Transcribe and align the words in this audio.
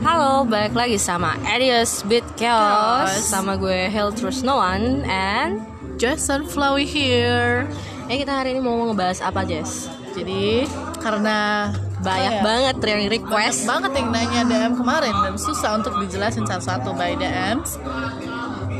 Halo, 0.00 0.48
balik 0.48 0.72
lagi 0.72 0.96
sama 0.96 1.36
Adios 1.44 2.00
Beat 2.08 2.24
Chaos 2.40 3.12
Chaos. 3.12 3.28
Sama 3.28 3.60
gue 3.60 3.84
Hell 3.92 4.08
Trust 4.16 4.48
No 4.48 4.56
One 4.56 5.04
And 5.04 5.60
Jason 6.00 6.48
Flowey 6.48 6.88
here. 6.88 7.68
Eh 8.08 8.16
kita 8.24 8.32
hari 8.32 8.56
ini 8.56 8.60
mau 8.64 8.80
ngebahas 8.88 9.20
apa 9.20 9.44
Jess? 9.44 9.92
Jadi 10.16 10.64
karena 11.00 11.68
Banyak 12.02 12.34
ya, 12.34 12.42
banget 12.42 12.76
yang 12.82 13.00
banyak 13.06 13.14
request 13.14 13.58
banget 13.62 13.92
yang 13.94 14.08
nanya 14.10 14.42
DM 14.42 14.74
kemarin 14.74 15.14
dan 15.22 15.34
susah 15.38 15.78
untuk 15.78 15.94
dijelasin 16.02 16.42
satu-satu 16.48 16.98
by 16.98 17.14
DMs. 17.14 17.78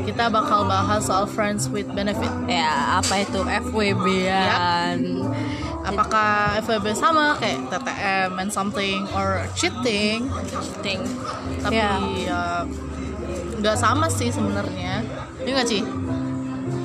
Kita 0.03 0.27
bakal 0.27 0.67
bahas 0.67 1.07
soal 1.07 1.23
friends 1.23 1.71
with 1.71 1.87
benefit. 1.95 2.27
Ya 2.51 2.99
apa 2.99 3.23
itu 3.23 3.39
FWB-an 3.39 4.97
Apakah 5.83 6.57
FWB 6.59 6.95
sama 6.95 7.35
kayak 7.37 7.67
TTM 7.67 8.31
and 8.37 8.49
something 8.49 9.03
or 9.11 9.43
cheating? 9.51 10.31
Ting. 10.79 11.03
Tapi 11.59 11.75
Ya. 11.75 11.99
ya 12.23 12.41
nggak 13.59 13.75
sama 13.75 14.07
sih 14.07 14.27
sebenarnya. 14.27 15.03
Ini 15.39 15.49
nggak 15.51 15.67
sih? 15.67 15.83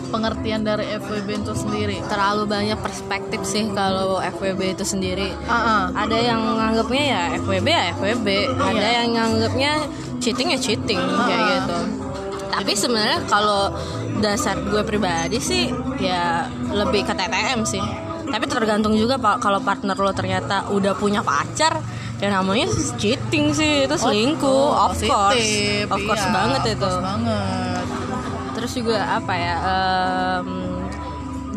Pengertian 0.09 0.65
dari 0.65 0.89
FWB 0.91 1.29
itu 1.39 1.53
sendiri. 1.53 2.01
Terlalu 2.03 2.49
banyak 2.49 2.79
perspektif 2.79 3.45
sih 3.45 3.69
kalau 3.71 4.19
FWB 4.19 4.73
itu 4.73 4.83
sendiri 4.83 5.37
Ah, 5.45 5.53
ah. 5.53 5.83
Ada 5.95 6.17
yang 6.17 6.41
nganggapnya 6.41 7.05
ya 7.05 7.23
FWB 7.37 7.67
ya 7.69 7.85
FWB 7.93 8.29
Ada 8.57 8.73
Iya. 8.81 8.91
yang 8.99 9.09
nganggapnya 9.13 9.73
cheating 10.17 10.49
ya 10.51 10.59
cheating 10.59 10.97
kayak 10.97 11.37
Ah. 11.39 11.49
gitu 11.53 11.79
Tapi 12.49 12.73
sebenarnya 12.73 13.21
kalau 13.29 13.69
dasar 14.19 14.57
gue 14.59 14.81
pribadi 14.83 15.39
sih 15.39 15.69
ya 16.01 16.49
lebih 16.73 17.05
ke 17.05 17.13
TTM 17.13 17.63
sih 17.63 17.85
tapi 18.29 18.45
tergantung 18.45 18.93
juga 18.93 19.17
pak 19.17 19.39
kalau 19.39 19.59
partner 19.59 19.95
lo 19.95 20.13
ternyata 20.13 20.69
udah 20.69 20.93
punya 20.95 21.21
pacar 21.21 21.81
ya 22.19 22.29
namanya 22.29 22.67
cheating 22.97 23.51
sih 23.51 23.87
itu 23.87 23.95
selingkuh 23.95 24.49
Oh, 24.69 24.87
of 24.87 24.97
course 24.97 25.39
positif, 25.39 25.87
of 25.89 26.01
course 26.03 26.21
iya, 26.21 26.35
banget 26.35 26.61
of 26.61 26.71
itu 26.71 26.83
course 26.83 27.01
banget. 27.01 27.87
terus 28.53 28.73
juga 28.75 28.99
apa 29.15 29.33
ya 29.33 29.55
em, 29.57 30.49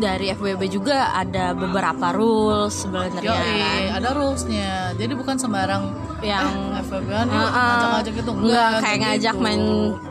dari 0.02 0.34
FWB 0.34 0.62
juga 0.66 1.14
ada 1.14 1.54
beberapa 1.54 2.10
rules 2.10 2.82
sebenarnya 2.82 3.22
kan. 3.22 4.02
ada 4.02 4.08
rulesnya. 4.10 4.90
Jadi 4.98 5.12
bukan 5.14 5.38
sembarang 5.38 5.94
yang 6.22 6.74
eh, 6.74 6.82
FWB 6.82 7.08
ah. 7.14 7.26
ngajak-ngajak 7.26 8.14
itu 8.18 8.30
nggak 8.32 8.50
kayak 8.66 8.82
kayak 8.82 8.98
ngajak 9.00 9.34
gitu. 9.34 9.44
main 9.44 9.62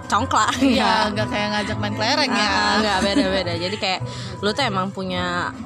congklak 0.08 0.52
Iya, 0.60 0.94
nggak 1.12 1.28
kayak 1.28 1.48
ngajak 1.52 1.78
main 1.80 1.94
kelereng 1.96 2.32
ya. 2.32 2.48
Ah, 2.48 2.74
nggak 2.80 2.98
beda 3.08 3.26
beda 3.32 3.54
jadi 3.60 3.76
kayak 3.76 4.00
lu 4.40 4.50
tuh 4.52 4.64
emang 4.64 4.88
punya 4.92 5.26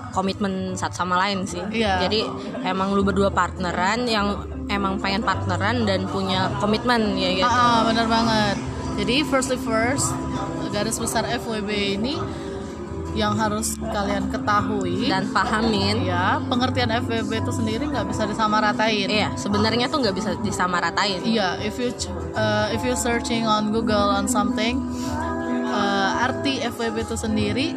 komitmen 0.10 0.54
satu 0.74 0.96
sama 0.96 1.18
lain 1.18 1.46
sih 1.46 1.62
Iya. 1.74 2.06
jadi 2.06 2.30
emang 2.62 2.94
lu 2.94 3.02
berdua 3.02 3.30
partneran 3.30 4.06
yang 4.06 4.38
emang 4.70 4.98
pengen 4.98 5.22
partneran 5.22 5.86
dan 5.86 6.06
punya 6.06 6.50
komitmen 6.58 7.14
ya 7.18 7.30
gitu 7.36 7.46
Ah, 7.46 7.86
benar 7.86 8.06
banget. 8.06 8.58
Jadi 8.96 9.28
firstly 9.28 9.60
first 9.60 10.14
garis 10.72 10.96
besar 10.96 11.24
FWB 11.26 11.70
ini 11.96 12.16
yang 13.16 13.34
harus 13.40 13.80
kalian 13.80 14.28
ketahui 14.28 15.08
dan 15.08 15.32
pahamin 15.32 16.04
ya 16.04 16.38
pengertian 16.52 16.92
FWB 16.92 17.32
itu 17.48 17.52
sendiri 17.56 17.84
nggak 17.88 18.12
bisa 18.12 18.28
disamaratain. 18.28 19.08
iya 19.08 19.32
sebenarnya 19.40 19.88
tuh 19.88 20.04
nggak 20.04 20.16
bisa 20.16 20.32
disamaratain 20.44 21.24
Iya, 21.26 21.58
if 21.64 21.80
you 21.80 21.90
uh, 22.36 22.68
if 22.76 22.84
you 22.84 22.94
searching 22.94 23.48
on 23.48 23.72
Google 23.72 24.12
on 24.14 24.28
something, 24.28 24.84
uh, 25.66 26.24
arti 26.28 26.60
FWB 26.62 27.08
itu 27.08 27.16
sendiri 27.16 27.68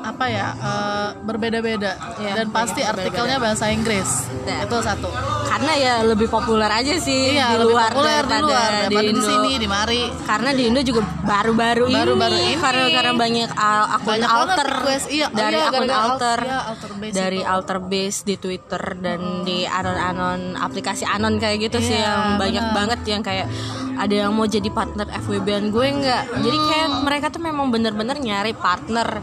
apa 0.00 0.26
ya 0.32 0.48
uh, 0.56 1.08
berbeda-beda 1.22 1.92
Iya, 2.18 2.32
dan 2.40 2.48
pasti 2.50 2.80
iya, 2.80 2.96
artikelnya 2.96 3.36
bahasa 3.36 3.68
Inggris. 3.68 4.26
Iya. 4.48 4.64
Itu 4.64 4.76
satu. 4.80 5.08
Karena 5.50 5.72
ya 5.74 5.94
lebih 6.04 6.28
populer 6.28 6.70
aja 6.70 6.94
sih 6.96 7.34
Iya, 7.34 7.50
di 7.50 7.56
lebih 7.58 7.74
luar 7.74 7.90
populer 7.90 8.22
di 8.22 8.30
daripada 8.30 8.40
luar 8.40 8.70
di, 8.86 8.96
Indo. 9.04 9.20
sini 9.20 9.50
di 9.56 9.66
Mari. 9.66 10.02
karena 10.22 10.50
di 10.52 10.62
Indo 10.64 10.80
juga 10.80 11.00
baru-baru 11.20 11.84
ini, 11.84 11.96
Baru-baru 11.96 12.36
ini. 12.38 12.54
karena 12.56 12.86
karena 12.88 13.12
banyak 13.14 13.50
al- 13.52 13.90
akun 13.92 14.10
Banyak 14.12 14.30
alter 14.30 14.66
request. 14.70 15.06
Iya, 15.10 15.26
dari 15.28 15.56
iya, 15.56 15.66
akun 15.68 15.90
alter 15.90 16.38
iya, 16.40 16.58
alter 16.64 16.90
base 16.94 17.12
dari 17.12 17.40
itu. 17.40 17.50
alter 17.50 17.78
base 17.82 18.18
di 18.22 18.34
Twitter 18.36 18.82
dan 18.96 19.20
di 19.42 19.58
anon-anon 19.64 20.40
aplikasi 20.56 21.02
anon 21.04 21.34
kayak 21.36 21.58
gitu 21.60 21.78
sih 21.82 21.92
Iya, 21.92 22.06
yang 22.06 22.22
banyak 22.38 22.66
banget 22.70 23.00
yang 23.04 23.20
kayak 23.20 23.50
ada 23.96 24.14
yang 24.16 24.32
mau 24.32 24.46
jadi 24.46 24.70
partner 24.70 25.04
FWB-an 25.18 25.68
gue 25.68 25.86
nggak 25.98 26.22
jadi 26.38 26.58
kayak 26.64 26.88
mereka 27.02 27.26
tuh 27.28 27.42
memang 27.42 27.68
bener-bener 27.68 28.16
nyari 28.16 28.54
partner 28.54 29.20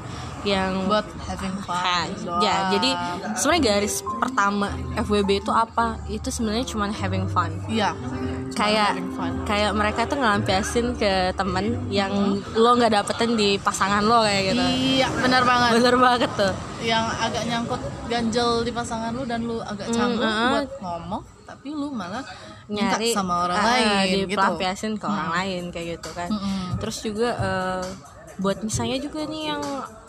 yang 0.48 0.88
Buat 0.88 1.04
having 1.22 1.56
Ha, 1.60 2.08
fun. 2.08 2.08
ya 2.40 2.72
jadi 2.72 2.90
sebenarnya 3.34 3.64
garis 3.68 3.96
pertama 4.00 4.68
FWB 4.98 5.30
itu 5.38 5.52
apa 5.52 6.00
itu 6.08 6.28
sebenarnya 6.28 6.64
cuma 6.66 6.88
having 6.88 7.28
fun 7.28 7.52
iya. 7.68 7.92
kayak 8.52 8.96
kayak 9.44 9.72
mereka 9.72 10.04
tuh 10.04 10.16
ngelampiasin 10.16 10.96
ke 10.96 11.12
temen 11.34 11.66
yang 11.90 12.10
lo 12.54 12.72
nggak 12.74 12.96
dapetin 12.96 13.36
di 13.36 13.56
pasangan 13.58 14.02
lo 14.02 14.24
kayak 14.24 14.44
gitu 14.50 14.64
Iya, 14.98 15.08
benar 15.14 15.44
banget. 15.44 15.70
bener 15.76 15.96
banget 15.98 16.32
tuh 16.34 16.54
Yang 16.78 17.06
agak 17.20 17.44
nyangkut 17.46 17.82
ganjel 18.06 18.50
di 18.62 18.72
pasangan 18.72 19.12
lu 19.12 19.24
dan 19.24 19.42
lu 19.42 19.58
agak 19.60 19.90
canggung 19.90 20.24
ah. 20.24 20.54
buat 20.56 20.70
ngomong, 20.78 21.24
tapi 21.44 21.68
lu 21.70 21.90
malah 21.90 22.22
nyari 22.68 23.12
sama 23.12 23.46
orang 23.46 23.58
ah, 23.58 23.66
lain 23.68 23.88
gitu. 24.08 24.30
dipelampiasin 24.30 24.94
ke 24.96 25.06
orang 25.06 25.30
lain 25.34 25.64
kayak 25.70 25.98
gitu 25.98 26.10
kan 26.14 26.30
Mm-mm. 26.30 26.78
terus 26.78 26.98
juga 27.00 27.30
eh, 27.34 27.84
buat 28.38 28.62
misalnya 28.62 28.98
juga 29.00 29.26
nih 29.26 29.44
yang 29.50 29.64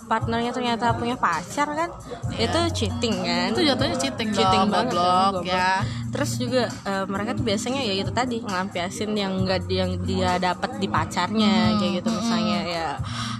partnernya 0.09 0.51
ternyata 0.51 0.97
punya 0.97 1.15
pacar 1.15 1.69
kan 1.71 1.93
itu 2.35 2.59
cheating 2.73 3.15
kan? 3.21 3.53
Itu 3.53 3.61
jatuhnya 3.63 3.97
cheating, 4.01 4.29
cheating 4.33 4.63
dong, 4.65 4.73
banget 4.73 4.97
goblok, 4.97 5.45
kan, 5.45 5.53
ya. 5.53 5.73
terus 6.09 6.31
juga 6.41 6.65
eh, 6.83 7.05
mereka 7.05 7.37
tuh 7.37 7.45
biasanya 7.45 7.81
ya 7.85 7.95
itu 8.01 8.11
tadi 8.11 8.41
ngelampiasin 8.41 9.13
yang 9.13 9.45
enggak 9.45 9.69
yang 9.69 10.01
dia 10.03 10.41
dapat 10.41 10.81
di 10.81 10.89
pacarnya 10.89 11.77
kayak 11.77 11.93
gitu 12.01 12.09
misalnya 12.09 12.59
ya. 12.65 12.89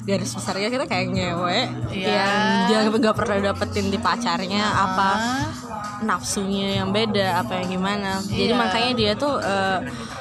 Garis 0.05 0.33
besarnya 0.33 0.69
kita 0.69 0.85
kayak 0.89 1.07
ngewe 1.13 1.59
Iya. 1.93 2.09
yang 2.09 2.41
dia 2.65 2.79
nggak 2.89 3.13
pernah 3.13 3.53
dapetin 3.53 3.93
di 3.93 4.01
pacarnya 4.01 4.65
apa 4.65 5.11
nafsunya 6.01 6.81
yang 6.81 6.95
beda 6.95 7.43
apa 7.45 7.61
yang 7.61 7.77
gimana. 7.77 8.21
Jadi 8.25 8.53
Iya. 8.53 8.57
makanya 8.57 8.93
dia 8.95 9.13
tuh 9.15 9.37
eh, 9.37 9.79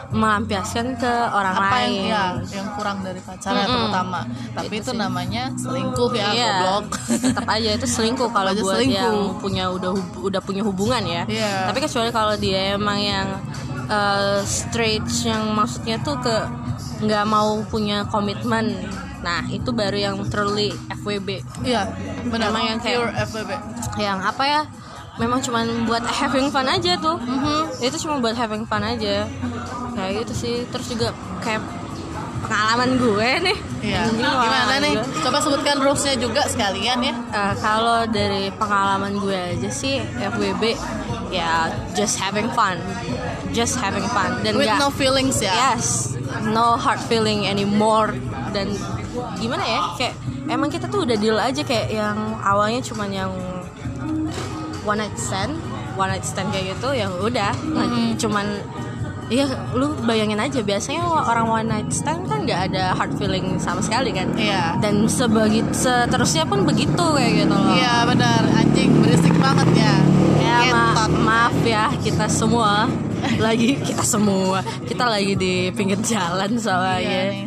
melampiaskan 0.09 0.95
ke 0.95 1.13
orang 1.27 1.51
apa 1.53 1.75
lain 1.77 2.07
yang 2.07 2.33
ya, 2.39 2.55
yang 2.55 2.67
kurang 2.73 3.03
dari 3.03 3.19
pacarnya 3.19 3.67
terutama 3.67 4.19
tapi 4.53 4.75
itu, 4.77 4.91
namanya 4.93 5.51
selingkuh 5.53 6.11
ya 6.11 6.27
Iya, 6.29 6.47
goblok 6.63 6.85
tetap 7.11 7.45
aja 7.55 7.69
itu 7.73 7.85
selingkuh 7.85 8.29
kalau 8.29 8.51
buat 8.53 8.75
selingkuh. 8.77 8.95
yang 8.95 9.15
punya 9.37 9.65
udah 9.67 9.91
udah 10.17 10.39
punya 10.39 10.63
hubungan 10.63 11.03
ya. 11.03 11.23
Iya. 11.25 11.67
Tapi 11.67 11.79
kecuali 11.81 12.09
kalau 12.09 12.35
dia 12.35 12.73
emang 12.73 12.97
yang 12.97 13.27
eh, 13.85 14.39
straight 14.43 15.03
yang 15.21 15.51
maksudnya 15.51 15.99
tuh 15.99 16.15
ke 16.17 16.35
nggak 16.99 17.25
mau 17.25 17.59
punya 17.63 18.07
komitmen. 18.07 18.73
Nah 19.17 19.43
itu 19.45 19.69
baru 19.69 19.97
yang 19.97 20.15
truly 20.25 20.71
FWB. 20.93 21.43
iya 21.61 21.83
benar 22.23 22.47
Emang 22.49 22.63
yang 22.65 22.79
kayak- 22.79 23.01
pure 23.01 23.13
FWB 23.27 23.51
Yang 23.97 24.19
apa 24.23 24.43
ya? 24.45 24.61
Memang 25.17 25.41
cuman 25.41 25.65
buat 25.85 26.05
having 26.05 26.49
fun 26.49 26.65
aja 26.65 26.93
tuh. 26.97 27.17
Itu 27.81 27.97
cuma 28.05 28.21
buat 28.21 28.37
having 28.37 28.63
fun 28.63 28.81
aja. 28.81 29.25
Kayak 29.93 30.25
gitu 30.25 30.33
sih. 30.33 30.55
Terus 30.69 30.87
juga 30.93 31.09
kayak 31.41 31.61
pengalaman 32.37 32.95
gue 32.95 33.29
nih. 33.49 33.57
iya 33.83 34.09
gimana 34.09 34.79
nih 34.79 34.93
gue. 34.97 35.21
coba 35.21 35.37
sebutkan 35.37 35.77
rulesnya 35.77 36.15
juga 36.17 36.41
sekalian 36.47 36.99
ya 37.03 37.15
Eh, 37.29 37.53
kalau 37.59 38.05
dari 38.07 38.49
pengalaman 38.55 39.19
gue 39.19 39.57
aja 39.57 39.69
sih 39.69 39.99
FWB 40.17 40.73
ya 41.29 41.67
just 41.91 42.15
having 42.17 42.47
fun, 42.55 42.79
just 43.51 43.75
having 43.77 44.05
fun 44.15 44.39
dan 44.41 44.55
with 44.55 44.65
nggak 44.65 44.79
no 44.79 44.87
feelings 44.89 45.43
ya 45.43 45.51
yes 45.51 46.15
no 46.47 46.79
hard 46.79 47.01
feeling 47.05 47.43
anymore 47.45 48.15
dan 48.55 48.71
gimana 49.37 49.61
ya 49.67 49.81
kayak 49.99 50.15
emang 50.47 50.71
kita 50.71 50.87
tuh 50.87 51.03
udah 51.03 51.17
deal 51.19 51.35
aja 51.35 51.61
kayak 51.67 51.91
yang 51.91 52.15
awalnya 52.41 52.79
cuman 52.79 53.09
yang 53.11 53.31
one 54.87 54.97
night 54.97 55.13
stand 55.13 55.51
one 55.93 56.07
night 56.07 56.23
stand 56.23 56.47
kayak 56.49 56.73
gitu 56.73 56.95
yang 56.95 57.11
udah 57.13 57.51
nggak- 57.53 58.15
cuman 58.17 58.47
Iya, 59.27 59.43
lu 59.75 59.91
bayangin 60.07 60.39
aja 60.39 60.63
biasanya 60.63 61.03
orang 61.03 61.51
one 61.51 61.67
night 61.67 61.91
stand 61.91 62.31
kan 62.31 62.47
nggak 62.47 62.71
ada 62.71 62.95
hard 62.95 63.11
feeling 63.13 63.59
sama 63.59 63.83
sekali 63.83 64.15
kan. 64.15 64.31
Iya. 64.33 64.79
Dan 64.79 65.03
sebagi 65.03 65.67
seterusnya 65.69 66.47
pun 66.47 66.63
begitu 66.63 66.95
kayak 67.11 67.43
gitu 67.43 67.51
loh. 67.51 67.75
iya 67.75 68.07
benar 68.07 68.47
anjing 68.47 69.03
berisik 69.03 69.35
banget 69.35 69.67
ya 69.75 69.95
Ya 70.39 70.71
ma- 70.71 71.11
maaf 71.11 71.59
ya 71.61 71.91
kita 71.99 72.31
semua 72.31 72.87
lagi 73.37 73.75
kita 73.77 73.99
semua 74.01 74.63
kita 74.87 75.03
lagi 75.03 75.35
di 75.35 75.53
pinggir 75.71 75.99
jalan 75.99 76.55
soalnya. 76.55 77.03
Iya 77.03 77.21
nih. 77.27 77.45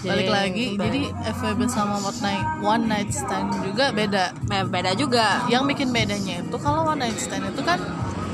Balik 0.00 0.28
lagi 0.28 0.64
ba- 0.72 0.84
jadi 0.84 1.00
FWB 1.32 1.60
sama 1.66 1.98
one 1.98 2.18
night 2.20 2.44
one 2.60 2.84
night 2.86 3.10
stand 3.10 3.50
juga 3.60 3.90
beda 3.90 4.30
Eh, 4.46 4.64
beda 4.64 4.94
juga. 4.94 5.42
yang 5.46 5.64
bikin 5.64 5.88
bedanya 5.88 6.40
itu 6.40 6.56
kalau 6.56 6.84
one 6.84 6.98
night 6.98 7.16
stand 7.16 7.44
itu 7.44 7.62
kan 7.62 7.82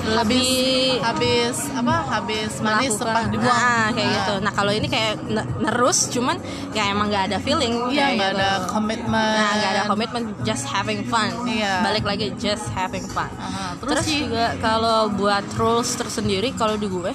Lebih 0.05 1.01
habis 1.01 1.65
apa 1.73 2.05
habis 2.05 2.61
manis 2.61 2.93
sepah 2.93 3.25
dibuang 3.25 3.49
Nah, 3.49 3.89
kayak 3.89 4.05
Nah, 4.05 4.13
gitu. 4.15 4.35
Nah 4.39 4.53
kalau 4.53 4.69
ini 4.71 4.85
kayak 4.85 5.17
ne- 5.25 5.49
nerus, 5.59 6.13
cuman 6.13 6.37
ya 6.71 6.85
emang 6.87 7.09
nggak 7.09 7.25
ada 7.27 7.39
feeling. 7.39 7.73
iya 7.89 8.13
nggak 8.13 8.31
gitu. 8.31 8.37
ada 8.37 8.51
komitmen 8.69 9.33
Nah 9.33 9.51
nggak 9.55 9.71
ada 9.73 9.83
komitmen, 9.89 10.23
just 10.43 10.65
having 10.67 11.09
fun. 11.09 11.33
Iya. 11.49 11.81
Balik 11.81 12.05
lagi 12.05 12.37
just 12.37 12.69
having 12.71 13.01
fun. 13.07 13.33
Aha, 13.33 13.81
Terus, 13.81 13.93
terus, 13.95 14.05
sih 14.05 14.19
juga 14.23 14.53
kalau 14.61 15.09
buat 15.11 15.49
rules 15.55 15.89
tersendiri 15.91 16.53
kalau 16.53 16.77
di 16.77 16.85
gue 16.87 17.13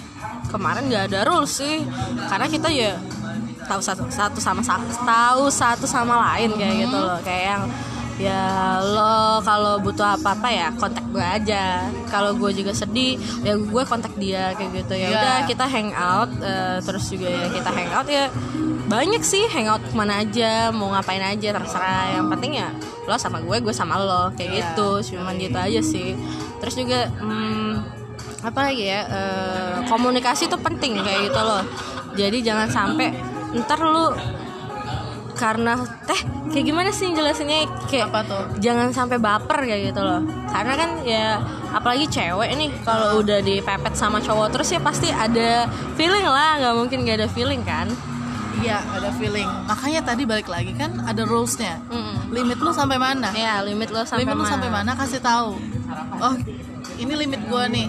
kemarin 0.47 0.89
nggak 0.89 1.13
ada 1.13 1.19
rules 1.25 1.53
sih 1.53 1.85
karena 2.25 2.49
kita 2.49 2.69
ya 2.69 2.97
tahu 3.69 3.77
satu 3.79 4.03
satu 4.09 4.39
sama 4.39 4.59
sa- 4.59 4.81
tahu 4.99 5.45
satu 5.47 5.85
sama 5.85 6.17
lain 6.33 6.49
kayak 6.51 6.75
gitu 6.83 6.97
loh. 6.97 7.21
Kayak 7.21 7.45
yang 7.47 7.63
ya 8.19 8.43
lo 8.83 9.15
kalau 9.39 9.79
butuh 9.79 10.03
apa 10.11 10.35
apa 10.35 10.49
ya 10.49 10.67
kontak 10.73 11.05
gue 11.07 11.21
aja. 11.21 11.85
Kalau 12.07 12.33
gue 12.33 12.51
juga 12.51 12.73
sedih 12.73 13.15
ya 13.39 13.53
gue 13.55 13.83
kontak 13.85 14.11
dia 14.17 14.51
kayak 14.53 14.71
gitu. 14.75 14.93
Ya 14.93 15.07
Iya. 15.07 15.09
udah 15.13 15.37
kita 15.45 15.65
hangout 15.65 16.29
eh, 16.41 16.77
terus 16.81 17.05
juga 17.07 17.29
ya 17.29 17.47
kita 17.47 17.69
hangout 17.69 18.07
ya 18.09 18.25
banyak 18.89 19.21
sih 19.21 19.45
hangout 19.47 19.79
ke 19.81 19.93
mana 19.93 20.19
aja 20.19 20.67
mau 20.69 20.89
ngapain 20.89 21.21
aja 21.21 21.53
terserah. 21.53 22.11
Yang 22.11 22.27
penting 22.29 22.51
ya 22.57 22.67
lo 23.05 23.15
sama 23.15 23.39
gue 23.39 23.57
gue 23.59 23.71
sama 23.71 23.95
lo 23.95 24.33
kayak 24.33 24.49
Iya. 24.49 24.59
gitu. 24.67 24.89
Cuman 25.13 25.37
gitu 25.37 25.55
aja 25.57 25.81
sih. 25.81 26.17
Terus 26.59 26.75
juga 26.75 27.07
hmm, 27.15 27.71
apa 28.41 28.59
lagi 28.67 28.83
ya 28.83 28.99
eh, 29.07 29.75
komunikasi 29.87 30.47
itu 30.47 30.57
penting 30.57 30.99
kayak 30.99 31.31
gitu 31.31 31.39
loh. 31.39 31.63
Jadi 32.11 32.43
jangan 32.43 32.67
sampai 32.67 33.15
ntar 33.55 33.79
lu 33.81 34.13
karena 35.39 35.79
teh 36.03 36.19
kayak 36.51 36.65
gimana 36.67 36.89
sih 36.91 37.15
jelasinnya 37.15 37.63
kayak 37.87 38.11
Apa 38.11 38.21
tuh? 38.27 38.43
jangan 38.59 38.91
sampai 38.91 39.15
baper 39.15 39.63
kayak 39.63 39.95
gitu 39.95 40.03
loh 40.03 40.19
karena 40.51 40.73
kan 40.75 40.89
ya 41.07 41.39
apalagi 41.71 42.11
cewek 42.11 42.49
nih 42.59 42.69
kalau 42.83 43.23
udah 43.23 43.39
dipepet 43.39 43.95
sama 43.95 44.19
cowok 44.19 44.51
terus 44.51 44.67
ya 44.75 44.83
pasti 44.83 45.07
ada 45.07 45.63
feeling 45.95 46.27
lah 46.27 46.59
nggak 46.59 46.75
mungkin 46.75 46.97
gak 47.07 47.23
ada 47.23 47.29
feeling 47.31 47.63
kan 47.63 47.87
Iya, 48.59 48.83
ada 48.91 49.07
feeling. 49.15 49.47
Makanya 49.71 50.03
tadi 50.03 50.27
balik 50.27 50.51
lagi 50.51 50.75
kan 50.75 50.91
ada 51.07 51.23
rulesnya. 51.23 51.79
Limit 52.27 52.59
lu 52.59 52.75
sampai 52.75 52.99
mana? 52.99 53.31
ya 53.31 53.63
limit 53.63 53.87
lo 53.87 54.03
sampai 54.03 54.27
limit 54.27 54.35
lu 54.35 54.43
mana 54.43 54.51
sampai 54.51 54.67
mana 54.67 54.91
kasih 54.99 55.23
tahu. 55.23 55.55
Oh, 56.19 56.35
ini 56.99 57.13
limit 57.15 57.39
gua 57.47 57.71
nih. 57.71 57.87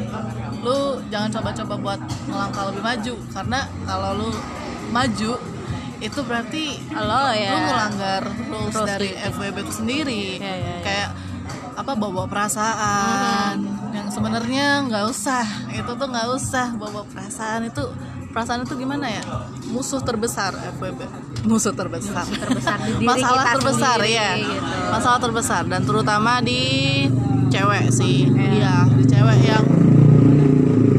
Lu 0.63 1.03
jangan 1.11 1.27
coba-coba 1.35 1.75
buat 1.75 2.01
melangkah 2.31 2.71
lebih 2.71 2.83
maju 2.87 3.15
karena 3.35 3.59
kalau 3.83 4.11
lu 4.15 4.31
maju 4.95 5.33
itu 6.01 6.21
berarti 6.25 6.65
lo 6.97 7.25
ya. 7.37 7.53
lu 7.53 7.59
melanggar 7.69 8.23
rules 8.49 8.73
Rules 8.73 8.89
dari 8.89 9.13
gitu. 9.13 9.37
FWB 9.37 9.57
itu 9.69 9.73
sendiri. 9.85 10.25
Iya, 10.41 10.55
iya, 10.57 10.57
iya. 10.57 10.77
Kayak 10.81 11.11
apa 11.77 11.93
bawa 11.97 12.25
perasaan. 12.25 13.57
Yang 13.93 14.09
sebenarnya 14.17 14.67
nggak 14.89 15.05
usah. 15.13 15.45
Itu 15.77 15.93
tuh 15.97 16.09
nggak 16.09 16.29
usah 16.33 16.67
bawa 16.81 17.05
perasaan. 17.05 17.69
Itu 17.69 17.93
perasaan 18.33 18.65
itu 18.65 18.75
gimana 18.81 19.13
ya? 19.13 19.23
Musuh 19.69 20.01
terbesar 20.01 20.57
FWB 20.81 21.31
musuh 21.45 21.73
terbesar. 21.73 22.25
Terbesar 22.29 22.77
di 22.85 23.01
diri 23.01 23.07
masalah 23.09 23.45
kita 23.45 23.53
terbesar 23.57 23.99
sendiri, 24.01 24.17
ya 24.17 24.31
gitu. 24.37 24.55
masalah 24.93 25.19
terbesar 25.25 25.63
dan 25.69 25.81
terutama 25.89 26.33
di 26.45 26.63
cewek 27.49 27.89
sih. 27.89 28.29
Iya. 28.29 28.53
iya 28.53 28.77
di 28.93 29.05
cewek 29.09 29.39
yang 29.41 29.65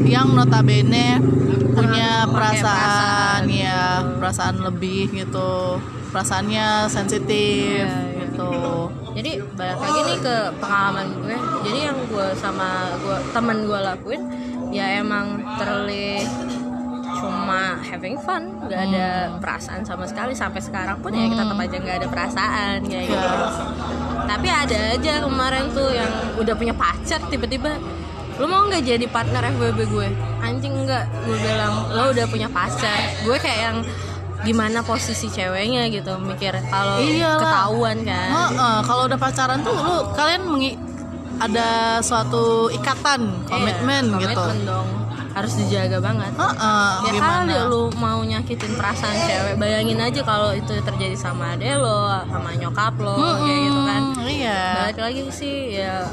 yang 0.02 0.28
notabene 0.34 1.22
punya 1.72 2.26
perasaan 2.28 2.28
perasaan, 2.28 3.42
ya 3.48 3.61
perasaan 4.22 4.62
lebih 4.62 5.10
gitu 5.10 5.82
perasaannya 6.14 6.86
sensitif 6.86 7.82
Iya, 7.82 8.30
gitu. 8.30 8.52
Jadi 9.18 9.32
balik 9.58 9.78
lagi 9.80 10.00
nih 10.06 10.18
ke 10.22 10.36
pengalaman 10.62 11.06
gue. 11.18 11.36
Jadi 11.66 11.78
yang 11.90 11.98
gue 12.06 12.26
sama 12.38 12.94
gue 13.02 13.18
temen 13.34 13.58
gue 13.66 13.80
lakuin 13.82 14.22
ya 14.72 15.02
emang 15.02 15.42
terlih 15.58 16.22
cuma 17.18 17.76
having 17.82 18.16
fun. 18.20 18.56
Nggak 18.68 18.80
ada 18.92 19.08
perasaan 19.40 19.82
sama 19.82 20.04
sekali. 20.06 20.32
Sampai 20.32 20.62
sekarang 20.62 21.00
pun 21.02 21.12
ya 21.12 21.26
kita 21.28 21.42
tetap 21.44 21.58
aja 21.58 21.76
nggak 21.82 21.98
ada 22.04 22.08
perasaan 22.08 22.76
kayak 22.86 23.04
gitu. 23.10 23.18
Iya. 23.18 23.50
tapi 24.22 24.48
ada 24.48 24.78
aja 24.96 25.12
kemarin 25.26 25.66
tuh 25.74 25.90
yang 25.92 26.08
udah 26.38 26.54
punya 26.54 26.72
pacar 26.72 27.18
tiba-tiba 27.26 27.74
lu 28.40 28.48
mau 28.48 28.64
nggak 28.64 28.86
jadi 28.86 29.06
partner 29.12 29.44
FWB 29.58 29.80
gue? 29.92 30.08
Anjing 30.40 30.72
nggak. 30.88 31.04
Gue 31.28 31.36
bilang 31.36 31.92
lo 31.92 32.16
udah 32.16 32.26
punya 32.32 32.48
pacar. 32.48 33.12
Gue 33.28 33.36
kayak 33.36 33.60
yang 33.60 33.78
gimana 34.42 34.82
posisi 34.82 35.26
ceweknya 35.26 35.86
gitu 35.86 36.18
mikir 36.18 36.54
kalau 36.66 36.98
ketahuan 37.38 37.98
kan. 38.02 38.28
Heeh, 38.28 38.76
kalau 38.82 39.02
udah 39.06 39.18
pacaran 39.18 39.62
tuh 39.62 39.72
lu 39.72 39.96
kalian 40.12 40.42
mengi 40.44 40.70
ada 41.38 41.98
suatu 41.98 42.70
ikatan 42.70 43.46
komitmen 43.46 44.14
Iya, 44.14 44.18
gitu. 44.22 44.38
komitmen 44.38 44.58
dong. 44.62 44.88
Harus 45.32 45.56
dijaga 45.56 45.96
banget. 45.96 46.28
Heeh, 46.36 46.90
ya 47.00 47.10
gimana? 47.10 47.40
kali 47.40 47.56
lu 47.66 47.82
mau 47.96 48.20
nyakitin 48.20 48.72
perasaan 48.76 49.16
cewek 49.16 49.54
bayangin 49.56 49.96
aja 49.96 50.20
kalau 50.20 50.52
itu 50.52 50.76
terjadi 50.76 51.16
sama 51.16 51.56
ade 51.56 51.72
lo 51.72 52.04
sama 52.28 52.52
nyokap 52.52 52.94
lo 53.00 53.16
kayak 53.40 53.60
gitu 53.64 53.80
kan. 53.80 54.02
Hmm, 54.12 54.28
iya. 54.28 54.60
Balik 54.84 54.98
lagi 55.00 55.22
sih 55.32 55.54
ya 55.72 56.04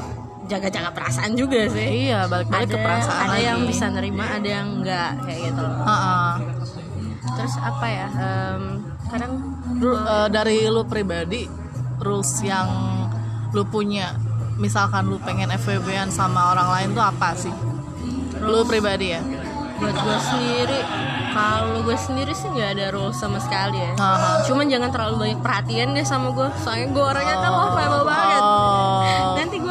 jaga-jaga 0.48 0.90
perasaan 0.90 1.36
juga 1.36 1.62
sih. 1.68 2.10
Iya 2.10 2.26
balik-balik 2.26 2.64
ada 2.64 2.74
ke 2.74 2.78
perasaan 2.80 3.22
ada 3.22 3.32
lagi. 3.36 3.44
yang 3.44 3.58
bisa 3.68 3.84
nerima 3.86 4.24
ada 4.26 4.48
yang 4.48 4.68
enggak 4.80 5.10
kayak 5.22 5.40
gitu 5.46 5.60
loh. 5.62 5.78
Heeh. 5.84 6.30
Terus 7.40 7.56
apa 7.56 7.86
ya 7.86 8.06
em, 8.10 8.62
kadang 9.06 9.32
Ru- 9.76 9.96
eh, 9.96 10.28
dari 10.28 10.64
lu 10.66 10.84
pribadi 10.84 11.48
rules 11.98 12.40
yang 12.40 12.68
lu 13.50 13.64
punya 13.64 14.12
misalkan 14.54 15.04
lu 15.04 15.16
pengen 15.18 15.48
FWB-an 15.50 16.08
sama 16.08 16.52
orang 16.52 16.68
lain 16.70 16.88
tuh 16.92 17.00
apa 17.02 17.32
sih? 17.32 17.52
Lu 18.38 18.60
pribadi 18.62 19.10
ya? 19.10 19.20
Buat 19.74 19.96
gue 19.96 20.18
sendiri 20.22 20.80
kalau 21.30 21.80
gue 21.80 21.96
sendiri 21.96 22.32
sih 22.32 22.44
nggak 22.46 22.70
ada 22.74 22.86
rules 22.90 23.16
sama 23.16 23.38
sekali 23.38 23.78
ya. 23.78 23.92
Aha. 23.96 24.44
cuman 24.44 24.66
jangan 24.66 24.90
terlalu 24.90 25.14
banyak 25.18 25.40
perhatian 25.40 25.88
deh 25.90 26.04
sama 26.04 26.30
gue 26.30 26.48
soalnya 26.58 26.86
gue 26.88 27.04
orangnya 27.06 27.36
tuh 27.38 27.50
lovable 27.50 28.04
banget. 28.04 28.42
Oh. 28.42 29.34
Nanti 29.34 29.56
gue 29.56 29.69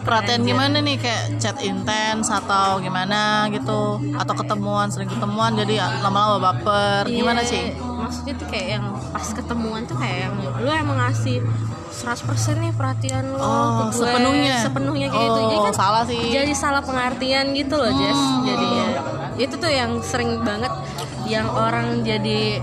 perhatian 0.00 0.42
gimana 0.42 0.78
nih? 0.78 0.96
Kayak 0.96 1.24
chat 1.36 1.56
intens 1.60 2.26
atau 2.26 2.78
gimana 2.78 3.46
gitu? 3.48 4.00
Atau 4.14 4.34
ketemuan 4.34 4.88
sering 4.88 5.06
ketemuan 5.06 5.54
jadi 5.54 5.78
lama-lama 6.00 6.38
baper. 6.50 7.06
Iya, 7.06 7.16
gimana 7.16 7.42
sih? 7.42 7.74
maksudnya 8.04 8.36
tuh 8.36 8.48
kayak 8.52 8.68
yang 8.68 8.84
pas 9.10 9.26
ketemuan 9.26 9.80
tuh 9.84 9.96
kayak 9.96 10.28
yang 10.28 10.34
lu 10.60 10.68
emang 10.68 11.00
ngasih 11.00 11.40
100% 11.94 12.20
nih 12.60 12.72
perhatian 12.76 13.32
lo 13.32 13.40
Oh, 13.40 13.48
ke 13.88 13.96
gue 13.96 14.04
sepenuhnya. 14.04 14.56
sepenuhnya 14.60 15.08
kayak 15.08 15.24
gitu. 15.24 15.40
Jadi 15.40 15.56
Oh, 15.56 15.64
kan? 15.64 15.72
salah 15.72 16.02
sih. 16.04 16.20
jadi 16.20 16.52
salah 16.52 16.82
pengertian 16.84 17.56
gitu 17.56 17.74
loh 17.74 17.88
Jess 17.88 18.20
jadinya. 18.44 18.86
Itu 19.40 19.54
tuh 19.56 19.72
yang 19.72 20.04
sering 20.04 20.36
banget 20.44 20.68
yang 21.24 21.48
orang 21.48 22.04
jadi 22.04 22.60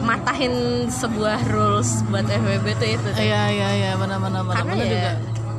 matahin 0.00 0.54
sebuah 0.86 1.42
rules 1.50 2.06
buat 2.06 2.22
FWB 2.24 2.66
tuh 2.76 2.88
itu. 2.88 3.08
Iya 3.18 3.42
iya 3.50 3.68
iya. 3.74 3.90
Benar-benar 3.96 4.46
karena 4.46 4.62
benar 4.68 4.78
ya 4.78 4.86
juga 4.86 5.10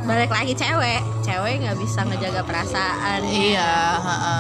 balik 0.07 0.31
lagi 0.31 0.54
cewek. 0.54 1.01
Cewek 1.21 1.54
nggak 1.59 1.77
bisa 1.77 2.00
ngejaga 2.01 2.42
perasaan. 2.42 3.19
Iya 3.24 3.71
ha-ha. 3.98 4.38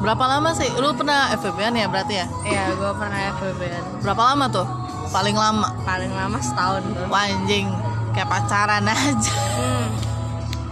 berapa 0.00 0.24
lama 0.26 0.50
sih? 0.50 0.66
Lu 0.74 0.90
pernah 0.92 1.28
FWB-an 1.34 1.76
ya 1.76 1.86
berarti 1.86 2.14
ya? 2.16 2.26
Iya, 2.42 2.72
gue 2.72 2.92
pernah 2.96 3.20
FWB 3.36 3.62
berapa 4.00 4.22
lama 4.24 4.44
tuh? 4.48 4.66
Paling 5.10 5.36
lama? 5.36 5.68
Paling 5.82 6.08
lama 6.10 6.38
setahun 6.40 6.82
tuh. 6.88 7.04
Anjing. 7.06 7.68
Kayak 8.10 8.28
pacaran 8.28 8.84
aja. 8.86 9.34
Hmm. 9.54 9.86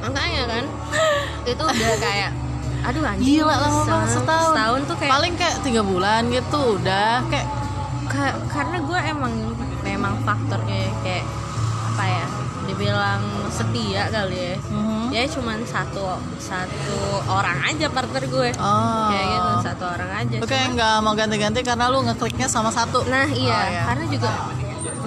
Makanya 0.00 0.42
kan 0.46 0.64
itu 1.44 1.62
udah 1.62 1.92
kayak 1.98 2.30
aduh 2.78 3.02
anjing 3.04 3.42
gila 3.42 3.52
lama 3.52 3.80
banget 3.84 4.10
setahun. 4.16 4.48
Setahun 4.48 4.80
tuh 4.86 4.96
kayak 4.96 5.12
paling 5.12 5.34
kayak 5.36 5.56
tiga 5.60 5.82
bulan 5.82 6.22
gitu 6.30 6.60
udah. 6.74 7.20
Kayak 7.28 7.46
ka- 8.08 8.40
karena 8.48 8.76
gue 8.80 8.98
emang 9.06 9.32
memang 9.84 10.14
faktornya 10.24 10.88
kayak 11.02 11.22
ya 11.22 11.47
dibilang 12.68 13.22
setia 13.48 14.12
kali 14.12 14.36
ya 14.36 14.54
mhm. 14.68 15.08
ya 15.08 15.24
cuman 15.24 15.58
satu 15.64 16.20
satu 16.36 17.00
orang 17.26 17.56
aja 17.64 17.88
partner 17.88 18.24
gue 18.28 18.50
oh 18.60 19.08
kayak 19.08 19.26
gitu 19.32 19.50
satu 19.64 19.84
orang 19.88 20.10
aja 20.12 20.36
Lu 20.36 20.46
kayak 20.46 20.68
nggak 20.76 20.94
mau 21.00 21.16
ganti-ganti 21.16 21.60
karena 21.64 21.88
lu 21.88 22.04
ngekliknya 22.04 22.44
sama 22.46 22.68
satu 22.68 23.08
nah 23.08 23.24
iya, 23.24 23.56
Oh, 23.56 23.64
iya. 23.72 23.82
karena 23.88 24.04
juga 24.12 24.30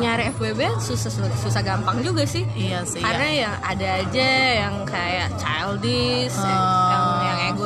nyari 0.02 0.34
FWB 0.34 0.82
susah 0.82 1.12
susah 1.38 1.62
gampang 1.62 2.02
juga 2.02 2.26
sih 2.26 2.42
iya 2.58 2.82
sih 2.82 3.06
karena 3.06 3.28
ya. 3.30 3.38
yang 3.46 3.56
ada 3.62 3.88
aja 4.02 4.30
yang 4.66 4.76
kayak 4.82 5.30
childish 5.38 6.34
Oh. 6.42 6.90
yang 6.90 7.01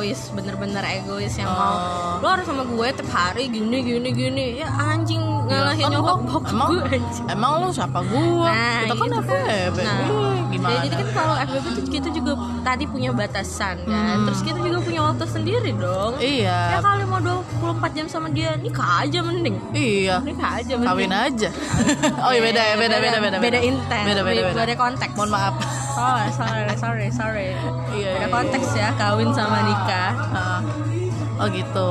egois 0.06 0.30
bener-bener 0.30 0.82
egois 0.86 1.34
yang 1.34 1.48
Oh. 1.48 1.58
mau. 1.58 1.74
Lo 2.22 2.26
harus 2.30 2.46
sama 2.46 2.62
gue 2.62 2.86
tiap 2.92 3.08
hari 3.08 3.44
gini 3.48 3.78
gini 3.82 4.10
gini. 4.12 4.46
Ya 4.56 4.70
anjing 4.70 5.18
ngalahin 5.18 5.82
Kan 5.82 5.92
nyokap 5.92 6.18
bokap 6.22 6.42
emang 6.48 6.68
gue 6.68 6.82
anjing. 6.92 7.24
emang 7.28 7.50
lu 7.58 7.68
siapa 7.70 7.98
gua? 8.02 8.46
Nah, 8.46 8.78
kita 8.80 8.94
kan 8.94 9.06
gitu 9.06 9.18
FWB 9.26 9.78
Nah, 9.78 9.96
Wih, 10.06 10.40
gimana? 10.48 10.70
Ya, 10.72 10.78
jadi 10.80 10.94
kan 10.96 11.08
kalau 11.12 11.34
FWB 11.36 11.66
tuh 11.72 11.84
kita 11.88 12.08
juga 12.10 12.32
tadi 12.62 12.84
punya 12.84 13.10
batasan 13.10 13.76
kan. 13.84 14.16
Terus 14.24 14.40
kita 14.42 14.58
juga 14.60 14.78
punya 14.80 15.00
waktu 15.04 15.24
sendiri 15.26 15.70
dong. 15.72 16.12
Ya 16.16 16.22
Hmm. 16.22 16.30
iya 16.70 16.78
kali 16.80 17.02
mau 17.04 17.20
24 17.20 17.90
jam 17.92 18.06
sama 18.06 18.28
dia 18.28 18.54
nikah 18.56 19.02
aja 19.02 19.18
mending. 19.20 19.56
iya. 19.72 20.18
Nikah 20.20 20.50
aja 20.56 20.72
mending. 20.76 20.88
kawin 20.88 21.12
aja. 21.12 21.48
Oh 22.24 22.30
iya 22.30 22.42
beda 22.42 22.62
ya 22.64 22.74
beda 22.76 22.96
beda 22.96 23.18
beda 23.20 23.38
beda 23.38 23.58
intens 23.60 24.04
beda 24.04 24.22
beda 24.22 24.40
beda 24.44 24.62
beda. 24.62 24.74
konteks 24.76 25.12
mohon 25.14 25.30
maaf 25.30 25.54
oh 25.96 26.18
sorry 26.30 26.72
sorry 26.76 27.06
sorry. 27.10 27.48
Iya, 27.90 28.10
beda 28.14 28.26
iya, 28.26 28.28
konteks 28.28 28.68
ya 28.72 28.88
kawin 28.94 29.30
sama 29.32 29.58
nikah. 29.64 30.12
Ah. 30.30 30.60
oh 31.36 31.46
gitu. 31.48 31.88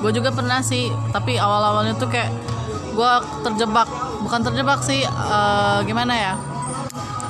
Gue 0.00 0.10
juga 0.10 0.30
pernah 0.30 0.62
sih 0.62 0.88
tapi 1.10 1.36
awal 1.36 1.60
awalnya 1.60 1.94
tuh 1.94 2.08
kayak 2.08 2.30
gue 2.90 3.12
terjebak. 3.42 3.88
Bukan 4.20 4.40
terjebak 4.42 4.80
sih 4.80 5.02
eh, 5.04 5.78
gimana 5.84 6.14
ya? 6.14 6.34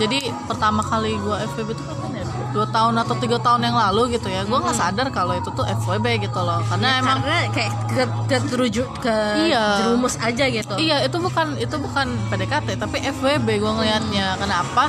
Jadi 0.00 0.17
pertama 0.49 0.81
kali 0.81 1.12
gue 1.15 1.37
FVB 1.53 1.69
itu 1.77 1.83
kapan 1.85 2.11
ya? 2.17 2.25
Dua 2.50 2.67
tahun 2.67 2.97
atau 2.99 3.15
tiga 3.21 3.37
tahun 3.37 3.61
yang 3.62 3.77
lalu 3.77 4.17
gitu 4.17 4.27
ya. 4.27 4.49
Gue 4.49 4.57
nggak 4.57 4.73
sadar 4.73 5.12
kalau 5.12 5.37
itu 5.37 5.53
tuh 5.53 5.62
FWB 5.62 6.25
gitu 6.25 6.41
loh. 6.41 6.65
Karena 6.65 6.99
emang 6.99 7.21
karena 7.21 7.53
kayak 7.53 7.73
ke, 7.93 8.03
ke 8.27 8.37
terujuk 8.49 8.89
ke 8.99 9.17
Iya. 9.45 9.85
jerumus 9.85 10.17
aja 10.17 10.45
gitu. 10.49 10.75
Iya 10.81 11.05
itu 11.05 11.17
bukan 11.21 11.61
itu 11.61 11.77
bukan 11.77 12.07
PDKT 12.33 12.81
tapi 12.81 12.97
FWB 13.05 13.49
gue 13.61 13.73
ngelihatnya 13.77 14.41
kenapa 14.41 14.89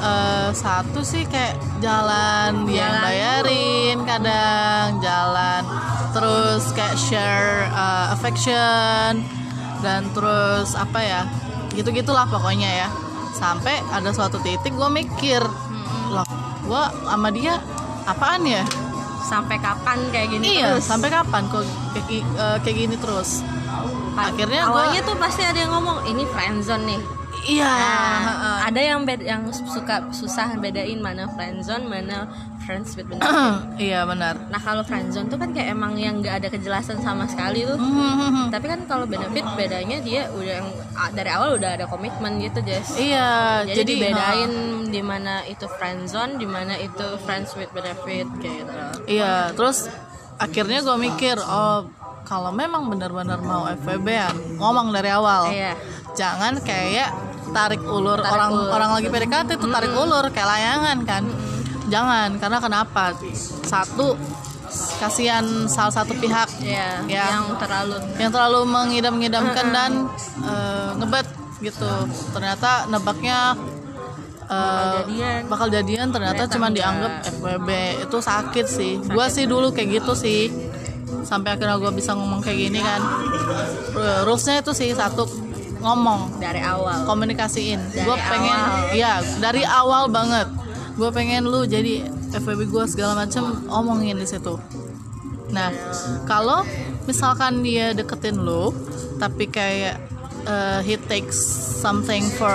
Eh, 0.00 0.48
satu 0.50 1.00
sih 1.00 1.24
kayak 1.24 1.54
jalan 1.78 2.64
dia 2.64 2.80
yang 2.80 2.96
bayarin 2.98 3.96
kadang 4.02 4.96
jalan. 4.98 5.62
Terus 6.10 6.72
kayak 6.72 6.96
share 6.96 7.68
eh, 7.68 8.06
affection. 8.10 9.20
Dan 9.80 10.08
terus 10.12 10.72
apa 10.72 11.00
ya 11.00 11.20
gitu 11.70 11.88
gitulah 11.90 12.24
pokoknya 12.26 12.84
ya. 12.84 12.88
Sampai 13.30 13.76
ada 13.88 14.08
suatu 14.10 14.40
titik 14.40 14.72
gue 14.72 14.88
mikir 14.90 15.40
loh 16.10 16.26
gue 16.60 16.82
sama 17.04 17.28
dia 17.28 17.60
apaan 18.04 18.44
ya? 18.44 18.64
Sampai 19.20 19.56
kapan 19.56 20.00
kayak 20.10 20.28
gini 20.32 20.58
iya 20.58 20.74
terus? 20.74 20.84
sampai 20.84 21.08
kapan 21.08 21.46
kok 21.46 21.62
kayak, 21.94 22.08
eh, 22.10 22.56
kayak 22.60 22.76
gini 22.78 22.96
terus? 22.96 23.44
Akhirnya 24.12 24.66
gua- 24.66 24.90
awalnya 24.90 25.00
tuh 25.00 25.16
pasti 25.16 25.40
ada 25.40 25.56
yang 25.56 25.70
ngomong 25.70 26.02
ini 26.04 26.24
friendzone 26.26 26.84
nih 26.84 27.00
iya. 27.46 27.72
Nah, 27.72 28.66
ada 28.68 28.80
yang 28.80 29.04
bed 29.04 29.24
yang 29.24 29.48
suka 29.52 30.10
susah 30.12 30.56
bedain 30.60 31.00
mana 31.00 31.28
friendzone 31.32 31.88
mana 31.88 32.28
friends 32.64 32.94
with 32.94 33.08
benefit. 33.08 33.26
iya 33.90 34.06
benar. 34.06 34.38
Nah 34.46 34.60
kalau 34.60 34.86
friendzone 34.86 35.26
tuh 35.26 35.38
kan 35.40 35.50
kayak 35.50 35.74
emang 35.74 35.98
yang 35.98 36.20
nggak 36.22 36.44
ada 36.44 36.48
kejelasan 36.52 37.00
sama 37.02 37.26
sekali 37.26 37.66
tuh. 37.66 37.74
Hmm, 37.80 38.52
tapi 38.52 38.70
kan 38.70 38.86
kalau 38.86 39.08
benefit 39.08 39.42
bedanya 39.58 39.98
dia 40.04 40.30
udah 40.30 40.54
yang 40.62 40.68
dari 41.16 41.30
awal 41.32 41.58
udah 41.58 41.80
ada 41.80 41.90
komitmen 41.90 42.38
gitu 42.38 42.62
Jess. 42.62 42.94
Iya 42.94 43.64
jadi, 43.66 43.82
jadi 43.82 43.90
dibedain 43.90 44.52
di 44.90 45.02
mana 45.02 45.42
itu 45.46 45.66
friendzone 45.66 46.38
di 46.38 46.46
mana 46.46 46.76
itu 46.76 47.06
friends 47.24 47.56
with 47.58 47.70
benefit 47.74 48.26
kayak 48.38 48.66
gitu. 48.66 48.72
Iya, 49.18 49.54
terus 49.54 49.90
akhirnya 50.38 50.80
gue 50.82 50.96
mikir, 50.98 51.36
oh 51.38 51.90
kalau 52.26 52.54
memang 52.54 52.86
benar-benar 52.86 53.42
mau 53.42 53.66
FWB 53.66 54.06
ya 54.06 54.30
ngomong 54.60 54.94
dari 54.94 55.10
awal, 55.10 55.50
iya. 55.50 55.74
Jangan 56.14 56.58
kayak 56.62 57.10
tarik 57.50 57.82
ulur. 57.82 58.18
Tarik 58.18 58.30
orang 58.30 58.50
ulur. 58.50 58.68
orang 58.70 58.90
lagi 58.92 59.08
PDKT 59.08 59.48
itu 59.54 59.66
tarik 59.68 59.92
ulur 59.92 60.24
kayak 60.28 60.48
layangan 60.48 60.98
kan, 61.02 61.22
jangan 61.86 62.28
karena 62.36 62.58
kenapa? 62.58 63.04
Satu 63.62 64.14
kasihan 64.96 65.42
salah 65.66 65.90
satu 65.92 66.14
pihak 66.14 66.46
iya 66.62 67.02
Ya. 67.04 67.26
yang 67.28 67.58
terlalu 67.58 67.96
yang 68.16 68.30
terlalu 68.30 68.60
mengidam-ngidamkan 68.64 69.66
dan 69.68 69.90
eh, 70.40 70.90
ngebet 70.94 71.26
gitu, 71.58 71.90
ternyata 72.30 72.86
nebaknya 72.86 73.58
eh, 74.46 75.02
jadian. 75.02 75.40
bakal 75.46 75.66
jadian 75.68 76.08
ternyata 76.08 76.46
cuma 76.46 76.70
dianggap 76.70 77.12
FWB 77.28 77.68
itu 78.02 78.18
sakit 78.20 78.66
sih. 78.66 78.92
Gue 79.00 79.26
sih 79.26 79.44
dulu 79.44 79.70
kayak 79.70 80.00
gitu 80.00 80.14
sih. 80.14 80.50
Sampai 81.20 81.52
akhirnya 81.52 81.74
gue 81.76 81.90
bisa 81.90 82.14
ngomong 82.14 82.38
kayak 82.38 82.58
gini 82.60 82.80
kan. 82.80 83.02
Ru- 83.90 84.22
rulesnya 84.24 84.58
itu 84.58 84.70
sih 84.70 84.90
satu 84.92 85.26
ngomong. 85.80 86.40
Dari 86.40 86.60
awal. 86.60 87.04
Komunikasiin. 87.08 87.80
Gue 87.92 88.16
pengen 88.28 88.58
awal. 88.60 88.96
ya 88.96 89.20
dari 89.40 89.64
awal 89.64 90.08
banget. 90.12 90.48
Gue 90.94 91.10
pengen 91.10 91.48
lu 91.48 91.64
jadi 91.64 92.04
FWB 92.30 92.70
gue 92.70 92.84
segala 92.86 93.26
macam 93.26 93.64
omongin 93.66 94.20
di 94.20 94.28
situ. 94.28 94.60
Nah 95.50 95.72
kalau 96.28 96.62
misalkan 97.08 97.64
dia 97.64 97.90
deketin 97.96 98.38
lu 98.38 98.70
tapi 99.18 99.50
kayak 99.50 99.98
uh, 100.46 100.80
he 100.84 100.94
takes 101.10 101.36
something 101.82 102.22
for 102.38 102.54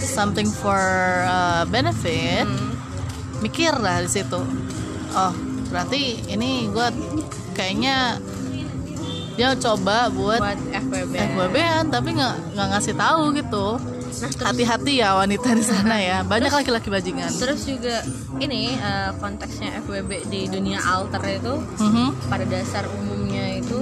something 0.00 0.48
for 0.48 0.80
uh, 1.28 1.62
benefit 1.68 2.48
mikir 3.44 3.72
lah 3.76 4.02
di 4.02 4.10
situ. 4.10 4.40
Oh 5.14 5.32
berarti 5.70 6.18
ini 6.26 6.66
gue 6.66 6.88
kayaknya 7.54 8.18
dia 9.32 9.54
coba 9.54 10.08
buat 10.08 10.38
buat 10.38 10.58
FWB 10.70 11.14
FWB-an 11.14 11.84
tapi 11.88 12.08
nggak 12.12 12.34
nggak 12.52 12.66
ngasih 12.68 12.94
tahu 12.94 13.22
gitu 13.32 13.66
nah 14.10 14.28
hati-hati 14.44 14.92
ya 14.98 15.16
wanita 15.16 15.48
di 15.50 15.62
sana 15.62 15.96
ya 15.96 16.20
banyak 16.28 16.50
laki-laki 16.50 16.88
bajingan 16.88 17.30
Terus 17.32 17.64
juga 17.64 18.04
ini 18.36 18.74
eh, 18.74 19.10
konteksnya 19.16 19.80
FWB 19.80 20.10
di 20.26 20.44
dunia 20.46 20.76
alter 20.78 21.22
itu 21.30 21.54
Mhm. 21.78 22.28
pada 22.28 22.44
dasar 22.44 22.84
umumnya 22.92 23.56
itu 23.56 23.80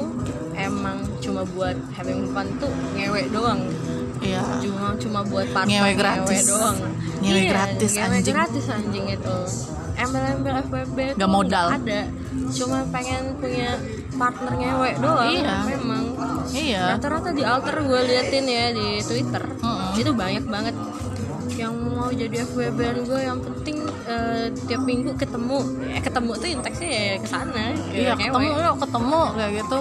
emang 0.54 1.02
cuma 1.18 1.42
buat 1.48 1.74
having 1.92 2.28
fun 2.28 2.46
tuh 2.58 2.66
ngewe 2.92 3.26
doang. 3.28 3.62
iya 4.18 4.42
Cuma 4.58 4.90
cuma 4.96 5.20
buat 5.22 5.46
partner 5.48 5.70
Ngewe 5.80 5.92
gratis. 5.94 6.44
doang. 6.46 6.78
Ngewe 7.18 7.38
Iya, 7.38 7.48
gratis, 7.48 7.90
ngewe 7.92 8.10
anjing. 8.12 8.34
gratis 8.34 8.64
anjing 8.68 9.06
itu. 9.08 9.36
Embel-embel 9.96 10.54
FWB 10.60 10.98
Nggak 11.14 11.30
modal. 11.30 11.66
ada. 11.72 12.00
Cuma 12.48 12.78
pengen 12.88 13.22
punya 13.36 13.70
partner 14.18 14.52
ngewe 14.58 14.90
doang. 14.98 15.30
Iya. 15.30 15.54
Memang. 15.64 16.04
iya 16.50 16.82
Rata-rata 16.96 17.30
di 17.30 17.44
alter 17.46 17.76
gue 17.80 18.00
liatin 18.02 18.44
ya 18.44 18.66
di 18.74 18.88
Twitter. 19.00 19.44
Mm-mm. 19.62 19.94
Itu 19.96 20.10
banyak 20.12 20.44
banget 20.44 20.74
yang 21.58 21.74
mau 21.90 22.06
jadi 22.14 22.46
FWB 22.46 22.78
gue 23.02 23.20
yang 23.24 23.42
penting 23.42 23.82
eh, 24.06 24.46
tiap 24.70 24.82
minggu 24.86 25.10
ketemu 25.18 25.58
eh, 25.90 25.98
ketemu 25.98 26.30
tuh 26.38 26.48
inteksnya 26.54 26.86
ya 26.86 27.14
ke 27.18 27.26
sana 27.26 27.74
iya 27.90 28.14
ketemu 28.14 28.46
yuk 28.62 28.76
ketemu 28.78 29.20
kayak 29.34 29.52
gitu 29.58 29.78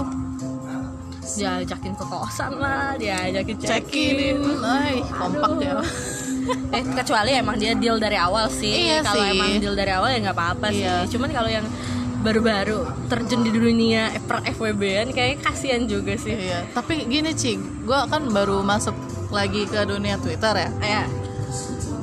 diajakin 1.37 1.93
ke 1.93 2.05
kosan 2.09 2.51
lah 2.57 2.97
diajakin 2.97 3.55
check 3.61 3.85
check-in 3.85 4.17
in 4.17 4.39
ay 4.65 5.05
kompak 5.05 5.53
ya 5.61 5.77
eh 6.75 6.83
kecuali 6.97 7.31
emang 7.37 7.59
dia 7.59 7.75
deal 7.75 7.99
dari 7.99 8.17
awal 8.17 8.47
sih 8.49 8.89
Iya 8.89 9.03
kalau 9.05 9.23
emang 9.27 9.59
deal 9.59 9.75
dari 9.77 9.91
awal 9.93 10.09
ya 10.15 10.19
nggak 10.23 10.37
apa-apa 10.37 10.67
Iya. 10.71 11.05
sih 11.05 11.13
cuman 11.13 11.29
kalau 11.29 11.49
yang 11.51 11.67
baru-baru 12.27 12.83
terjun 13.07 13.47
di 13.47 13.55
dunia 13.55 14.11
per 14.27 14.43
FWB-an 14.43 15.15
kayaknya 15.15 15.39
kasihan 15.39 15.87
juga 15.87 16.19
sih. 16.19 16.35
Iya 16.35 16.67
tapi 16.75 17.07
gini 17.07 17.31
cing 17.31 17.87
gue 17.87 17.99
kan 18.11 18.27
baru 18.27 18.59
masuk 18.67 18.91
lagi 19.31 19.63
ke 19.63 19.87
dunia 19.87 20.19
Twitter 20.19 20.67
ya. 20.67 20.69
Ya 20.83 21.03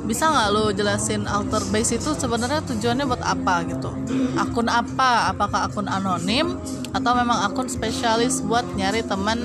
bisa 0.05 0.29
nggak 0.29 0.49
lo 0.53 0.69
jelasin 0.69 1.25
alter 1.25 1.65
base 1.73 1.97
itu 1.97 2.13
sebenarnya 2.13 2.61
tujuannya 2.61 3.05
buat 3.09 3.25
apa 3.25 3.65
gitu? 3.65 3.89
Akun 4.37 4.69
apa? 4.69 5.33
Apakah 5.33 5.65
akun 5.65 5.89
anonim? 5.89 6.61
Atau 6.93 7.17
memang 7.17 7.41
akun 7.41 7.65
spesialis 7.65 8.45
buat 8.45 8.63
nyari 8.77 9.01
teman 9.01 9.41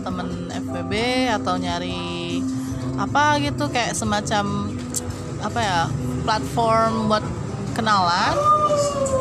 temen 0.00 0.48
FWB 0.48 0.92
atau 1.36 1.60
nyari 1.60 2.40
apa 2.96 3.44
gitu? 3.44 3.68
Kayak 3.68 3.92
semacam 3.92 4.72
apa 5.44 5.60
ya 5.60 5.80
platform 6.24 7.12
buat 7.12 7.24
kenalan 7.72 8.34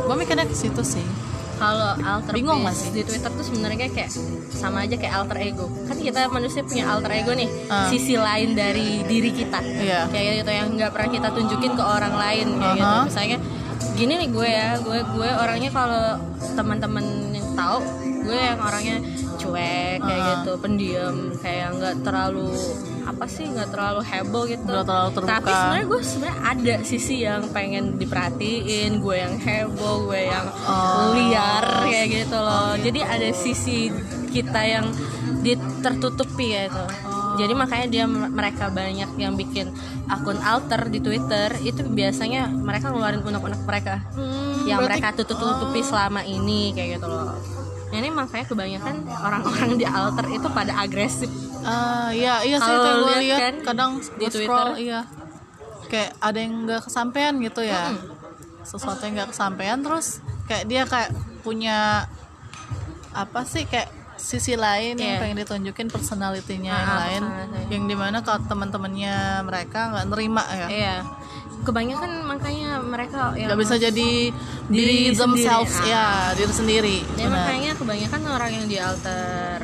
gue 0.01 0.15
mikirnya 0.15 0.43
ke 0.43 0.53
situ 0.53 0.81
sih 0.81 1.05
kalau 1.55 1.91
alter 1.99 2.31
Bingung 2.31 2.63
base 2.63 2.87
masih. 2.87 2.89
di 2.93 3.01
Twitter 3.03 3.27
tuh 3.29 3.43
sebenarnya 3.43 3.91
kayak 3.91 4.07
sama 4.49 4.87
aja 4.87 4.95
kayak 4.95 5.11
alter 5.13 5.37
ego 5.43 5.67
kan 5.85 5.97
kita 5.97 6.27
manusia 6.27 6.63
punya 6.63 6.87
alter 6.87 7.11
ego 7.13 7.31
nih 7.33 7.49
Ah. 7.67 7.85
sisi 7.85 8.15
lain 8.15 8.53
dari 8.53 9.03
diri 9.03 9.29
kita 9.29 9.59
Iya. 9.59 10.07
kayak 10.07 10.33
gitu 10.39 10.51
yang 10.53 10.67
nggak 10.71 10.87
pernah 10.89 11.09
kita 11.11 11.27
tunjukin 11.29 11.73
ke 11.73 11.83
orang 11.83 12.15
lain 12.15 12.47
kayak 12.55 12.75
gitu 12.75 12.87
Aha. 12.89 13.03
misalnya 13.03 13.37
gini 13.93 14.13
nih 14.17 14.29
gue 14.29 14.47
ya 14.49 14.69
gue 14.77 14.99
gue 15.05 15.29
orangnya 15.29 15.69
kalau 15.69 16.03
teman-teman 16.55 17.03
yang 17.29 17.47
tahu 17.53 17.77
gue 18.21 18.37
yang 18.37 18.59
orangnya 18.59 18.97
cuek 19.35 19.99
kayak 19.99 20.15
Ah. 20.17 20.27
gitu 20.33 20.51
pendiam 20.57 21.15
kayak 21.37 21.75
nggak 21.75 21.95
terlalu 22.01 22.55
apa 23.09 23.25
sih 23.25 23.45
nggak 23.45 23.69
terlalu 23.69 24.01
heboh 24.03 24.43
gitu. 24.45 24.63
Nggak 24.63 24.85
terlalu 24.85 25.09
terbuka. 25.11 25.33
tapi 25.33 25.51
sebenarnya 25.51 25.85
gue 25.85 26.01
sebenarnya 26.01 26.39
ada 26.43 26.75
sisi 26.83 27.15
yang 27.19 27.41
pengen 27.49 27.83
diperhatiin 27.97 28.91
gue 28.99 29.15
yang 29.15 29.35
heboh 29.37 29.95
gue 30.05 30.21
yang 30.25 30.45
Oh. 30.63 31.11
liar 31.13 31.65
kayak 31.83 32.07
gitu 32.13 32.37
loh. 32.37 32.73
Jadi 32.77 32.99
ada 33.01 33.29
sisi 33.31 33.89
kita 34.29 34.61
yang 34.61 34.85
di 35.39 35.53
tertutupi 35.79 36.51
ya 36.51 36.67
itu 36.67 36.85
jadi 37.37 37.55
makanya 37.55 37.87
dia 37.87 38.05
mereka 38.05 38.67
banyak 38.67 39.15
yang 39.15 39.33
bikin 39.33 39.71
akun 40.05 40.35
alter 40.43 40.91
di 40.91 40.99
Twitter 40.99 41.55
itu 41.63 41.87
biasanya 41.87 42.51
mereka 42.51 42.91
ngeluarin 42.91 43.23
unek-unek 43.23 43.63
mereka. 43.63 44.03
Yang 44.67 44.79
berarti- 44.83 44.99
mereka 44.99 45.07
tutup-tutupi 45.15 45.79
selama 45.79 46.19
ini 46.21 46.75
kayak 46.75 46.99
gitu 46.99 47.07
loh. 47.07 47.31
Nah, 47.89 47.97
ini 47.97 48.11
makanya 48.11 48.45
kebanyakan 48.45 48.95
orang-orang 49.07 49.71
di 49.79 49.85
alter 49.87 50.25
itu 50.29 50.47
pada 50.51 50.77
agresif 50.77 51.31
Ah, 51.61 52.09
iya 52.09 52.39
iya 52.41 52.57
sih 52.57 52.67
Kalau 52.69 53.03
gue 53.03 53.15
lihat 53.19 53.39
kan 53.39 53.55
kadang 53.63 53.91
di 53.97 54.07
gue 54.17 54.29
Twitter. 54.29 54.45
scroll 54.45 54.71
iya 54.75 55.01
kayak 55.85 56.11
ada 56.17 56.37
yang 56.37 56.53
nggak 56.63 56.81
kesampaian 56.83 57.33
gitu 57.39 57.61
ya 57.61 57.89
sesuatu 58.61 59.01
yang 59.01 59.13
nggak 59.15 59.29
kesampaian 59.29 59.79
terus 59.79 60.07
kayak 60.45 60.63
dia 60.65 60.83
kayak 60.83 61.09
punya 61.39 62.05
apa 63.11 63.41
sih 63.43 63.65
kayak 63.65 63.89
sisi 64.15 64.53
lain 64.53 64.93
yang 64.95 65.15
Iya. 65.15 65.19
pengen 65.19 65.37
ditunjukin 65.39 65.87
personalitinya 65.87 66.69
Ah, 66.69 66.77
yang 66.77 66.85
ah, 66.85 66.99
lain 66.99 67.21
personality. 67.23 67.71
yang 67.71 67.83
di 67.85 67.95
mana 67.95 68.17
kalau 68.19 68.39
teman-temannya 68.43 69.15
mereka 69.41 69.79
nggak 69.89 70.05
nerima 70.07 70.43
ya 70.45 70.67
iya 70.67 70.95
kebanyakan 71.59 72.11
makanya 72.23 72.69
mereka 72.79 73.31
yang 73.33 73.47
nggak 73.47 73.59
bisa 73.59 73.75
jadi 73.75 74.09
Diri 74.67 74.69
diri 74.69 74.97
sendiri. 75.07 75.17
themselves 75.17 75.75
Ah. 75.77 75.87
ya 75.87 76.05
diri 76.33 76.53
sendiri 76.53 76.97
Ya 77.15 77.27
makanya 77.27 77.71
kebanyakan 77.73 78.21
orang 78.29 78.51
yang 78.53 78.65
di 78.65 78.77
alter 78.77 79.59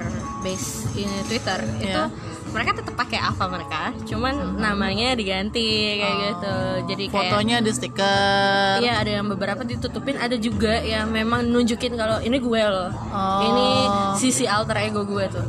base 0.45 0.67
ini 0.93 1.17
Twitter 1.25 1.57
itu 1.79 1.89
Iya. 1.89 2.13
mereka 2.47 2.71
tetap 2.73 2.95
pakai 2.95 3.19
apa 3.19 3.43
mereka 3.45 3.81
cuman 4.05 4.31
namanya 4.55 5.11
diganti 5.11 5.65
kayak 5.97 6.15
gitu 6.23 6.55
jadi 6.87 7.03
kayak 7.03 7.13
fotonya 7.27 7.55
di 7.59 7.71
stiker 7.73 8.77
Iya 8.79 8.93
ada 8.95 9.11
yang 9.11 9.27
beberapa 9.27 9.61
ditutupin 9.61 10.15
ada 10.15 10.37
juga 10.37 10.79
yang 10.79 11.09
memang 11.09 11.43
nunjukin 11.45 11.93
kalau 11.93 12.21
ini 12.21 12.37
gue 12.37 12.61
loh 12.63 12.93
Oh. 13.09 13.41
ini 13.41 13.67
sisi 14.15 14.45
alter 14.45 14.77
ego 14.79 15.03
gue 15.03 15.25
tuh 15.27 15.43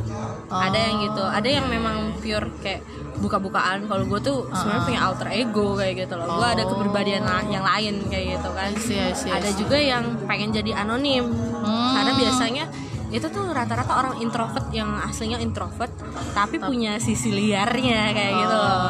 Oh. 0.47 0.57
ada 0.57 0.75
yang 0.75 0.99
gitu 1.01 1.21
ada 1.21 1.47
yang 1.47 1.67
memang 1.67 1.95
pure 2.17 2.49
kayak 2.59 2.81
buka-bukaan 3.17 3.85
kalau 3.85 4.03
gue 4.03 4.19
tuh 4.19 4.37
sebenarnya 4.49 4.83
punya 4.83 5.01
alter 5.01 5.27
ego 5.31 5.67
kayak 5.73 5.93
gitu 6.01 6.13
loh 6.13 6.27
gue 6.33 6.47
ada 6.49 6.63
Oh. 6.63 6.69
kepribadian 6.71 7.23
yang 7.47 7.63
lain 7.63 8.03
kayak 8.07 8.35
gitu 8.35 8.49
kan 8.51 8.69
I 8.69 8.79
see, 8.79 8.97
I 8.97 9.13
see, 9.13 9.29
I 9.31 9.39
ada 9.39 9.49
juga 9.53 9.77
yang 9.77 10.03
pengen 10.23 10.51
jadi 10.51 10.75
anonim 10.77 11.23
Hmm. 11.57 11.93
karena 11.95 12.11
biasanya 12.15 12.65
itu 13.07 13.27
tuh 13.27 13.47
rata-rata 13.47 13.93
orang 13.95 14.15
introvert 14.19 14.67
yang 14.69 14.99
aslinya 14.99 15.39
introvert 15.39 15.91
tapi 16.33 16.59
punya 16.59 16.99
sisi 16.99 17.31
liarnya 17.31 18.11
kayak 18.11 18.33
gitu 18.35 18.55
loh. 18.55 18.87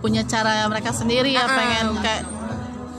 Punya 0.00 0.22
cara 0.24 0.66
mereka 0.66 0.90
sendiri 0.90 1.30
ya 1.30 1.44
Ah, 1.44 1.52
pengen 1.52 1.86
kayak 2.00 2.22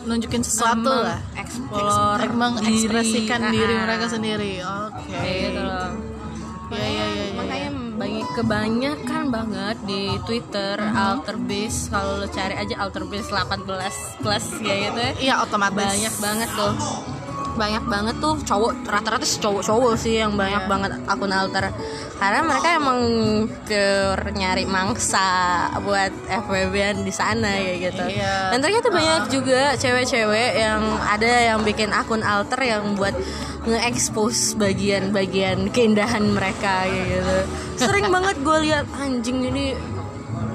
nunjukin 0.02 0.42
sesuatu 0.42 0.90
lah. 0.90 1.20
explore 1.36 2.26
mengekspresikan 2.32 3.52
diri, 3.52 3.74
Ah, 3.74 3.82
mereka 3.86 4.06
sendiri 4.08 4.52
oke. 4.62 5.12
Kayak 5.12 5.38
gitu 5.44 5.62
loh. 5.62 5.90
Ya 6.72 6.80
ya 6.80 6.88
ya, 6.88 7.06
ya. 7.12 7.26
makanya 7.36 7.70
banyak 7.92 8.28
kebanyakan 8.32 9.24
banget 9.28 9.78
di 9.84 10.02
Twitter 10.24 10.80
alter 10.80 11.36
base 11.36 11.92
kalau 11.92 12.16
lo 12.16 12.28
cari 12.32 12.56
aja 12.56 12.80
alter 12.80 13.04
base 13.04 13.28
18 13.28 13.68
plus 14.24 14.46
kayak 14.58 14.80
gitu 14.88 15.00
ya. 15.00 15.12
Iya 15.20 15.34
otomatis. 15.44 15.76
Banyak 15.84 16.16
banget 16.18 16.50
tuh 16.56 16.74
banyak 17.54 17.84
banget 17.86 18.16
tuh 18.18 18.36
cowok 18.42 18.88
rata-rata 18.88 19.24
sih 19.24 19.40
cowok-cowok 19.40 19.94
sih 19.96 20.20
yang 20.20 20.34
banyak 20.34 20.64
Iya. 20.66 20.70
banget 20.70 20.92
akun 21.06 21.32
alter. 21.32 21.70
Karena 22.18 22.40
mereka 22.46 22.68
emang 22.78 23.00
pure 23.66 24.24
nyari 24.32 24.66
mangsa 24.66 25.26
buat 25.82 26.14
FWB 26.28 27.02
di 27.02 27.14
sana 27.14 27.50
kayak 27.52 27.78
gitu. 27.82 28.04
Iya. 28.08 28.54
dan 28.54 28.60
ternyata 28.62 28.88
banyak 28.90 29.24
juga 29.30 29.74
cewek-cewek 29.76 30.50
yang 30.56 30.82
ada 31.02 31.32
yang 31.52 31.60
bikin 31.62 31.90
akun 31.90 32.22
alter 32.22 32.62
yang 32.62 32.94
buat 32.94 33.14
nge-expose 33.62 34.58
bagian-bagian 34.58 35.70
keindahan 35.70 36.26
mereka 36.26 36.86
kayak 36.86 37.06
gitu. 37.22 37.38
Sering 37.78 38.10
banget 38.10 38.38
gue 38.42 38.58
lihat 38.66 38.86
anjing 38.98 39.42
ini 39.46 39.74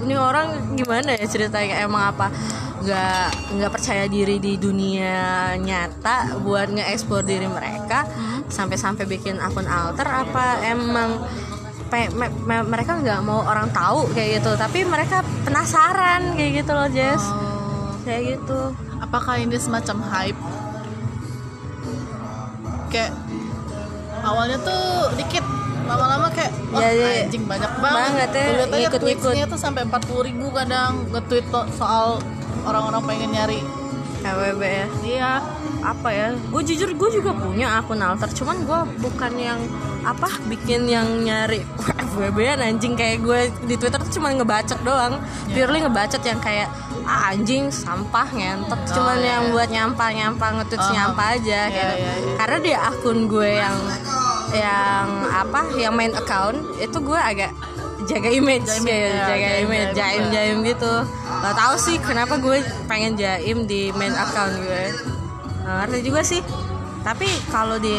ini 0.02 0.14
orang 0.14 0.74
gimana 0.74 1.14
ya 1.14 1.26
ceritanya? 1.26 1.82
Emang 1.82 2.14
apa 2.14 2.30
nggak 2.76 3.26
nggak 3.56 3.72
percaya 3.72 4.04
diri 4.06 4.36
di 4.36 4.56
dunia 4.56 5.16
nyata 5.56 6.36
buat 6.40 6.68
nge-explore 6.68 7.24
diri 7.24 7.46
mereka. 7.46 8.04
Sampai-sampai 8.46 9.04
bikin 9.04 9.38
akun 9.38 9.64
alter 9.64 10.06
apa 10.06 10.60
emang 10.62 11.24
pe- 11.86 12.12
me- 12.12 12.34
me- 12.44 12.66
mereka 12.66 12.96
nggak 12.96 13.20
mau 13.20 13.42
orang 13.42 13.70
tahu 13.70 14.06
kayak 14.12 14.40
gitu. 14.40 14.52
Tapi 14.54 14.84
mereka 14.84 15.24
penasaran 15.42 16.34
kayak 16.34 16.62
gitu 16.62 16.72
loh 16.72 16.88
Jess. 16.88 17.22
Oh, 17.24 17.96
kayak 18.02 18.36
gitu. 18.36 18.60
Apakah 18.98 19.36
ini 19.36 19.56
semacam 19.56 19.96
hype? 20.04 20.40
Kayak 22.88 23.12
awalnya 24.22 24.58
tuh 24.60 24.82
dikit. 25.16 25.44
Lama-lama 25.86 26.26
kayak 26.34 26.50
wah 26.74 26.82
Ya, 26.82 26.90
ya. 26.90 27.30
anjing 27.30 27.46
banyak 27.46 27.72
banget, 27.78 28.26
Banget 28.26 28.28
ya, 28.74 28.90
tweetsnya 28.98 29.46
tuh 29.46 29.54
sampai 29.54 29.86
40 29.86 30.26
ribu 30.26 30.50
kadang 30.50 31.06
nge-tweet 31.14 31.46
soal 31.78 32.18
orang-orang 32.66 33.02
pengen 33.06 33.30
nyari. 33.32 33.60
KWB 34.16 34.62
ya? 34.64 34.86
Iya 35.06 35.32
apa 35.86 36.08
ya? 36.10 36.34
Gue 36.50 36.62
jujur 36.66 36.90
gue 36.90 37.08
juga 37.14 37.30
punya 37.30 37.78
akun 37.78 38.02
alter 38.02 38.26
cuman 38.34 38.66
gue 38.66 38.80
bukan 38.98 39.32
yang 39.38 39.60
apa 40.02 40.26
bikin 40.50 40.90
yang 40.90 41.06
nyari 41.22 41.62
FWB 42.10 42.58
anjing. 42.58 42.98
Kayak 42.98 43.22
gue 43.22 43.40
di 43.70 43.74
Twitter 43.78 44.02
tuh 44.02 44.12
cuma 44.18 44.34
ngebacot 44.34 44.82
doang. 44.82 45.22
Purely 45.54 45.78
ngebacot 45.86 46.26
yang 46.26 46.42
kayak 46.42 46.66
ah, 47.06 47.30
anjing 47.30 47.70
sampah 47.70 48.26
ngentot. 48.34 48.80
Cuman 48.90 49.18
iya, 49.22 49.38
yang 49.38 49.42
iya. 49.46 49.52
buat 49.54 49.68
nyampah 49.70 50.08
nyampah 50.10 50.48
ngetweet 50.58 50.80
Uh-huh. 50.82 50.94
nyampah 50.96 51.26
aja 51.38 51.60
Iya, 51.62 51.70
gitu. 51.70 51.94
iya, 51.94 52.12
iya. 52.18 52.34
karena 52.36 52.58
di 52.58 52.72
akun 52.74 53.18
gue 53.30 53.50
yang 53.54 53.76
yang 54.54 55.06
apa 55.28 55.60
yang 55.78 55.94
main 55.94 56.14
account 56.14 56.58
itu 56.78 56.98
gue 56.98 57.18
agak 57.18 57.50
jaga 58.06 58.30
image 58.30 58.66
Jaim, 58.70 58.86
ya, 58.86 58.94
ya, 58.94 59.10
jaga 59.26 59.48
jaim, 59.50 59.64
image 59.66 59.90
jaim, 59.98 59.98
jaim 59.98 60.24
jaim 60.30 60.56
gitu 60.62 60.94
gak 61.46 61.56
tahu 61.56 61.74
sih 61.78 61.96
kenapa 62.02 62.34
gue 62.42 62.58
pengen 62.90 63.14
jaim 63.14 63.70
di 63.70 63.94
main 63.94 64.14
account 64.14 64.54
gue. 64.58 64.84
Nggak 65.62 65.76
ngerti 65.86 65.98
juga 66.02 66.20
sih. 66.26 66.42
Tapi 67.06 67.28
kalau 67.54 67.78
di 67.78 67.94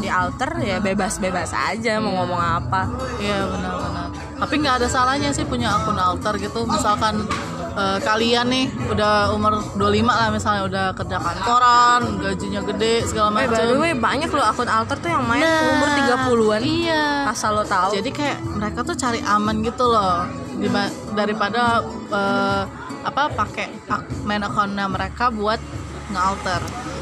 di 0.00 0.08
alter 0.08 0.56
ya 0.64 0.80
bebas 0.80 1.20
bebas 1.20 1.52
aja 1.52 2.00
mau 2.00 2.24
ngomong 2.24 2.40
apa. 2.40 2.88
Iya 3.20 3.44
benar-benar 3.44 4.00
tapi 4.40 4.54
nggak 4.56 4.74
ada 4.80 4.88
salahnya 4.88 5.30
sih 5.36 5.44
punya 5.44 5.68
akun 5.76 6.00
alter 6.00 6.40
gitu. 6.40 6.64
Misalkan 6.64 7.28
eh, 7.76 7.98
kalian 8.00 8.48
nih 8.48 8.66
udah 8.88 9.36
umur 9.36 9.60
25 9.76 10.08
lah 10.08 10.28
misalnya 10.32 10.62
udah 10.64 10.86
kerja 10.96 11.20
kantoran 11.20 12.00
gajinya 12.24 12.60
gede 12.64 13.04
segala 13.04 13.28
eh 13.30 13.34
by 13.36 13.44
macam 13.52 13.64
the 13.68 13.76
way 13.76 13.92
banyak 13.92 14.30
loh 14.32 14.42
akun 14.48 14.66
alter 14.66 14.96
tuh 14.96 15.12
yang 15.12 15.22
main 15.28 15.44
Nah, 15.44 15.76
umur 15.76 15.88
30-an 15.92 16.60
iya. 16.64 17.04
Asal 17.28 17.52
lo 17.60 17.64
tahu. 17.68 18.00
Jadi 18.00 18.10
kayak 18.10 18.40
mereka 18.56 18.80
tuh 18.80 18.96
cari 18.96 19.20
aman 19.20 19.60
gitu 19.60 19.84
loh 19.84 20.24
daripada 21.16 21.80
eh, 22.10 22.62
apa 23.00 23.22
pakai 23.32 23.66
ak- 23.88 24.24
main 24.28 24.44
akunnya 24.44 24.84
mereka 24.86 25.32
buat 25.32 25.60
nge-alter. 26.12 26.60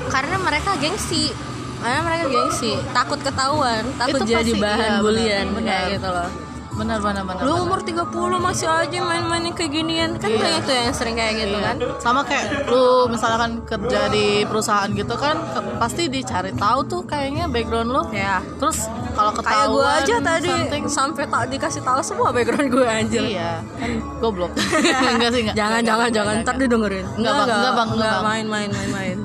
Karena 0.08 0.36
mereka 0.38 0.78
gengsi. 0.78 1.34
Karena 1.82 2.00
mereka 2.06 2.24
gengsi. 2.28 2.74
Takut 2.94 3.18
ketahuan. 3.18 3.82
Takut 3.98 4.22
Itu 4.22 4.30
jadi 4.30 4.52
pasti, 4.54 4.62
bahan 4.62 4.90
iya, 4.90 5.02
bulian. 5.02 5.44
Benar, 5.54 5.66
kayak 5.66 5.86
gitu 5.98 6.08
loh 6.10 6.47
benar 6.78 6.98
benar 6.98 7.22
benar 7.22 7.42
lu 7.42 7.54
umur 7.60 7.80
30 7.80 8.06
masih 8.38 8.66
aja 8.66 8.98
main-main 9.00 9.42
yang 9.42 9.52
kayak 9.52 9.72
ginian. 9.72 10.10
Kan 10.14 10.30
Iya. 10.30 10.38
banyak 10.38 10.62
tuh 10.62 10.74
yang 10.74 10.92
sering 10.92 11.14
kayak 11.14 11.34
gitu 11.36 11.52
Iya. 11.52 11.66
kan? 11.66 11.76
Sama 11.98 12.20
kayak 12.22 12.44
lu 12.66 12.84
misalkan 13.06 13.50
kerja 13.62 14.00
di 14.06 14.26
perusahaan 14.42 14.86
gitu 14.88 15.14
kan 15.14 15.36
ke- 15.36 15.76
pasti 15.76 16.06
dicari 16.06 16.54
tahu 16.54 16.80
tuh 16.84 17.02
kayaknya 17.02 17.44
background 17.46 17.88
lu. 17.88 18.02
Ya 18.10 18.38
terus 18.56 18.86
kalau 19.12 19.30
kayak 19.32 19.42
ketahuan 19.42 19.74
gue 19.74 19.88
aja 19.98 20.16
tadi 20.20 20.48
something, 20.48 20.84
sampai 20.88 21.24
tak 21.26 21.42
dikasih 21.48 21.82
tahu 21.82 22.00
semua 22.00 22.30
background 22.30 22.68
gue 22.68 22.86
anjir. 22.86 23.22
Iya. 23.24 23.52
Kan 23.74 23.90
goblok. 24.16 24.54
Enggak 25.12 25.30
sih 25.32 25.40
enggak. 25.42 25.54
Jangan 25.54 25.74
Enggak, 25.74 25.88
jangan 25.88 25.98
enggak, 26.00 26.14
jangan. 26.14 26.30
enggak, 26.30 26.38
ntar 26.40 26.54
enggak. 26.54 26.62
didengerin 26.64 27.06
Enggak, 27.12 27.32
Bang. 27.34 27.48
Enggak, 27.50 27.72
Bang. 27.74 27.88
Enggak, 27.92 28.16
main 28.22 28.46
main 28.46 28.68
main 28.70 28.90
main. 28.90 29.18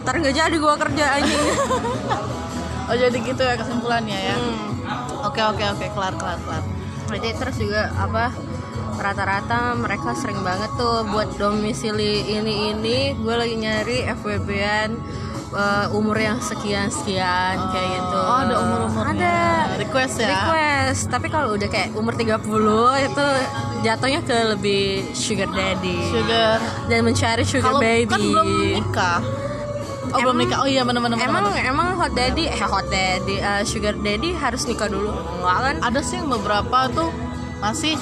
Ntar 0.00 0.14
nggak 0.16 0.34
jadi 0.34 0.56
gua 0.56 0.74
kerja 0.76 1.04
anjing. 1.12 1.42
Oh 2.84 2.92
jadi 2.92 3.16
gitu 3.16 3.40
ya 3.40 3.56
kesimpulannya 3.56 4.12
ya. 4.22 4.36
Hmm. 4.36 4.73
Oke 5.24 5.40
oke 5.40 5.64
oke 5.76 5.86
kelar 5.92 6.14
kelar 6.16 6.38
kelar. 6.44 6.64
Jadi 7.12 7.28
terus 7.36 7.56
juga 7.60 7.92
apa 8.00 8.32
rata-rata 8.94 9.74
mereka 9.74 10.14
sering 10.14 10.38
banget 10.46 10.70
tuh 10.78 11.02
buat 11.10 11.34
domisili 11.34 12.30
ini 12.30 12.70
ini 12.74 12.98
gue 13.18 13.34
lagi 13.34 13.56
nyari 13.58 14.06
FWB-an 14.06 14.90
eh, 15.54 15.86
umur 15.98 16.14
yang 16.14 16.38
sekian 16.38 16.88
sekian 16.88 17.58
kayak 17.74 17.88
gitu. 17.98 18.18
oh 18.18 18.38
ada 18.46 18.54
umur 18.62 18.80
umurnya 18.86 19.18
ada. 19.18 19.38
Request 19.82 20.14
ya? 20.22 20.28
Request. 20.30 21.02
Tapi 21.10 21.26
kalau 21.26 21.58
udah 21.58 21.68
kayak 21.68 21.90
umur 21.98 22.14
30 22.14 22.38
itu 23.10 23.26
jatuhnya 23.82 24.20
ke 24.22 24.36
lebih 24.54 24.84
sugar 25.12 25.50
daddy. 25.50 25.98
Sugar. 26.08 26.58
Dan 26.86 27.02
mencari 27.02 27.42
sugar 27.42 27.74
kalau 27.74 27.80
baby. 27.82 28.08
kan 28.08 28.20
belum 28.22 28.48
nikah 28.78 29.20
oh 30.14 30.20
belum 30.22 30.36
nikah. 30.38 30.58
Oh 30.62 30.68
iya 30.68 30.82
benar 30.82 31.02
benar 31.02 31.18
emang 31.18 31.44
benar. 31.50 31.64
emang 31.66 31.88
hot 31.94 32.12
daddy 32.12 32.44
eh 32.46 32.62
hot 32.62 32.86
daddy 32.86 33.36
eh, 33.36 33.62
sugar 33.62 33.94
daddy 33.96 34.30
harus 34.32 34.64
nikah 34.64 34.86
dulu. 34.86 35.10
Enggak 35.10 35.58
kan? 35.60 35.76
Ada 35.82 36.00
sih 36.00 36.16
yang 36.16 36.30
beberapa 36.30 36.78
tuh 36.88 37.10
masih 37.58 37.98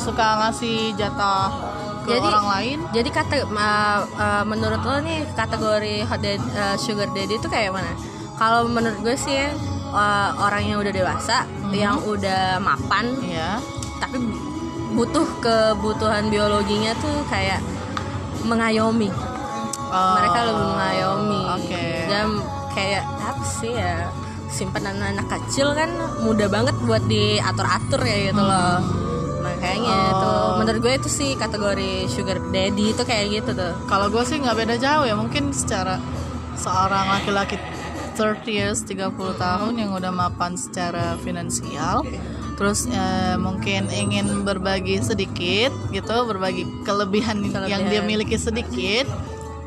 suka 0.00 0.26
ngasih 0.40 0.96
jatah 0.96 1.52
ke 2.06 2.14
Jadi- 2.14 2.22
orang 2.24 2.46
lain. 2.48 2.78
jadi 2.94 3.08
kata 3.10 3.34
uh, 3.44 3.98
uh, 4.08 4.44
menurut 4.46 4.80
lo 4.80 5.02
nih 5.02 5.26
kategori 5.34 6.06
hot 6.06 6.22
daddy, 6.22 6.40
uh, 6.54 6.76
sugar 6.78 7.10
daddy 7.10 7.34
itu 7.34 7.48
kayak 7.50 7.74
mana? 7.74 7.92
Kalau 8.36 8.70
menurut 8.70 9.02
gue 9.02 9.16
sih 9.16 9.36
uh, 9.90 10.30
orang 10.38 10.62
yang 10.64 10.78
udah 10.78 10.92
dewasa 10.92 11.44
yang 11.74 11.98
udah 12.00 12.56
mapan 12.56 13.10
Iya. 13.20 13.58
tapi 13.98 14.22
butuh 14.94 15.26
kebutuhan 15.42 16.30
biologinya 16.30 16.94
tuh 16.96 17.26
kayak 17.26 17.58
mengayomi 18.44 19.10
Oh, 19.96 20.12
mereka 20.14 20.38
lebih 20.44 20.64
mengayomi 20.68 21.40
Oke. 21.56 21.84
dan 22.06 22.26
kayak 22.70 23.04
apa 23.16 23.44
sih 23.48 23.72
ya 23.72 24.12
simpanan 24.46 25.00
anak 25.00 25.26
kecil 25.26 25.72
kan 25.72 25.88
mudah 26.20 26.46
banget 26.46 26.76
buat 26.84 27.00
diatur-atur 27.06 28.00
ya 28.00 28.30
gitu 28.30 28.38
loh 28.38 28.78
makanya 29.40 29.96
Hmm. 29.96 30.12
Oh. 30.12 30.20
tuh 30.20 30.48
menurut 30.60 30.80
gue 30.80 30.92
itu 30.94 31.08
sih 31.08 31.30
kategori 31.34 31.92
sugar 32.06 32.38
daddy 32.50 32.92
itu 32.92 33.02
kayak 33.02 33.26
gitu 33.32 33.50
tuh 33.52 33.72
Kalau 33.86 34.06
gue 34.06 34.22
sih 34.22 34.36
nggak 34.36 34.56
beda 34.56 34.74
jauh 34.76 35.04
ya 35.04 35.14
mungkin 35.14 35.50
secara 35.50 35.96
seorang 36.54 37.08
laki-laki 37.10 37.56
30 38.16 38.48
years 38.48 38.80
30 38.82 39.12
tahun 39.36 39.72
yang 39.76 39.92
udah 39.92 40.08
mapan 40.08 40.56
secara 40.56 41.14
finansial 41.20 42.02
terus 42.56 42.88
eh, 42.88 43.36
mungkin 43.36 43.86
ingin 43.88 44.42
berbagi 44.42 44.98
sedikit 44.98 45.68
gitu 45.90 46.16
berbagi 46.24 46.64
kelebihan, 46.82 47.44
yang 47.68 47.84
dia 47.86 48.00
miliki 48.00 48.40
sedikit 48.40 49.04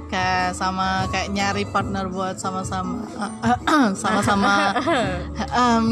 podcast 0.09 0.57
sama 0.57 1.05
kayak 1.13 1.29
nyari 1.29 1.63
partner 1.69 2.09
buat 2.09 2.41
sama-sama. 2.41 3.05
Sama-sama. 4.01 4.73
Em, 5.53 5.85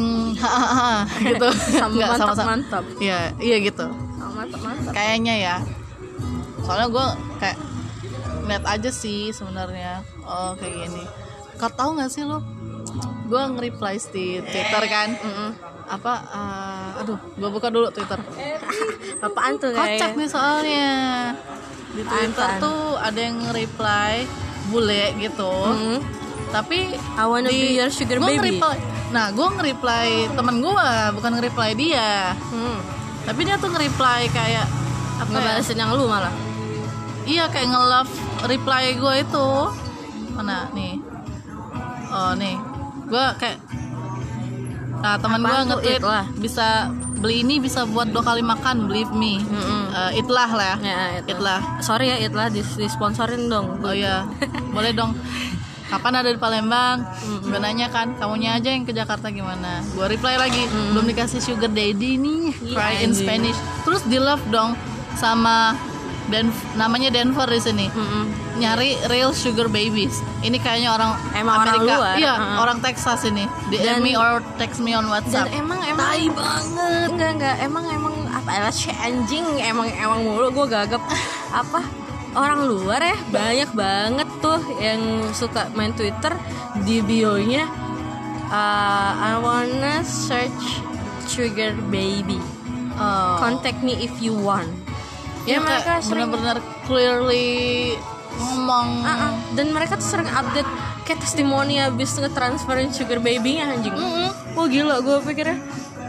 gitu. 1.30 1.48
Sama 1.54 1.94
Nggak, 1.94 2.10
mantap, 2.10 2.22
sama-sama. 2.34 2.50
mantap. 2.58 2.84
iya 2.98 3.30
iya 3.38 3.58
gitu. 3.62 3.86
Oh, 3.86 4.32
mantap 4.34 4.62
mantap. 4.66 4.92
Kayaknya 4.98 5.36
ya. 5.38 5.56
Soalnya 6.66 6.88
gue 6.90 7.06
kayak 7.38 7.58
lihat 8.50 8.64
aja 8.66 8.90
sih 8.90 9.30
sebenarnya. 9.30 10.02
Oh 10.26 10.58
kayak 10.58 10.90
gini. 10.90 11.04
Kau 11.62 11.70
tahu 11.70 12.02
nggak 12.02 12.10
sih 12.10 12.26
lo? 12.26 12.42
Gue 13.30 13.38
nge-reply 13.54 14.02
di 14.10 14.42
twitter 14.42 14.84
kan. 14.90 15.10
Mm-mm. 15.14 15.52
apa 15.88 16.20
eh, 16.20 17.00
aduh 17.00 17.16
gue 17.16 17.48
buka 17.48 17.72
dulu 17.72 17.88
twitter 17.88 18.20
apaan 19.18 19.54
tuh 19.58 19.74
kocak 19.74 20.12
nih 20.14 20.30
soalnya 20.30 20.90
di 21.90 22.02
twitter 22.04 22.46
Apaan? 22.48 22.62
tuh 22.62 22.80
ada 22.96 23.20
yang 23.20 23.36
nge-reply 23.42 24.14
bule 24.68 25.04
gitu 25.18 25.54
Mm. 25.68 26.00
tapi 26.52 26.80
I 26.96 27.24
wanna 27.26 27.50
be 27.50 27.76
your 27.76 27.90
sugar 27.90 28.18
gua 28.18 28.30
baby. 28.30 28.60
nge-reply 28.60 28.78
nah 29.08 29.32
gue 29.32 29.48
nge-reply 29.48 30.08
temen 30.32 30.56
gue 30.60 30.88
bukan 31.16 31.32
nge-reply 31.34 31.72
dia 31.74 32.36
hmm. 32.36 32.78
tapi 33.24 33.42
dia 33.44 33.56
tuh 33.56 33.72
nge-reply 33.72 34.28
kayak 34.30 34.68
apa 35.18 35.26
ya? 35.26 35.34
ngebalesin 35.34 35.78
yang 35.78 35.92
lu 35.92 36.06
malah 36.06 36.32
Iya 37.28 37.52
kayak 37.52 37.68
nge-love 37.68 38.12
reply 38.48 38.96
gue 38.96 39.14
itu 39.20 39.48
Mana 40.32 40.72
nih 40.72 40.96
Oh 42.08 42.32
nih 42.32 42.56
Gue 43.04 43.26
kayak 43.36 43.60
Nah 44.98 45.20
teman 45.20 45.44
gue 45.44 45.60
nge-tweet. 45.68 46.02
Bisa 46.40 46.88
beli 47.18 47.42
ini 47.42 47.58
bisa 47.58 47.84
buat 47.84 48.08
dua 48.08 48.24
kali 48.24 48.40
makan 48.40 48.86
Believe 48.86 49.12
me. 49.12 49.38
Mm-mm. 49.40 49.84
Eh, 49.90 50.22
Itlah 50.22 50.50
lah 50.50 50.78
ya. 50.78 50.78
Itu 51.20 51.34
Itlah. 51.34 51.62
Sorry 51.80 52.08
ya 52.08 52.18
itlah 52.22 52.48
dis 52.48 52.70
disponsorin 52.74 53.46
dong. 53.46 53.82
Oh 53.82 53.92
iya. 53.92 54.24
Boleh 54.70 54.94
dong. 54.94 55.18
Kapan 55.88 56.20
ada 56.20 56.28
di 56.28 56.36
Palembang? 56.36 57.00
Gue 57.42 57.56
nanya 57.58 57.88
kan 57.88 58.12
Kamunya 58.20 58.60
aja 58.60 58.76
yang 58.76 58.84
ke 58.84 58.92
Jakarta 58.92 59.32
gimana? 59.32 59.80
Gue 59.96 60.12
reply 60.12 60.36
lagi 60.36 60.68
Belum 60.68 61.08
dikasih 61.08 61.40
sugar 61.40 61.72
daddy 61.72 62.20
nih 62.20 62.52
Iya, 62.60 62.76
Cry 62.76 62.94
in. 63.08 63.16
Spanish. 63.16 63.56
Terus 63.88 64.04
di 64.04 64.20
love 64.20 64.44
dong 64.52 64.76
Sama 65.16 65.72
Dan 66.28 66.48
namanya 66.74 67.08
Denver 67.08 67.46
di 67.46 67.58
sini 67.58 67.88
Mm-mm. 67.88 68.24
nyari 68.58 69.00
real 69.08 69.32
sugar 69.32 69.68
babies. 69.68 70.12
Ini 70.40 70.58
kayaknya 70.58 70.92
orang 70.92 71.12
Emang 71.32 71.56
orang 71.58 71.76
Amerika. 71.78 71.96
luar, 71.96 72.16
Iya, 72.16 72.34
uh-uh. 72.34 72.58
orang 72.60 72.78
Texas 72.80 73.24
ini. 73.24 73.48
DM 73.68 73.80
Dan- 73.82 74.02
me 74.02 74.14
or 74.14 74.40
text 74.56 74.78
me 74.78 74.92
on 74.92 75.04
dan 75.04 75.14
WhatsApp. 75.14 75.48
emang 75.52 75.80
emang 75.82 76.04
Tai 76.06 76.28
banget. 76.30 77.08
enggak 77.10 77.32
enggak 77.34 77.56
emang 77.62 77.86
emang 77.88 78.16
apa 78.30 78.50
ya 78.50 78.62
anjing 78.98 79.46
emang 79.58 79.88
emang 79.90 80.20
mulu 80.22 80.52
gue 80.54 80.68
gagap 80.68 81.04
apa 81.50 81.84
orang 82.32 82.64
luar 82.64 83.00
ya 83.00 83.18
banyak 83.28 83.72
banget 83.74 84.30
tuh 84.38 84.56
yang 84.78 85.00
suka 85.32 85.68
main 85.74 85.92
Twitter 85.92 86.32
di 86.82 87.02
bio-nya 87.02 87.66
uh, 88.46 89.12
I 89.18 89.36
wanna 89.38 90.04
search 90.04 90.84
sugar 91.26 91.72
baby 91.88 92.40
Oh. 92.94 93.38
contact 93.38 93.80
me 93.80 93.94
if 94.00 94.18
you 94.18 94.34
want 94.34 94.74
ya 95.48 95.58
ya 95.58 95.60
mereka 95.64 95.92
benar-benar 96.04 96.58
clearly 96.84 97.96
ngomong. 98.38 98.88
Ah, 99.02 99.10
ah. 99.10 99.32
dan 99.56 99.74
mereka 99.74 99.98
tuh 99.98 100.08
sering 100.14 100.30
update 100.30 100.68
kayak 101.08 101.24
testimoni 101.24 101.80
habis 101.80 102.14
ngetransferin 102.20 102.92
sugar 102.92 103.24
baby-nya 103.24 103.72
anjing 103.72 103.96
Mm-mm. 103.96 104.30
Wah 104.54 104.68
gila 104.68 105.00
gue 105.02 105.18
pikirnya 105.24 105.58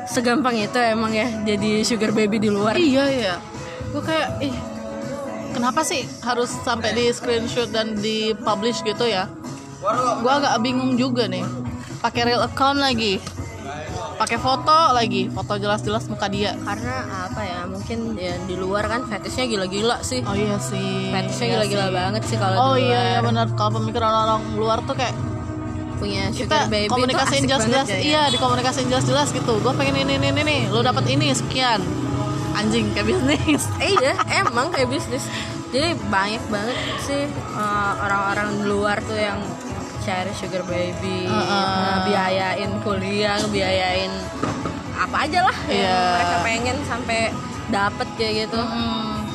segampang 0.09 0.57
itu 0.59 0.77
emang 0.81 1.12
ya 1.12 1.29
jadi 1.44 1.85
sugar 1.85 2.11
baby 2.11 2.42
di 2.42 2.51
luar 2.51 2.74
Iya 2.74 3.05
ya. 3.09 3.35
Gue 3.94 4.03
kayak 4.03 4.42
ih 4.42 4.57
kenapa 5.55 5.87
sih 5.87 6.05
harus 6.27 6.51
sampai 6.51 6.92
di 6.92 7.05
screenshot 7.14 7.70
dan 7.70 7.96
di 7.96 8.35
publish 8.42 8.83
gitu 8.83 9.07
ya? 9.07 9.31
Gue 10.20 10.33
agak 10.33 10.59
bingung 10.61 10.98
juga 10.98 11.31
nih. 11.31 11.46
Pakai 12.03 12.35
real 12.35 12.42
account 12.42 12.83
lagi. 12.83 13.22
Pakai 14.19 14.35
foto 14.37 14.77
lagi, 14.91 15.31
foto 15.31 15.55
jelas-jelas 15.55 16.05
muka 16.07 16.27
dia. 16.27 16.53
karena 16.59 16.97
apa 17.25 17.41
ya 17.41 17.61
mungkin 17.65 17.99
ya 18.15 18.35
di 18.43 18.55
luar 18.55 18.85
kan 18.85 19.07
fetishnya 19.07 19.47
gila-gila 19.47 20.03
sih 20.03 20.21
Oh 20.21 20.35
iya 20.35 20.59
sih. 20.61 21.09
fetishnya 21.09 21.47
Iya 21.47 21.55
gila-gila 21.57 21.87
sih. 21.87 21.95
banget 21.95 22.23
sih 22.25 22.37
kalau 22.37 22.57
Oh 22.61 22.75
di 22.75 22.83
iya 22.85 22.99
luar 22.99 23.07
ya 23.09 23.21
benar 23.23 23.47
kalau 23.55 23.71
pemikiran 23.79 24.11
orang 24.13 24.41
luar 24.55 24.79
tuh 24.83 24.93
kayak 24.93 25.15
punya 25.97 26.31
kita 26.31 26.47
sugar 26.63 26.67
baby 26.69 26.87
komunikasiin 26.89 27.43
jelas-jelas 27.45 27.87
banget 27.87 27.87
ya. 27.93 27.99
iya 28.01 28.23
dikomunikasiin 28.29 28.87
jelas-jelas 28.87 29.29
gitu 29.31 29.55
gue 29.57 29.73
pengen 29.73 29.97
ini 29.99 30.15
ini 30.15 30.29
ini 30.31 30.43
nih 30.45 30.61
lo 30.69 30.79
dapat 30.81 31.03
ini 31.09 31.31
sekian 31.33 31.83
anjing 32.53 32.87
kayak 32.93 33.07
bisnis 33.09 33.67
Eh, 33.81 33.91
iya 33.93 34.15
emang 34.37 34.71
kayak 34.71 34.87
bisnis 34.89 35.27
jadi 35.69 35.99
banyak 36.01 36.39
banget 36.49 36.77
sih 37.01 37.23
uh, 37.51 37.99
orang-orang 38.01 38.49
di 38.57 38.65
luar 38.65 38.97
tuh 39.01 39.19
yang 39.19 39.43
cari 40.09 40.33
sugar 40.33 40.64
baby. 40.64 41.29
Uh-uh. 41.29 41.97
biayain 42.03 42.73
kuliah 42.81 43.37
biayain 43.47 44.09
apa 44.97 45.16
aja 45.23 45.44
lah 45.44 45.57
yang 45.68 45.85
Iya. 45.85 46.01
mereka 46.11 46.37
pengen 46.42 46.77
sampai 46.83 47.21
dapet 47.68 48.09
kayak 48.16 48.35
gitu. 48.42 48.57
Hmm, 48.57 49.29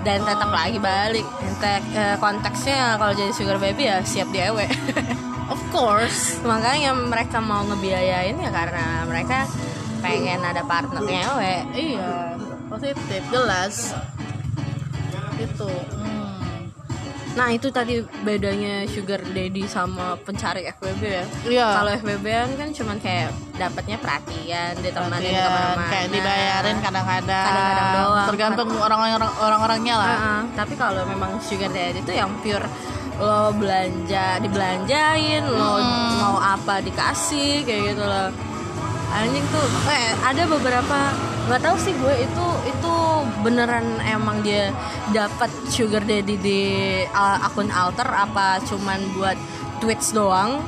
dan 0.00 0.22
tetap 0.22 0.48
lagi 0.48 0.78
balik. 0.78 1.26
Kontek- 1.34 1.90
eh, 1.92 2.16
konteksnya 2.16 2.94
kalau 2.94 3.10
jadi 3.12 3.32
sugar 3.32 3.58
baby 3.58 3.84
ya 3.84 3.98
siap 4.00 4.30
diewe 4.30 4.70
of 5.52 5.60
course. 5.68 6.38
Makanya 6.40 6.94
mereka 6.94 7.42
mau 7.42 7.66
ngebiayain 7.66 8.38
ya 8.38 8.50
karena 8.50 9.02
mereka 9.02 9.50
pengen 9.98 10.38
ada 10.40 10.62
partnernya 10.62 11.26
we 11.34 11.54
iya. 11.74 12.38
Positif 12.68 13.02
jelas. 13.28 13.98
Itu. 15.36 15.66
Hmm. 15.92 16.37
Nah 17.38 17.48
itu 17.48 17.70
tadi 17.70 17.94
bedanya 18.20 18.82
sugar 18.84 19.22
daddy 19.24 19.62
sama 19.64 20.18
pencari 20.18 20.66
FWB 20.68 21.02
ya 21.04 21.24
Iya. 21.46 21.66
kalau 21.72 21.90
FWB 21.94 22.26
kan 22.52 22.68
cuman 22.72 22.96
kayak 22.98 23.30
dapatnya 23.54 23.96
perhatian 23.96 24.74
Perhatian, 24.74 25.38
ke 25.38 25.50
mana-mana 25.54 25.86
kayak 25.88 26.08
dibayarin 26.10 26.76
kadang-kadang 26.80 27.46
Kadang-kadang 27.46 27.88
doang. 27.94 28.26
tergantung 28.26 28.68
orang-orang 28.76 29.30
orang-orangnya 29.38 29.94
lah 29.96 30.10
Heeh, 30.10 30.40
tapi 30.52 30.74
kalau 30.74 31.02
memang 31.04 31.38
sugar 31.38 31.70
daddy 31.70 32.00
itu 32.00 32.12
yang 32.12 32.30
pure 32.42 32.66
lo 33.16 33.50
belanja 33.52 34.38
dibelanjain 34.38 35.42
lo 35.44 35.78
Hmm. 35.78 36.10
mau 36.18 36.36
apa 36.38 36.78
dikasih 36.80 37.62
kayak 37.62 37.82
gitu 37.88 38.02
loh 38.02 38.30
anjing 39.10 39.44
tuh 39.48 39.66
eh 39.88 40.12
ada 40.20 40.42
beberapa 40.44 40.98
nggak 41.48 41.62
tahu 41.64 41.76
sih 41.80 41.96
gue 41.96 42.14
itu 42.20 42.46
itu 42.68 42.92
beneran 43.40 43.96
emang 44.04 44.44
dia 44.44 44.68
dapat 45.10 45.48
sugar 45.66 46.04
daddy 46.04 46.36
di 46.36 46.60
uh, 47.08 47.40
akun 47.40 47.72
alter 47.72 48.04
apa 48.04 48.60
cuman 48.68 49.00
buat 49.16 49.38
tweets 49.80 50.12
doang 50.12 50.60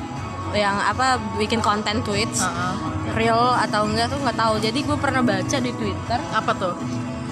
yang 0.51 0.75
apa 0.75 1.21
bikin 1.37 1.61
konten 1.61 2.01
tweets 2.01 2.41
Heeh. 2.41 2.75
real 3.13 3.53
atau 3.55 3.85
enggak 3.85 4.09
tuh 4.09 4.19
nggak 4.19 4.35
tahu 4.35 4.53
jadi 4.57 4.79
gue 4.81 4.97
pernah 4.97 5.21
baca 5.21 5.57
di 5.61 5.71
twitter 5.71 6.19
apa 6.33 6.51
tuh 6.57 6.73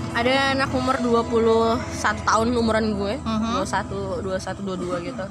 ada 0.09 0.53
anak 0.53 0.69
umur 0.71 0.95
21 1.01 2.25
tahun 2.25 2.47
umuran 2.53 2.93
gue 2.93 3.13
Mhm. 3.17 3.65
21 3.65 4.23
21 4.25 4.61
22 4.61 5.07
gitu 5.09 5.25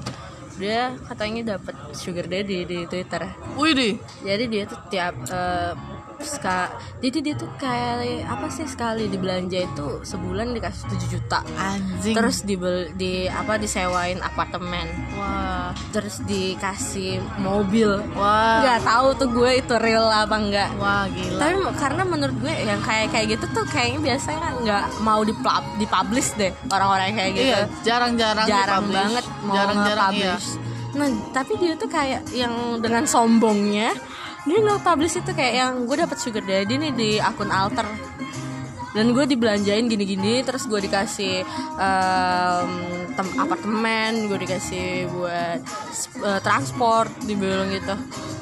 dia 0.58 0.92
katanya 1.06 1.56
dapat 1.56 1.74
sugar 1.94 2.26
daddy 2.26 2.66
di 2.66 2.78
twitter. 2.90 3.22
Wih 3.54 3.72
di 3.72 3.90
jadi 4.26 4.44
dia 4.50 4.64
tuh 4.66 4.78
tiap 4.90 5.14
eh, 5.30 5.72
ska- 6.22 6.72
jadi 6.98 7.18
dia 7.22 7.34
tuh 7.38 7.50
kayak 7.56 8.26
apa 8.26 8.46
sih 8.50 8.66
sekali 8.66 9.06
dibelanja 9.06 9.58
itu 9.62 9.86
sebulan 10.02 10.54
dikasih 10.54 10.84
7 10.90 11.08
juta. 11.08 11.38
Anjing. 11.56 12.14
Terus 12.14 12.42
dibel 12.42 12.90
di 12.94 13.30
apa 13.30 13.56
disewain 13.56 14.18
apartemen. 14.22 14.86
Wah. 15.14 15.70
Terus 15.94 16.22
dikasih 16.26 17.22
mobil. 17.38 18.02
Wah. 18.18 18.62
Nggak 18.62 18.80
tahu 18.82 19.08
tuh 19.18 19.28
gue 19.30 19.50
itu 19.62 19.74
real 19.78 20.06
apa 20.10 20.36
enggak 20.38 20.70
wah 20.78 21.06
gila. 21.10 21.38
Tapi 21.38 21.54
karena 21.78 22.02
menurut 22.02 22.36
gue 22.38 22.54
yang 22.54 22.80
kayak 22.82 23.14
kayak 23.14 23.26
gitu 23.38 23.44
tuh 23.54 23.64
kayaknya 23.70 24.00
biasanya 24.14 24.48
nggak 24.62 24.84
mau 25.02 25.20
di 25.22 25.34
dipublish 25.78 26.34
deh 26.34 26.52
orang-orang 26.70 27.14
kayak 27.14 27.32
gitu. 27.34 27.46
Iya 27.48 27.62
jarang-jarang 27.82 28.46
jarang 28.46 28.84
banget 28.90 29.24
mau 29.44 29.54
jarang-jarang 29.54 30.12
iya. 30.14 30.36
nah 30.96 31.08
tapi 31.30 31.52
dia 31.60 31.78
tuh 31.78 31.86
kayak 31.86 32.26
yang 32.34 32.80
dengan 32.82 33.04
sombongnya 33.06 33.94
dia 34.48 34.58
nggak 34.58 34.80
publish 34.80 35.20
itu 35.20 35.30
kayak 35.30 35.54
yang 35.54 35.72
gue 35.84 35.96
dapet 36.00 36.18
sugar 36.18 36.42
daddy 36.42 36.74
nih 36.80 36.92
di 36.96 37.10
akun 37.20 37.52
alter. 37.52 37.84
Dan 38.88 39.12
gue 39.12 39.28
dibelanjain 39.28 39.84
gini-gini 39.84 40.40
terus 40.42 40.64
gue 40.64 40.80
dikasih 40.80 41.44
em, 41.76 42.70
tem- 43.14 43.36
apartemen 43.36 44.26
gue 44.26 44.38
dikasih 44.40 45.06
buat 45.12 45.60
eh, 46.24 46.40
transport 46.40 47.12
dibilang 47.22 47.68
gitu. 47.68 47.94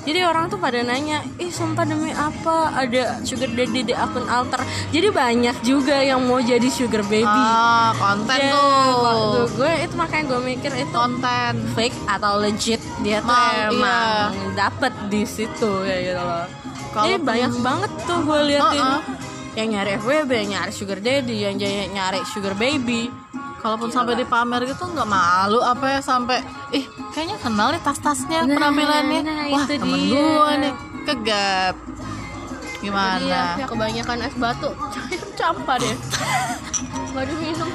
Jadi 0.07 0.23
orang 0.23 0.47
tuh 0.47 0.63
pada 0.63 0.79
nanya 0.87 1.19
ih 1.43 1.51
sumpah 1.51 1.83
demi 1.83 2.15
apa 2.15 2.79
ada 2.79 3.19
sugar 3.27 3.51
daddy 3.51 3.91
di 3.91 3.93
akun 3.93 4.23
alter? 4.31 4.63
Jadi 4.95 5.11
banyak 5.11 5.57
juga 5.67 5.99
yang 5.99 6.23
mau 6.25 6.39
jadi 6.39 6.71
sugar 6.71 7.03
baby. 7.11 7.27
Ah 7.27 7.91
konten 7.99 8.39
tuh. 8.39 8.55
tuh, 8.55 9.47
gue 9.61 9.73
itu 9.83 9.95
makanya 9.99 10.25
gue 10.31 10.41
mikir 10.47 10.73
itu 10.79 10.95
konten. 10.95 11.53
fake 11.75 11.99
atau 12.07 12.39
legit 12.39 12.76
dia 13.07 13.19
tuh 13.21 13.31
Mal, 13.31 13.71
emang 13.71 14.31
dapet 14.53 14.93
di 15.07 15.23
situ 15.25 15.71
ya 15.81 15.97
gitu 16.03 16.19
loh. 16.19 16.47
Kalau 16.91 17.07
Jadi 17.07 17.23
banyak 17.23 17.53
banget 17.61 17.91
tuh 18.03 18.19
gue 18.21 18.41
liatin 18.47 18.83
Uh-uh. 18.83 19.01
yang 19.55 19.69
nyari 19.71 19.91
FWB, 19.97 20.31
yang 20.35 20.51
nyari 20.53 20.73
sugar 20.73 20.99
daddy, 20.99 21.37
yang 21.41 21.55
nyari 21.89 22.21
sugar 22.27 22.53
baby. 22.55 23.09
kalaupun 23.57 23.89
sampai 23.89 24.15
dipamer 24.15 24.63
gitu 24.65 24.87
nggak 24.87 25.09
malu 25.09 25.59
apa 25.59 25.87
ya 25.89 26.01
sampai 26.01 26.39
ih 26.71 26.87
kayaknya 27.11 27.35
kenal 27.37 27.69
nih 27.69 27.81
tas-tasnya 27.81 28.45
Nah, 28.45 28.55
penampilannya 28.55 29.21
nah, 29.21 29.47
wah 29.49 29.65
itu 29.65 29.75
temen 29.77 29.99
dia. 29.99 30.13
gue 30.13 30.51
nih 30.57 30.73
kegap 31.05 31.75
Iya, 32.77 32.85
gimana 32.85 33.35
ya 33.59 33.67
kebanyakan 33.67 34.19
es 34.23 34.37
batu. 34.37 34.71
Campur 35.41 35.75
deh. 35.77 35.97
Gak 37.11 37.25
diminum. 37.27 37.71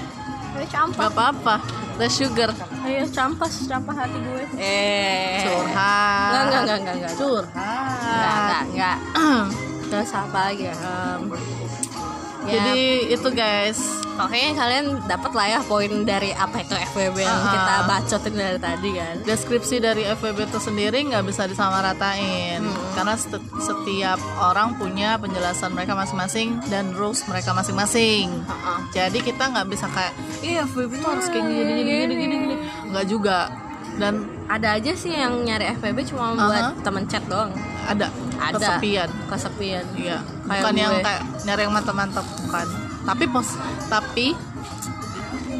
Campur. 0.71 0.99
Gak 1.07 1.11
apa-apa 1.15 1.55
less 1.99 2.17
sugar 2.17 2.49
Ayo 2.81 3.05
campas, 3.13 3.53
campas 3.69 3.93
hati 3.93 4.17
gue. 4.17 4.43
Eh. 4.57 5.45
curhat 5.45 6.33
Enggak, 6.33 6.41
enggak, 6.41 6.61
enggak, 6.61 6.77
enggak, 6.81 6.95
enggak. 6.97 7.13
curhat 7.13 8.01
Enggak, 8.01 8.33
enggak, 8.35 8.63
enggak. 8.73 8.97
Terus 9.91 10.11
apa 10.15 10.39
lagi 10.49 10.63
ya? 10.71 10.75
Um, 10.81 11.21
ya, 12.43 12.51
jadi 12.51 12.80
itu 13.10 13.27
guys 13.30 13.80
pokoknya 14.12 14.49
kalian 14.54 14.86
dapat 15.04 15.32
lah 15.32 15.47
ya 15.47 15.60
poin 15.63 16.04
dari 16.04 16.30
apa 16.32 16.58
itu 16.60 16.75
FWB 16.91 17.17
yang 17.17 17.32
Ah, 17.32 17.41
ah. 17.41 17.51
kita 17.51 17.75
bacotin 17.86 18.34
dari 18.36 18.60
tadi 18.60 18.89
kan. 18.93 19.15
deskripsi 19.23 19.75
dari 19.80 20.04
FWB 20.06 20.39
itu 20.45 20.60
sendiri 20.60 20.99
nggak 21.04 21.23
bisa 21.23 21.45
disamaratain 21.45 22.62
karena 22.91 23.13
set- 23.15 23.41
setiap 23.58 24.19
orang 24.38 24.75
punya 24.75 25.15
penjelasan 25.15 25.71
mereka 25.71 25.93
masing-masing 25.93 26.60
dan 26.67 26.91
rules 26.91 27.23
mereka 27.25 27.51
masing-masing 27.51 28.30
Heeh. 28.41 28.77
jadi 28.91 29.19
kita 29.19 29.43
nggak 29.47 29.67
bisa 29.67 29.88
kayak 29.88 30.13
iya 30.41 30.65
FWB 30.65 30.91
itu 30.93 31.08
harus 31.08 31.27
kayak 31.27 31.45
gini 31.45 31.62
gini 31.63 31.82
gini 31.84 32.13
gini 32.15 32.36
gini 32.38 32.56
nggak 32.88 33.06
juga 33.08 33.49
dan 33.93 34.23
Ada 34.47 34.75
aja 34.77 34.91
sih 34.93 35.12
yang 35.12 35.39
nyari 35.41 35.71
FWB 35.73 36.04
cuma 36.06 36.32
buat 36.34 36.63
Aha. 36.69 36.80
temen 36.82 37.04
chat 37.06 37.23
doang. 37.25 37.56
Ada, 37.91 38.08
Ada. 38.38 38.56
kesepian 38.56 39.10
Kesepian. 39.27 39.86
iya 39.93 40.17
Kayak 40.41 40.62
bukan 40.62 40.73
yang 40.75 40.93
gue. 40.93 41.04
kayak 41.04 41.21
nyari 41.43 41.62
yang 41.62 41.73
mantap-mantap 41.73 42.25
bukan 42.39 42.67
tapi 43.01 43.23
pos 43.25 43.49
tapi 43.88 44.27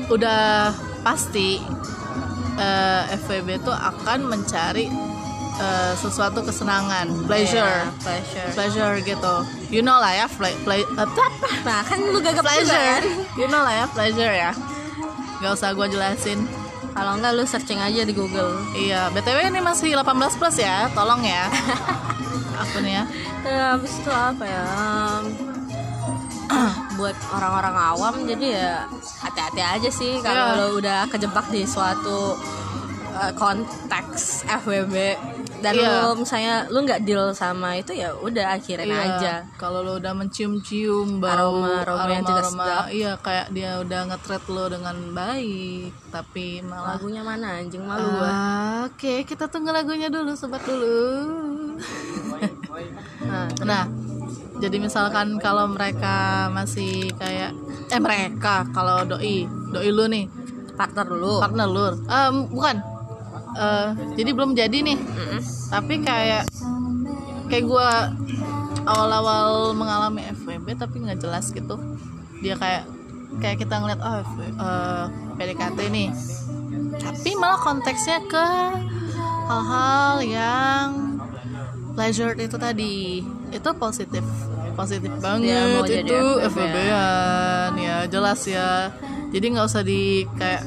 udah 0.08 0.72
pasti 1.02 1.58
eh, 2.56 3.04
FWB 3.18 3.50
itu 3.58 3.72
akan 3.72 4.20
mencari 4.28 4.86
eh, 5.58 5.94
sesuatu 5.96 6.42
kesenangan 6.42 7.08
pleasure 7.26 7.66
Iya, 7.82 7.96
pleasure. 7.98 8.50
pleasure 8.54 8.94
gitu 9.02 9.34
you 9.70 9.80
know 9.80 9.98
lah 9.98 10.14
ya 10.14 10.26
play, 10.30 10.54
play, 10.62 10.82
eh, 10.82 11.00
apa? 11.00 11.26
Nah, 11.62 11.82
kan 11.82 11.98
lu 12.00 12.20
gagap 12.20 12.40
juga 12.40 12.46
pleasure 12.46 12.86
kan? 12.92 13.04
you 13.36 13.48
know 13.48 13.62
lah 13.62 13.74
ya 13.74 13.86
pleasure 13.88 14.30
ya 14.30 14.52
nggak 15.38 15.52
usah 15.52 15.72
gue 15.72 15.88
jelasin 15.90 16.42
Kalau 16.92 17.16
enggak 17.16 17.32
lu 17.32 17.48
searching 17.48 17.80
aja 17.80 18.04
di 18.04 18.12
Google. 18.12 18.60
iya 18.76 19.08
btw 19.10 19.48
ini 19.48 19.58
masih 19.58 19.96
18 19.96 20.12
plus 20.36 20.60
ya 20.60 20.92
tolong 20.92 21.24
ya 21.24 21.48
akunnya. 22.62 23.04
Ya, 23.42 23.76
habis 23.76 23.94
itu 23.98 24.12
apa 24.12 24.44
ya? 24.46 24.66
Buat 27.00 27.18
orang-orang 27.34 27.76
awam 27.76 28.16
jadi 28.28 28.48
ya 28.54 28.72
hati-hati 29.24 29.62
aja 29.62 29.90
sih 29.90 30.20
kalau 30.20 30.58
lo 30.58 30.68
udah 30.78 31.08
kejebak 31.08 31.48
di 31.50 31.64
suatu 31.64 32.36
uh, 33.16 33.32
konteks 33.40 34.44
FWB 34.46 34.96
dan 35.62 35.74
Iya. 35.74 35.90
lo 36.02 36.18
misalnya 36.18 36.66
lu 36.68 36.82
nggak 36.82 37.02
deal 37.02 37.30
sama 37.32 37.74
itu 37.74 37.94
ya 37.94 38.12
udah 38.12 38.58
akhirin 38.58 38.86
Iya, 38.86 39.02
aja. 39.08 39.34
Kalau 39.56 39.80
lo 39.80 39.96
udah 39.96 40.12
mencium-cium 40.12 41.18
bau 41.18 41.62
Aroma-aroma 41.62 42.10
yang 42.10 42.26
juga 42.26 42.42
sedap. 42.44 42.86
iya 42.90 43.14
kayak 43.16 43.48
dia 43.50 43.78
udah 43.78 44.02
nge-treat 44.10 44.44
lo 44.48 44.66
dengan 44.68 44.98
baik, 45.12 45.94
tapi 46.10 46.60
malah 46.62 46.98
Lagunya 46.98 47.22
mana 47.22 47.48
anjing 47.58 47.82
malu. 47.82 48.10
Ah, 48.20 48.84
Oke, 48.84 49.22
kita 49.24 49.46
tunggu 49.46 49.70
lagunya 49.70 50.10
dulu, 50.10 50.34
sobat 50.34 50.66
dulu. 50.66 50.98
Nah, 53.22 53.46
nah, 53.62 53.84
jadi 54.58 54.78
misalkan 54.78 55.38
kalau 55.38 55.70
mereka 55.70 56.50
masih 56.50 57.14
kayak 57.16 57.54
eh 57.88 58.02
mereka 58.02 58.66
kalau 58.70 59.06
doi, 59.06 59.46
doi 59.70 59.90
lu 59.90 60.06
nih, 60.06 60.26
partner 60.74 61.08
lu. 61.08 61.38
partner 61.38 61.68
lu. 61.68 61.86
Em, 62.08 62.36
bukan. 62.50 62.76
Eh, 63.52 63.90
jadi 64.16 64.32
belum 64.32 64.56
jadi 64.56 64.78
nih. 64.80 64.98
Mm-mm. 64.98 65.42
Tapi 65.68 65.94
kayak 66.00 66.48
kayak 67.48 67.66
gua 67.68 68.12
awal-awal 68.88 69.76
mengalami 69.76 70.24
FWB 70.32 70.68
tapi 70.76 71.04
nggak 71.04 71.20
jelas 71.20 71.52
gitu. 71.52 71.76
Dia 72.40 72.56
kayak 72.56 72.84
kayak 73.40 73.58
kita 73.60 73.76
ngeliat 73.80 74.00
oh 74.00 74.16
FW- 74.24 74.56
eh, 74.56 75.06
PDKT 75.36 75.80
nih. 75.90 76.10
Tapi 77.02 77.30
malah 77.36 77.60
konteksnya 77.60 78.24
ke 78.26 78.46
hal-hal 79.50 80.16
yang 80.24 80.88
pleasure 81.92 82.32
itu 82.40 82.56
tadi 82.56 83.20
itu 83.52 83.70
positif 83.76 84.24
positif 84.80 85.12
banget 85.20 85.84
jadi 85.84 86.08
itu 86.08 86.16
FWB-an. 86.16 86.48
FWB-an 86.48 87.72
ya 87.76 87.98
jelas 88.08 88.40
ya 88.48 88.88
jadi 89.28 89.46
nggak 89.52 89.68
usah 89.68 89.84
di 89.84 90.24
kayak 90.40 90.64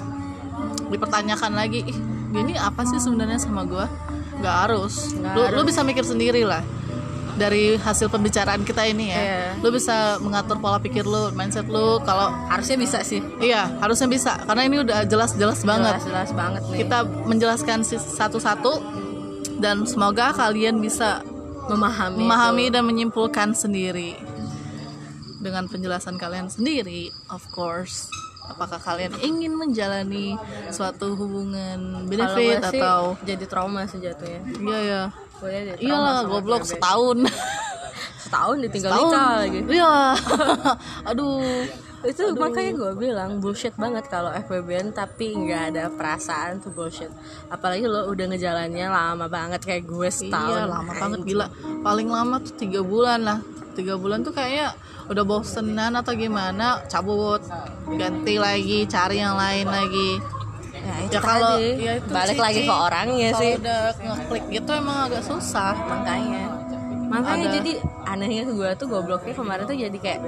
dipertanyakan 0.92 1.52
lagi 1.56 1.80
ih 1.80 1.98
ini 2.36 2.54
apa 2.54 2.82
sih 2.84 2.98
sebenarnya 2.98 3.38
sama 3.38 3.62
gua 3.62 3.86
nggak 4.34 4.56
harus 4.62 5.14
Nggak 5.14 5.34
lu, 5.34 5.42
lu 5.52 5.62
bisa 5.62 5.80
mikir 5.80 6.02
sendiri 6.02 6.42
lah 6.42 6.60
dari 7.34 7.74
hasil 7.74 8.06
pembicaraan 8.06 8.62
kita 8.62 8.86
ini 8.86 9.10
ya 9.10 9.18
Iya. 9.18 9.42
lu 9.58 9.68
bisa 9.68 10.18
mengatur 10.18 10.54
pola 10.56 10.78
pikir 10.78 11.02
lu 11.02 11.30
mindset 11.32 11.66
lu 11.66 11.98
kalau 12.00 12.30
Harusnya 12.46 12.76
bisa 12.76 13.02
sih. 13.02 13.18
iya 13.38 13.66
harusnya 13.78 14.06
bisa 14.06 14.38
karena 14.40 14.62
ini 14.64 14.76
udah 14.80 15.02
jelas-jelas 15.02 15.62
banget 15.62 15.98
Jelas-jelas 15.98 16.30
banget 16.32 16.62
nih. 16.68 16.78
kita 16.80 16.98
menjelaskan 17.02 17.78
satu-satu 17.86 18.72
dan 19.56 19.82
semoga 19.84 20.30
kalian 20.30 20.78
bisa 20.78 21.22
memahami. 21.66 22.18
memahami 22.20 22.64
itu. 22.64 22.72
dan 22.72 22.82
menyimpulkan 22.84 23.48
sendiri 23.50 24.14
dengan 25.36 25.66
penjelasan 25.66 26.14
kalian 26.14 26.46
sendiri 26.46 27.10
of 27.28 27.42
course 27.50 28.06
apakah 28.44 28.76
kalian 28.76 29.16
ingin 29.24 29.56
menjalani 29.56 30.36
suatu 30.68 31.16
hubungan 31.16 32.04
benefit 32.04 32.60
sih 32.68 32.80
atau 32.80 33.16
jadi 33.24 33.44
trauma 33.48 33.88
sih 33.88 33.98
jatuhnya. 34.00 34.40
iya 34.60 34.80
ya 34.84 35.02
iyalah 35.80 36.24
goblok 36.28 36.64
setahun. 36.64 37.24
Setahun 38.24 38.56
ditinggal 38.66 38.90
setahun. 38.90 39.12
nikah 39.12 39.30
lagi. 39.36 39.60
iya. 39.68 39.96
Aduh. 41.12 41.68
Itu 42.04 42.36
makanya 42.36 42.72
gue 42.76 42.92
bilang 43.00 43.40
bullshit 43.40 43.72
banget 43.80 44.12
kalau 44.12 44.28
FWB 44.28 44.92
tapi 44.92 45.32
nggak 45.32 45.62
ada 45.72 45.84
perasaan 45.88 46.60
tuh 46.60 46.72
bullshit. 46.72 47.08
Apalagi 47.48 47.88
lo 47.88 48.08
udah 48.12 48.28
ngejalannya 48.28 48.86
lama 48.92 49.26
banget 49.28 49.64
kayak 49.64 49.88
gue 49.88 50.08
setahun. 50.12 50.52
iya 50.52 50.64
lama 50.68 50.92
banget 50.92 51.20
gila. 51.24 51.46
Paling 51.80 52.08
lama 52.08 52.40
tuh 52.44 52.54
tiga 52.56 52.80
bulan 52.84 53.20
lah. 53.24 53.38
Tiga 53.72 53.96
bulan 53.96 54.20
tuh 54.20 54.36
kayaknya 54.36 54.76
udah 55.10 55.24
bosenan 55.24 55.92
atau 55.98 56.12
gimana? 56.16 56.80
Cabut. 56.88 57.40
Ganti 57.96 58.34
lagi 58.40 58.88
cari 58.88 59.20
yang 59.20 59.36
lain 59.36 59.66
lagi. 59.68 60.10
Ya 60.84 60.94
itu 61.00 61.16
ya 61.16 61.20
kalau 61.24 61.54
ya 61.60 61.92
itu 61.96 62.10
balik 62.12 62.36
Cici. 62.36 62.44
lagi 62.44 62.60
ke 62.68 62.74
orangnya 62.74 63.30
sih. 63.40 63.52
udah 63.56 63.82
ngeklik 63.96 64.44
gitu 64.52 64.70
emang 64.76 64.98
agak 65.08 65.22
susah 65.24 65.72
makanya. 65.72 66.44
Makanya 67.08 67.46
Ada. 67.48 67.54
jadi 67.60 67.72
anehnya 68.10 68.42
gue 68.50 68.70
tuh 68.76 68.86
gobloknya 68.90 69.32
kemarin 69.32 69.64
tuh 69.64 69.76
jadi 69.78 69.98
kayak 70.00 70.20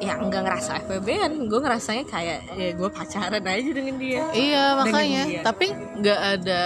ya 0.00 0.16
nggak 0.16 0.42
ngerasa 0.46 0.70
FWB 0.88 1.08
kan 1.20 1.32
gue 1.44 1.60
ngerasanya 1.60 2.04
kayak 2.08 2.38
ya 2.56 2.68
gue 2.72 2.88
pacaran 2.88 3.42
aja 3.42 3.70
dengan 3.74 3.96
dia. 3.98 4.24
Iya 4.30 4.64
makanya. 4.78 5.22
dia. 5.26 5.42
tapi 5.42 5.66
nggak 5.74 6.20
ada 6.38 6.62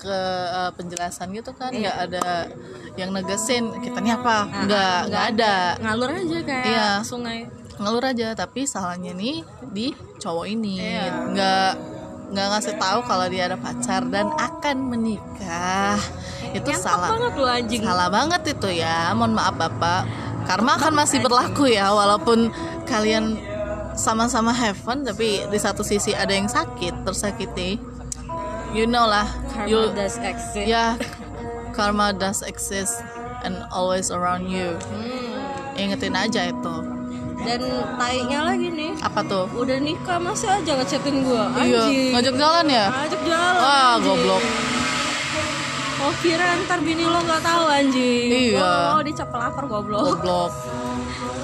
ke 0.00 0.20
eh, 0.48 0.70
penjelasan 0.78 1.28
gitu 1.36 1.52
kan 1.52 1.70
nggak 1.76 1.96
ada 2.08 2.48
yang 2.94 3.10
negesin 3.10 3.70
kita 3.78 3.98
nih 3.98 4.14
apa? 4.14 4.44
Nah, 4.44 4.62
nggak 4.64 4.98
nggak 5.08 5.24
ada. 5.34 5.54
Ngalur 5.78 6.10
aja 6.10 6.38
kayak 6.40 6.64
Iya. 6.64 6.88
sungai. 7.02 7.46
Ngelur 7.76 8.04
aja 8.04 8.28
tapi 8.34 8.64
salahnya 8.64 9.12
nih 9.12 9.40
di 9.66 9.86
cowok 10.16 10.46
ini. 10.46 10.74
Iya. 10.76 11.04
nggak 11.28 11.70
nggak 12.30 12.46
ngasih 12.48 12.74
tahu 12.76 12.98
kalau 13.02 13.26
dia 13.26 13.42
ada 13.44 13.56
pacar 13.56 14.06
dan 14.06 14.30
akan 14.30 14.76
menikah. 14.86 15.98
Itu 16.50 16.66
Ngentot 16.66 16.78
salah. 16.80 17.10
banget 17.10 17.32
lu 17.34 17.46
anjing. 17.46 17.82
Salah 17.82 18.08
banget 18.08 18.42
itu 18.48 18.68
ya. 18.72 19.10
Mohon 19.12 19.32
maaf 19.34 19.54
bapak. 19.56 20.02
Karma 20.46 20.74
akan 20.76 20.94
masih 20.96 21.18
berlaku 21.20 21.68
ya 21.68 21.90
walaupun 21.90 22.50
kalian 22.84 23.38
sama-sama 23.92 24.50
have 24.50 24.74
fun 24.74 25.02
tapi 25.02 25.44
di 25.44 25.58
satu 25.58 25.82
sisi 25.82 26.10
ada 26.10 26.30
yang 26.30 26.46
sakit 26.46 27.02
tersakiti. 27.02 27.78
You 28.70 28.86
know 28.86 29.02
lah. 29.04 29.26
Karma 29.48 29.66
you 29.66 29.90
does 29.90 30.14
exist. 30.16 30.64
Ya 30.64 30.94
karma 31.70 32.12
does 32.12 32.42
exist 32.42 33.00
and 33.40 33.56
always 33.70 34.10
around 34.10 34.44
you 34.44 34.74
Hmm. 34.86 35.76
ingetin 35.76 36.12
aja 36.12 36.48
itu 36.48 36.76
dan 37.40 37.60
taiknya 37.96 38.40
lagi 38.44 38.68
nih 38.68 38.92
apa 39.00 39.20
tuh 39.22 39.48
udah 39.50 39.78
nikah 39.78 40.18
masih 40.18 40.52
aja 40.52 40.76
ngechatin 40.76 41.22
gue 41.22 41.42
Iya, 41.58 41.82
ngajak 42.12 42.34
jalan 42.36 42.66
ya? 42.68 42.86
ngajak 42.90 43.20
jalan 43.24 43.54
Wah, 43.56 43.72
anjing. 43.90 44.04
goblok. 44.04 44.42
oh 46.00 46.12
kira 46.18 46.46
ntar 46.60 46.80
bini 46.80 47.00
lo 47.02 47.16
nggak 47.18 47.40
tahu 47.40 47.64
anjing 47.66 48.28
Iya. 48.52 48.72
oh 48.92 49.00
dicap 49.00 49.28
lapar 49.30 49.64
goblok 49.64 50.04
Goblok. 50.16 50.52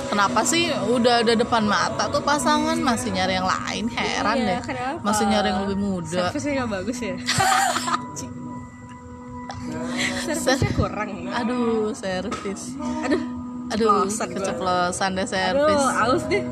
Kenapa 0.06 0.40
sih 0.42 0.70
udah 0.70 1.20
ada 1.20 1.34
depan 1.34 1.66
mata 1.66 2.06
tuh 2.06 2.22
pasangan 2.22 2.78
masih 2.78 3.10
nyari 3.10 3.36
yang 3.36 3.44
lain? 3.44 3.84
Heran 3.90 4.36
Iya, 4.38 4.46
deh. 4.46 4.60
kenapa? 4.64 5.02
Masih 5.02 5.24
nyari 5.26 5.48
yang 5.50 5.60
lebih 5.66 5.78
muda. 5.78 6.30
servisnya 6.30 6.52
nggak 6.56 6.70
bagus 6.72 6.98
ya 7.00 7.14
servisnya 10.22 10.70
kurang 10.74 11.10
Aduh, 11.30 11.90
servis. 11.92 12.74
aduh 13.04 13.22
Aduh, 13.66 14.06
Keceplosan 14.06 15.10
deh 15.18 15.26
aduh 15.26 15.66
servis. 15.66 15.82
aus 15.98 16.22
deh. 16.30 16.44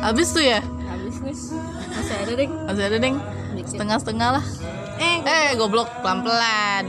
Abis 0.10 0.28
tuh 0.34 0.42
ya? 0.42 0.58
nih 0.60 1.36
masih 1.92 2.16
ada 2.16 2.32
deh 2.34 2.48
masih 2.66 2.84
ada 2.88 2.96
deng 2.98 3.16
Dikit. 3.54 3.70
setengah-setengah 3.76 4.28
lah. 4.40 4.44
Eh 4.98 5.16
eh 5.22 5.48
goblok. 5.54 5.86
Pelan-pelan. 6.02 6.84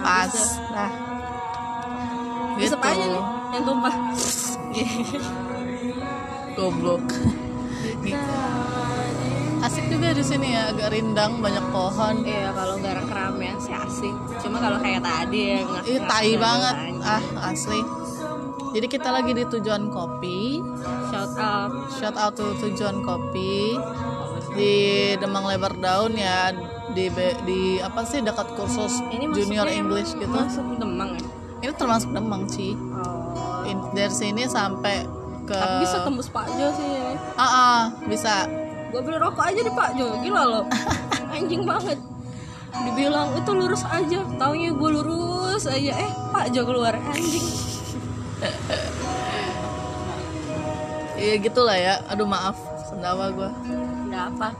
Pas. 0.00 0.32
nah. 0.70 0.92
Bisa 2.56 2.76
gitu. 2.76 2.86
aja 2.86 3.04
nih 3.10 3.22
yang 3.52 3.64
tumpah. 3.64 3.94
Goblok 6.56 7.04
asik 9.66 9.84
juga 9.88 10.08
di 10.10 10.22
sini 10.22 10.48
ya 10.48 10.70
agak 10.70 10.88
rindang 10.90 11.38
banyak 11.38 11.64
pohon 11.68 12.22
Iya 12.22 12.50
kalau 12.50 12.74
nggak 12.76 13.04
keramaian 13.04 13.58
sih 13.58 13.74
asik. 13.74 14.14
Cuma 14.38 14.56
kalau 14.58 14.78
kayak 14.78 15.02
tadi 15.02 15.40
yang 15.56 15.68
Ih, 15.82 16.00
tai 16.02 16.34
banget 16.36 16.74
ah 17.02 17.22
asli 17.46 17.80
jadi 18.68 18.86
kita 18.86 19.08
lagi 19.08 19.32
di 19.32 19.44
tujuan 19.46 19.88
kopi 19.88 20.60
Shout 21.08 21.32
out. 21.34 21.70
shout 21.90 22.14
out 22.14 22.32
to 22.32 22.52
tujuan 22.60 23.00
kopi 23.00 23.72
di 24.52 24.72
Demang 25.16 25.46
Lebar 25.46 25.72
Daun 25.74 26.12
ya 26.12 26.52
di 26.88 27.08
di 27.42 27.60
apa 27.78 28.04
sih 28.04 28.20
dekat 28.20 28.52
kursus 28.52 29.00
Ini 29.06 29.28
junior 29.30 29.66
English 29.66 30.12
gitu 30.14 30.28
Masuk 30.30 30.76
Demang 30.76 31.12
ya. 31.12 31.24
ini 31.60 31.72
termasuk 31.72 32.10
Demang 32.10 32.46
sih 32.46 32.76
Oh. 32.96 33.64
In- 33.64 33.92
dari 33.92 34.08
sini 34.10 34.46
sampai 34.46 35.04
ke 35.42 35.52
Tapi 35.52 35.74
bisa 35.80 36.00
tembus 36.02 36.28
Pak 36.28 36.46
Jo 36.52 36.70
sih 36.72 36.86
ini. 36.86 37.14
ah 37.34 37.42
ah, 37.42 37.80
bisa 38.04 38.46
Gue 38.92 39.00
beli 39.02 39.18
rokok 39.18 39.44
aja 39.44 39.60
di 39.60 39.72
Pak 39.72 39.88
Jo. 39.98 40.06
Gila 40.22 40.42
loh. 40.46 40.64
Anjing 41.34 41.62
banget. 41.66 41.98
Dibilang 42.86 43.34
itu 43.34 43.50
lurus 43.52 43.82
aja. 43.88 44.20
Taunya 44.36 44.70
gue 44.70 44.90
lurus 44.90 45.64
aja. 45.66 45.92
Eh 45.96 46.12
Pak 46.30 46.54
Jo 46.54 46.62
keluar. 46.64 46.94
Anjing. 46.96 47.46
iya 51.16 51.40
gitulah 51.40 51.72
ya 51.72 52.04
aduh 52.12 52.28
maaf 52.28 52.52
sendawa 52.84 53.32
gue 53.32 53.48
Udah 54.12 54.28
apa? 54.28 54.52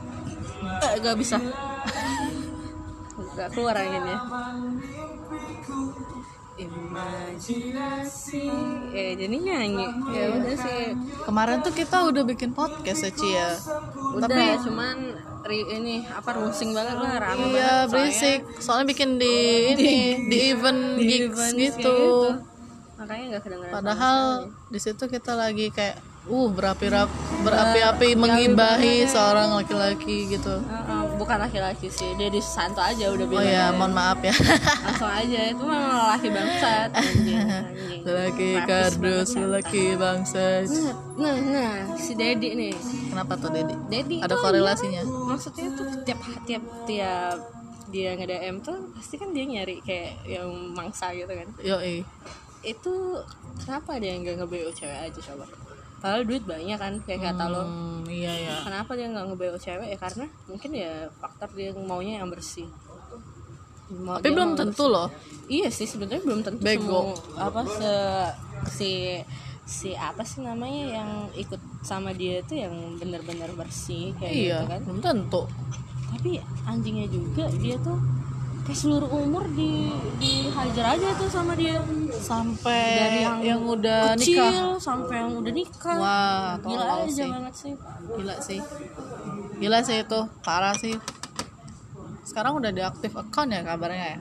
Eh, 0.81 0.97
gak 1.05 1.21
bisa. 1.21 1.37
Gak 3.37 3.53
keluar 3.53 3.77
anginnya. 3.77 4.17
Imajinasi. 6.57 8.49
Eh 8.90 9.12
jadi 9.14 9.37
nyanyi. 9.37 9.87
Ya 10.11 10.25
udah 10.33 10.57
sih. 10.57 10.97
kemarin 11.23 11.61
tuh 11.61 11.71
kita 11.71 12.01
udah 12.03 12.23
bikin 12.23 12.51
podcast 12.51 13.03
ya 13.03 13.11
Ci 13.11 13.29
ya. 13.29 13.49
Udah 14.12 14.25
Tapi- 14.25 14.61
cuman 14.62 14.97
ri- 15.45 15.69
ini 15.71 16.07
apa 16.07 16.33
rusing 16.35 16.73
banget 16.73 16.97
lah 16.97 17.12
rame 17.19 17.45
iya 17.47 17.53
banget 17.53 17.61
soalnya. 17.61 17.87
berisik. 17.92 18.40
Soalnya 18.59 18.87
bikin 18.88 19.11
di 19.16 19.37
ini 19.73 19.95
di 20.27 20.38
event 20.51 20.81
Di 20.95 21.05
gigs 21.05 21.29
event 21.29 21.53
kayak 21.53 21.61
gitu. 21.61 21.99
Makanya 22.97 23.25
gak 23.31 23.42
kedengeran 23.45 23.71
padahal 23.71 24.19
di 24.66 24.79
situ 24.79 25.05
kita 25.07 25.33
lagi 25.33 25.69
kayak 25.69 25.97
uh 26.27 26.49
berapi-api 26.49 27.45
berapi-api. 27.45 28.09
mengibahi 28.16 29.05
seorang 29.05 29.55
laki-laki 29.55 30.27
gitu. 30.29 30.59
Heeh, 30.59 30.86
bukan 31.17 31.37
laki-laki 31.41 31.89
sih 31.89 32.13
dia 32.21 32.29
di 32.29 32.39
Santo 32.45 32.79
aja 32.79 33.09
udah 33.11 33.25
oh 33.25 33.31
bilang 33.33 33.49
ya 33.49 33.65
mohon 33.73 33.93
maaf 33.97 34.21
ya. 34.21 34.33
Langsung 34.85 35.11
aja 35.11 35.41
itu 35.49 35.63
memang 35.65 36.05
laki 36.17 36.29
bangsat 36.29 36.91
lelaki 38.07 38.51
Rapis 38.55 38.69
kardus 38.69 39.29
banget. 39.35 39.43
lelaki 39.43 39.85
bangsa 39.99 40.47
nah 41.17 41.35
nah 41.41 41.75
si 41.97 42.13
Dedi 42.15 42.55
nih. 42.55 42.75
Kenapa 43.11 43.33
tuh 43.41 43.51
Dedi? 43.51 43.75
Dedi 43.89 44.17
ada 44.21 44.37
korelasinya? 44.37 45.03
iya, 45.03 45.27
maksudnya 45.27 45.67
tuh 45.75 45.87
tiap 46.05 46.21
tiap 46.45 46.65
tiap 46.85 47.39
dia 47.89 48.13
nge 48.19 48.27
DM 48.29 48.57
tuh 48.61 48.77
pasti 48.93 49.15
kan 49.17 49.31
dia 49.33 49.45
nyari 49.47 49.81
kayak 49.81 50.23
yang 50.29 50.49
mangsa 50.77 51.11
gitu 51.17 51.33
kan. 51.33 51.49
Yoi. 51.65 52.05
Itu 52.61 53.25
kenapa 53.65 53.97
dia 53.97 54.15
nggak 54.21 54.45
nge-BO 54.45 54.71
cewek 54.77 55.11
aja 55.11 55.21
coba 55.33 55.47
padahal 55.97 56.23
duit 56.23 56.43
banyak 56.43 56.77
kan 56.77 56.95
kayak 57.03 57.21
kata 57.27 57.45
lo. 57.47 57.63
Hmm, 57.63 58.05
iya 58.07 58.33
ya 58.33 58.55
kenapa 58.61 58.93
dia 58.93 59.07
nggak 59.07 59.25
nge-BO 59.29 59.57
cewek? 59.57 59.89
Ya 59.89 59.99
karena 59.99 60.27
mungkin 60.45 60.71
ya 60.73 60.93
faktor 61.15 61.49
dia 61.53 61.71
maunya 61.73 62.21
yang 62.21 62.29
bersih. 62.29 62.69
Mau- 63.89 64.17
tapi 64.17 64.31
belum 64.31 64.55
tentu 64.55 64.85
loh. 64.87 65.07
Bersih. 65.07 65.47
iya 65.49 65.69
sih 65.69 65.87
sebenarnya 65.87 66.23
belum 66.23 66.41
tentu 66.43 66.61
Bego. 66.61 67.15
semua- 67.15 67.19
apa 67.41 67.61
se 67.65 67.93
si 68.69 68.91
si 69.65 69.89
apa 69.93 70.23
sih 70.23 70.43
namanya 70.43 70.83
yang 70.97 71.11
ikut 71.33 71.59
sama 71.81 72.11
dia 72.11 72.39
itu 72.39 72.55
yang 72.57 72.75
benar-benar 72.99 73.51
bersih 73.53 74.11
kayak 74.17 74.33
iya 74.33 74.59
gitu 74.59 74.67
kan. 74.69 74.81
belum 74.83 75.01
tentu. 75.01 75.43
Tapi 76.07 76.31
anjingnya 76.65 77.07
juga 77.07 77.47
dia 77.53 77.79
tuh 77.79 77.99
kayak 78.67 78.79
seluruh 78.83 79.07
umur 79.07 79.47
di 79.55 79.95
dihajar 80.19 80.99
aja 80.99 81.09
tuh 81.15 81.31
sama 81.31 81.55
dia. 81.55 81.79
Sampai 82.19 82.99
Dari 82.99 83.21
yang, 83.23 83.39
yang 83.47 83.63
udah 83.63 84.19
kecil 84.19 84.43
nikah 84.43 84.83
sampai 84.83 85.15
yang 85.23 85.33
udah 85.39 85.53
nikah. 85.55 85.99
Wah 86.03 86.51
gila 86.59 86.85
aja 87.07 87.07
sih. 87.15 87.31
banget 87.31 87.55
sih. 87.55 87.75
Gila 88.19 88.37
sih. 88.43 88.61
Gila 89.63 89.79
sih 89.87 89.97
itu. 90.03 90.21
Parah 90.43 90.75
sih. 90.75 90.99
Sekarang 92.27 92.59
udah 92.59 92.75
diaktif 92.75 93.15
account 93.15 93.55
ya 93.55 93.63
kabarnya 93.63 94.19
ya? 94.19 94.21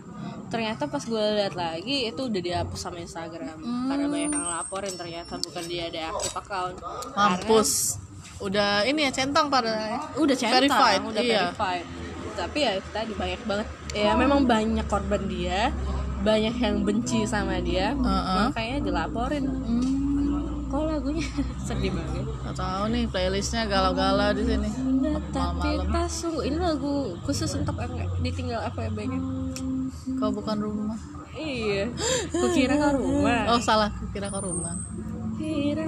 Ternyata 0.54 0.86
pas 0.86 1.02
gue 1.02 1.26
lihat 1.42 1.58
lagi 1.58 2.06
itu 2.06 2.22
udah 2.30 2.42
dihapus 2.46 2.80
sama 2.86 3.02
Instagram. 3.02 3.58
Karena 3.66 4.06
banyak 4.06 4.30
yang 4.30 4.46
laporin 4.46 4.94
ternyata 4.94 5.42
bukan 5.42 5.66
dia 5.66 5.90
ada 5.90 6.14
aktif 6.14 6.34
account 6.38 6.78
mampus. 7.18 7.98
Udah 8.46 8.86
ini 8.86 9.10
ya 9.10 9.12
centang 9.26 9.50
pada 9.50 9.74
Karena 9.74 10.22
udah 10.22 10.36
centang 10.38 10.70
Verified, 10.70 11.02
udah 11.02 11.24
iya. 11.26 11.50
verified 11.50 12.05
tapi 12.36 12.68
ya 12.68 12.78
tadi 12.92 13.16
banyak 13.16 13.42
banget. 13.48 13.68
Ya 13.96 14.12
memang 14.14 14.44
banyak 14.44 14.86
korban 14.86 15.24
dia. 15.26 15.72
Banyak 16.22 16.56
yang 16.60 16.84
benci 16.84 17.24
sama 17.24 17.64
dia. 17.64 17.96
Uh-uh. 17.96 18.52
makanya 18.52 18.78
dilaporin. 18.84 19.46
Hmm, 19.46 20.68
kok 20.68 20.84
lagunya 20.86 21.26
sedih 21.68 21.96
banget? 21.96 22.26
Gak 22.44 22.56
tahu 22.60 22.84
nih 22.92 23.04
playlistnya 23.08 23.64
galau-galau 23.66 24.36
di 24.36 24.44
sini. 24.44 24.70
Tapi 25.32 25.70
pas 25.90 26.10
sungguh 26.12 26.44
ini 26.50 26.58
lagu 26.60 27.16
khusus 27.24 27.50
untuk 27.56 27.78
ditinggal 28.20 28.68
FWB 28.74 28.98
kan 29.08 29.22
kau 30.20 30.32
bukan 30.32 30.58
rumah. 30.62 31.00
Iya. 31.36 31.92
Kukira 32.42 32.76
kau 32.80 32.94
rumah? 33.02 33.52
Oh 33.52 33.60
salah. 33.60 33.92
Kira 34.16 34.32
kau 34.32 34.42
rumah. 34.44 34.76
Kira 35.36 35.88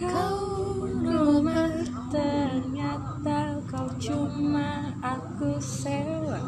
kau 0.00 0.88
rumah. 1.02 1.68
ternyata 2.12 3.41
kau 3.82 3.90
cuma 3.98 4.94
aku 5.02 5.58
sewa. 5.58 6.38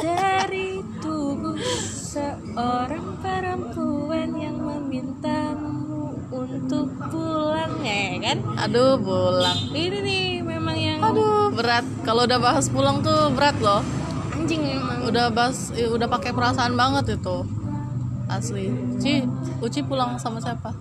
Dari 0.00 0.80
tubuh 0.96 1.60
seorang 2.00 3.20
perempuan 3.20 4.32
yang 4.32 4.56
memintamu 4.64 6.16
untuk 6.32 6.88
pulang 7.12 7.84
ya 7.84 8.16
kan? 8.16 8.38
Aduh 8.64 8.96
pulang. 8.96 9.60
Ini 9.76 9.98
nih 10.00 10.24
memang 10.40 10.76
yang 10.80 11.04
aduh. 11.04 11.52
Berat. 11.52 11.84
Kalau 12.08 12.24
udah 12.24 12.40
bahas 12.40 12.72
pulang 12.72 13.04
tuh 13.04 13.28
berat 13.36 13.60
loh. 13.60 13.84
Anjing 14.32 14.64
memang. 14.64 15.04
Udah 15.04 15.28
bahas 15.28 15.68
eh, 15.76 15.84
udah 15.84 16.08
pakai 16.08 16.32
perasaan 16.32 16.80
banget 16.80 17.20
itu. 17.20 17.44
Asli. 18.24 18.72
Ci 18.96 19.28
Uci 19.60 19.84
pulang 19.84 20.16
sama 20.16 20.40
siapa 20.40 20.72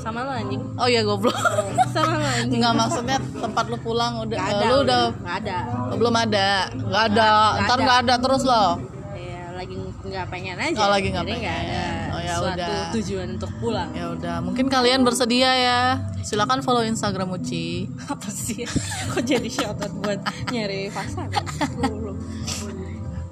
sama 0.00 0.26
lo 0.26 0.32
anjing. 0.34 0.62
Oh 0.76 0.88
iya 0.90 1.00
goblok. 1.06 1.34
Sama 1.94 2.18
lo 2.18 2.26
anjing. 2.26 2.60
Nggak 2.60 2.74
maksudnya 2.74 3.18
tempat 3.18 3.64
lu 3.70 3.78
pulang 3.80 4.26
udah 4.26 4.38
eh, 4.38 4.50
ada 4.50 4.64
lu 4.66 4.76
udah 4.82 5.04
nggak 5.14 5.36
ada. 5.46 5.58
belum 5.94 6.14
ada. 6.14 6.48
Nggak 6.74 7.04
ada. 7.12 7.26
Nggak 7.28 7.64
ntar 7.64 7.76
ada. 7.78 7.84
nggak 7.84 7.98
ada 8.04 8.14
terus 8.18 8.42
loh 8.44 8.70
ya 9.14 9.40
lagi 9.54 9.74
nggak 9.78 10.26
pengen 10.28 10.56
aja. 10.60 10.78
Oh, 10.78 10.90
lagi 10.90 11.08
nggak 11.10 11.26
Jadi 11.26 11.40
nggak 11.40 11.58
ada 11.58 11.82
pengen. 11.82 12.12
Oh, 12.14 12.20
ya 12.20 12.34
suatu 12.38 12.54
udah. 12.54 12.92
tujuan 12.94 13.28
untuk 13.38 13.50
pulang. 13.58 13.90
Ya 13.94 14.06
udah 14.12 14.36
mungkin 14.44 14.66
kalian 14.68 15.00
bersedia 15.02 15.50
ya. 15.56 15.80
Silakan 16.22 16.60
follow 16.60 16.84
instagram 16.84 17.32
Uci. 17.34 17.88
Apa 18.12 18.28
sih? 18.28 18.68
Kok 19.14 19.24
jadi 19.24 19.48
shoutout 19.48 19.92
buat 20.02 20.20
nyari 20.52 20.92
pasangan? 20.92 21.44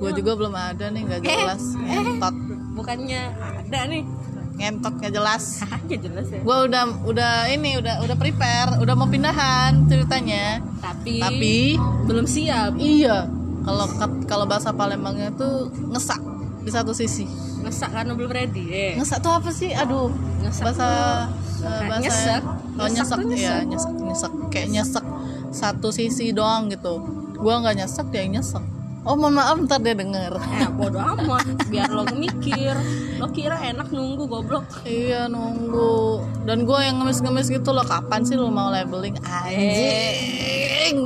Gue 0.02 0.10
juga 0.18 0.32
belum 0.34 0.54
ada 0.56 0.90
nih 0.90 1.02
nggak 1.06 1.20
jelas. 1.22 1.62
ngentot 1.78 2.34
bukannya 2.72 3.22
ada 3.38 3.80
nih 3.86 4.02
ngentot 4.56 4.94
nggak 5.00 5.12
jelas 5.12 5.64
aja 5.64 5.96
jelas 5.96 6.26
ya. 6.28 6.40
Gue 6.44 6.58
udah 6.68 6.82
udah 7.08 7.32
ini 7.48 7.80
udah 7.80 8.04
udah 8.04 8.16
prepare 8.16 8.78
udah 8.78 8.94
mau 8.94 9.08
pindahan 9.08 9.88
ceritanya. 9.88 10.60
Tapi, 10.82 11.18
tapi 11.22 11.56
belum 12.06 12.26
siap. 12.28 12.76
iya 12.76 13.26
kalau 13.62 13.86
kalau 14.26 14.44
bahasa 14.44 14.74
Palembangnya 14.74 15.30
tuh 15.32 15.70
ngesak 15.90 16.20
di 16.62 16.70
satu 16.70 16.92
sisi. 16.92 17.26
Ngesak 17.62 17.94
karena 17.94 18.12
belum 18.12 18.30
ready 18.30 18.64
eh 18.70 18.92
ngesak 18.98 19.22
tuh 19.22 19.32
apa 19.32 19.50
sih? 19.54 19.70
Aduh 19.72 20.10
Ngesak 20.42 20.64
bahasa 20.66 20.86
tuh 21.58 21.66
eh, 21.66 21.80
bahasa 21.86 22.02
nyesek. 22.02 22.42
oh 22.78 22.88
Nyesek 22.90 23.18
ya 23.18 23.26
nyesek. 23.26 23.62
nyesek 23.70 23.92
nyesek 24.02 24.32
kayak 24.50 24.68
nyesek 24.70 25.04
satu 25.52 25.88
sisi 25.94 26.34
doang 26.34 26.68
gitu. 26.68 26.98
Gua 27.38 27.62
nggak 27.62 27.82
nyesek 27.82 28.06
dia 28.10 28.26
yang 28.26 28.38
nyesek 28.42 28.62
oh 29.02 29.14
mohon 29.14 29.34
maaf 29.34 29.58
ntar 29.66 29.80
dia 29.80 29.94
denger. 29.94 30.32
Eh 30.38 30.68
bodo 30.70 30.98
amat. 30.98 31.46
Biar 31.66 31.90
lo 31.90 32.06
mikir. 32.06 32.74
Lo 33.18 33.30
kira 33.30 33.58
enak 33.60 33.90
nunggu 33.90 34.26
goblok. 34.26 34.64
Iya 34.82 35.26
nunggu. 35.26 36.22
Dan 36.42 36.62
gua 36.62 36.82
yang 36.82 37.02
ngemis-ngemis 37.02 37.48
gitu 37.48 37.70
loh 37.70 37.82
kapan 37.82 38.22
sih 38.22 38.34
lo 38.34 38.48
mau 38.48 38.70
labeling? 38.70 39.14
Anjing. 39.22 40.96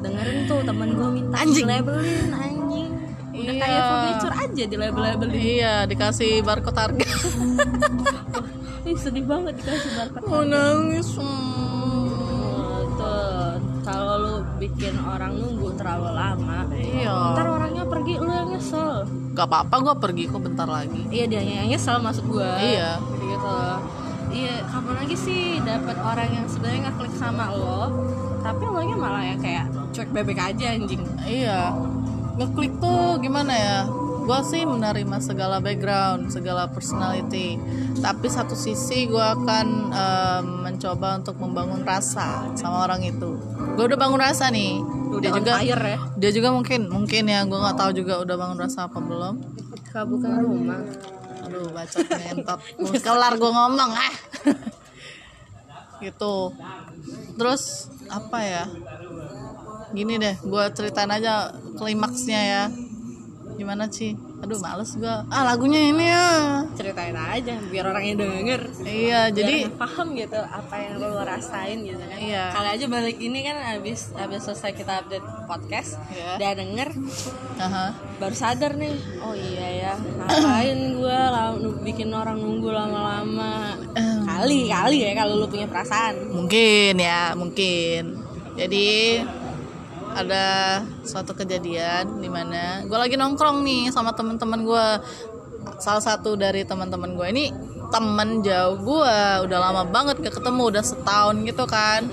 Dengerin 0.00 0.38
tuh 0.44 0.60
temen 0.62 0.88
gue 0.92 1.08
minta 1.10 1.34
Anjing. 1.40 1.64
labelin 1.64 2.28
anjing. 2.30 2.90
Udah 3.34 3.50
Iya. 3.50 3.58
kayak 3.58 3.82
furniture 3.82 4.34
aja 4.36 4.64
di 4.64 4.76
label 4.78 5.02
labelin 5.02 5.34
iya 5.34 5.74
dikasih 5.84 6.44
barcode 6.44 6.78
harga. 6.78 7.08
Ih 8.84 8.98
sedih 9.00 9.24
banget 9.24 9.56
dikasih 9.58 9.90
barcode 9.96 10.26
mau 10.28 10.44
nangis 10.44 11.08
hmm. 11.16 11.63
Kalau 13.84 14.14
lu 14.16 14.34
bikin 14.56 14.96
orang 15.04 15.36
nunggu 15.36 15.76
terlalu 15.76 16.10
lama 16.16 16.64
iya. 16.72 17.36
ntar 17.36 17.46
orangnya 17.52 17.84
pergi 17.84 18.16
lu 18.16 18.32
yang 18.32 18.48
nyesel. 18.48 19.04
Gak 19.36 19.46
apa-apa 19.46 19.74
gue 19.84 19.94
pergi 20.00 20.22
kok 20.32 20.40
bentar 20.40 20.64
lagi. 20.64 21.02
Iya 21.12 21.24
dia 21.28 21.40
yang 21.44 21.68
nyesel 21.68 22.00
maksud 22.00 22.24
gua. 22.26 22.56
Iya. 22.56 22.96
gitu. 23.20 23.56
Iya 24.34 24.54
kapan 24.66 24.94
lagi 25.04 25.16
sih 25.20 25.42
dapat 25.62 25.96
orang 26.00 26.28
yang 26.32 26.46
sebenarnya 26.48 26.80
nggak 26.90 26.96
klik 26.98 27.14
sama 27.14 27.54
lo 27.54 27.92
tapi 28.42 28.62
orangnya 28.66 28.96
malah 28.98 29.24
yang 29.24 29.40
kayak 29.40 29.70
cuek 29.92 30.10
bebek 30.10 30.40
aja 30.40 30.66
anjing. 30.74 31.02
Iya. 31.22 31.70
Ngeklik 32.40 32.72
tuh 32.82 33.20
gimana 33.22 33.52
ya 33.54 33.78
gue 34.24 34.40
sih 34.48 34.64
menerima 34.64 35.20
segala 35.20 35.60
background 35.60 36.32
segala 36.32 36.64
personality. 36.72 37.60
Tapi 38.00 38.26
satu 38.32 38.56
sisi 38.56 39.04
gue 39.04 39.20
akan 39.20 39.66
em, 39.92 40.46
mencoba 40.64 41.20
untuk 41.20 41.36
membangun 41.36 41.84
rasa 41.84 42.48
sama 42.56 42.88
orang 42.88 43.04
itu. 43.04 43.36
Gue 43.76 43.84
udah 43.84 44.00
bangun 44.00 44.20
rasa 44.20 44.48
nih. 44.48 44.80
Udah 45.12 45.20
dia 45.20 45.32
juga 45.36 45.52
fire 45.60 45.84
ya? 45.84 45.98
dia 46.18 46.30
juga 46.32 46.48
mungkin 46.50 46.80
mungkin 46.88 47.22
ya 47.28 47.44
gue 47.44 47.54
nggak 47.54 47.78
tahu 47.78 47.90
juga 47.92 48.14
udah 48.24 48.36
bangun 48.40 48.58
rasa 48.58 48.88
apa 48.88 48.98
belum. 48.98 49.34
Bukan 49.94 50.32
rumah. 50.42 50.80
Aduh 51.44 51.70
ngentot 51.70 52.60
Belum 52.80 52.98
kelar 52.98 53.36
gue 53.36 53.50
ngomong 53.52 53.90
ah. 53.92 54.14
Gitu. 56.04 56.36
Terus 57.36 57.92
apa 58.08 58.38
ya? 58.40 58.64
Gini 59.92 60.16
deh 60.16 60.34
gue 60.40 60.64
ceritain 60.72 61.12
aja 61.12 61.54
klimaksnya 61.76 62.40
ya 62.40 62.64
gimana 63.54 63.86
sih? 63.88 64.14
Aduh 64.42 64.60
males 64.60 64.92
gue 64.94 65.08
ah 65.08 65.42
lagunya 65.46 65.80
ini 65.88 66.04
ya. 66.04 66.28
Ceritain 66.76 67.16
aja 67.16 67.56
biar 67.70 67.84
orang 67.88 68.04
yang 68.04 68.18
denger. 68.20 68.62
Iya 68.84 69.20
jadi 69.32 69.70
jadi 69.70 69.76
paham 69.78 70.12
gitu 70.12 70.36
apa 70.36 70.74
yang 70.76 71.00
lo 71.00 71.22
rasain 71.22 71.80
gitu 71.82 72.02
kan. 72.02 72.18
Iya. 72.20 72.44
kali 72.52 72.68
aja 72.76 72.86
balik 72.90 73.18
ini 73.18 73.38
kan 73.40 73.56
abis 73.78 74.12
abis 74.14 74.40
selesai 74.44 74.72
kita 74.74 74.92
update 75.04 75.26
podcast 75.48 75.96
Iya. 76.12 76.36
udah 76.36 76.52
denger 76.56 76.88
aha. 77.60 77.86
baru 78.20 78.36
sadar 78.36 78.72
nih 78.76 78.94
oh 79.20 79.34
iya 79.34 79.68
ya 79.88 79.92
ngapain 79.96 80.78
gue 80.98 81.20
bikin 81.84 82.08
orang 82.12 82.40
nunggu 82.40 82.68
lama-lama. 82.68 83.76
Kali 84.24 84.68
kali 84.68 84.96
ya 85.04 85.10
kalau 85.14 85.40
lu 85.40 85.46
punya 85.48 85.68
perasaan. 85.70 86.32
Mungkin 86.32 86.94
ya 86.98 87.32
mungkin. 87.38 88.18
Jadi 88.54 89.20
ada 90.14 90.46
suatu 91.02 91.34
kejadian 91.34 92.22
di 92.22 92.30
mana 92.30 92.86
gue 92.86 92.94
lagi 92.94 93.18
nongkrong 93.18 93.66
nih 93.66 93.90
sama 93.90 94.14
teman-teman 94.14 94.62
gue 94.62 94.86
salah 95.82 96.02
satu 96.02 96.38
dari 96.38 96.62
teman-teman 96.62 97.18
gue 97.18 97.26
ini 97.34 97.44
temen 97.90 98.40
jauh 98.40 98.78
gue 98.78 99.16
udah 99.44 99.58
lama 99.58 99.82
banget 99.90 100.22
gak 100.22 100.38
ketemu 100.38 100.62
udah 100.70 100.84
setahun 100.86 101.36
gitu 101.46 101.64
kan. 101.66 102.06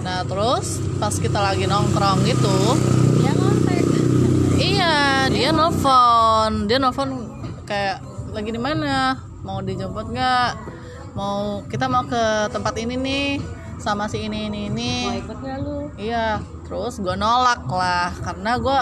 Nah 0.00 0.24
terus 0.24 0.80
pas 0.96 1.12
kita 1.12 1.36
lagi 1.40 1.68
nongkrong 1.68 2.24
gitu 2.24 2.56
ya 3.20 3.32
iya 4.60 4.94
dia 5.28 5.50
nelfon. 5.52 6.68
Dia 6.68 6.80
nelfon 6.80 7.10
kayak 7.68 8.04
lagi 8.32 8.50
di 8.52 8.60
mana? 8.60 9.16
Mau 9.40 9.64
dijemput 9.64 10.12
nggak? 10.12 10.50
Mau 11.16 11.64
kita 11.66 11.88
mau 11.90 12.04
ke 12.06 12.48
tempat 12.52 12.74
ini 12.78 12.94
nih 12.96 13.26
sama 13.80 14.06
si 14.06 14.28
ini 14.28 14.52
ini 14.52 14.68
ini. 14.68 14.94
Mau 15.08 15.16
ikut 15.16 15.38
nggak 15.40 15.58
lu? 15.64 15.76
Iya, 15.96 16.44
terus 16.70 17.02
gue 17.02 17.16
nolak 17.18 17.66
lah 17.66 18.14
karena 18.22 18.54
gue 18.62 18.78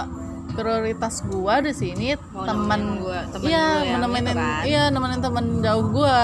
prioritas 0.52 1.24
gue 1.24 1.54
di 1.64 1.72
sini 1.72 2.08
teman 2.44 3.00
nemenin 3.00 3.32
temen 3.32 3.48
iya 3.48 3.64
lu 3.64 3.84
yang 3.88 4.00
nemenin 4.04 4.28
itu 4.28 4.36
kan? 4.36 4.62
iya 4.68 4.82
nemenin 4.92 5.20
temen 5.24 5.44
jauh 5.64 5.86
gue 5.88 6.20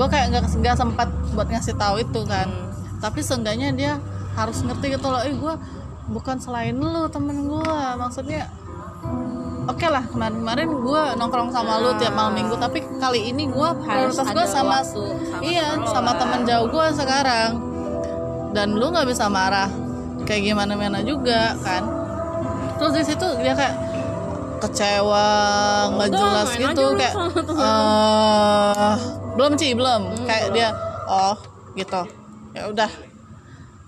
gue 0.00 0.06
kayak 0.08 0.26
nggak 0.32 0.44
nggak 0.48 0.76
sempat 0.80 1.08
buat 1.34 1.50
ngasih 1.50 1.74
tahu 1.74 1.98
itu 1.98 2.22
kan. 2.22 2.46
Tapi 3.02 3.18
seenggaknya 3.18 3.74
dia 3.74 3.92
harus 4.38 4.62
ngerti 4.62 4.94
gitu 4.94 5.10
loh 5.10 5.18
eh 5.26 5.34
gue 5.34 5.54
bukan 6.08 6.38
selain 6.38 6.78
lu 6.78 7.10
temen 7.10 7.50
gue 7.50 7.74
maksudnya 7.98 8.46
oke 9.66 9.86
lah 9.90 10.06
kemarin-kemarin 10.06 10.70
gue 10.70 11.02
nongkrong 11.18 11.50
sama 11.50 11.82
lu 11.82 11.98
tiap 11.98 12.14
malam 12.14 12.38
minggu 12.38 12.54
tapi 12.56 12.80
kali 13.02 13.34
ini 13.34 13.50
gue 13.50 13.68
prioritas 13.82 14.24
gue 14.30 14.46
sama, 14.46 14.86
sama 14.86 15.42
iya 15.42 15.76
sama 15.84 16.14
temen 16.14 16.46
jauh 16.46 16.70
gue 16.70 16.86
sekarang. 16.94 17.50
Dan 18.54 18.78
lu 18.78 18.88
nggak 18.88 19.12
bisa 19.12 19.28
marah 19.28 19.87
kayak 20.28 20.42
gimana 20.44 20.76
mana 20.76 21.00
juga 21.00 21.56
kan. 21.64 21.88
Terus 22.76 22.92
di 23.00 23.02
situ 23.08 23.26
dia 23.40 23.56
kayak 23.56 23.76
kecewa 24.58 25.26
nggak 25.94 26.10
jelas 26.12 26.50
gitu 26.52 26.84
kayak 26.98 27.14
eh 27.56 28.94
belum 29.40 29.52
sih 29.56 29.72
belum. 29.72 30.02
Hmm, 30.12 30.26
kayak 30.28 30.46
dia 30.52 30.68
oh 31.08 31.36
gitu. 31.72 32.04
Ya 32.52 32.68
udah. 32.68 32.92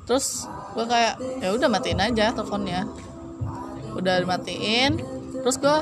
Terus 0.09 0.49
gue 0.73 0.87
kayak 0.89 1.21
ya 1.45 1.53
udah 1.53 1.69
matiin 1.69 2.01
aja 2.01 2.33
teleponnya. 2.33 2.89
Udah 3.93 4.25
dimatiin. 4.25 4.97
Terus 5.45 5.57
gue 5.61 5.77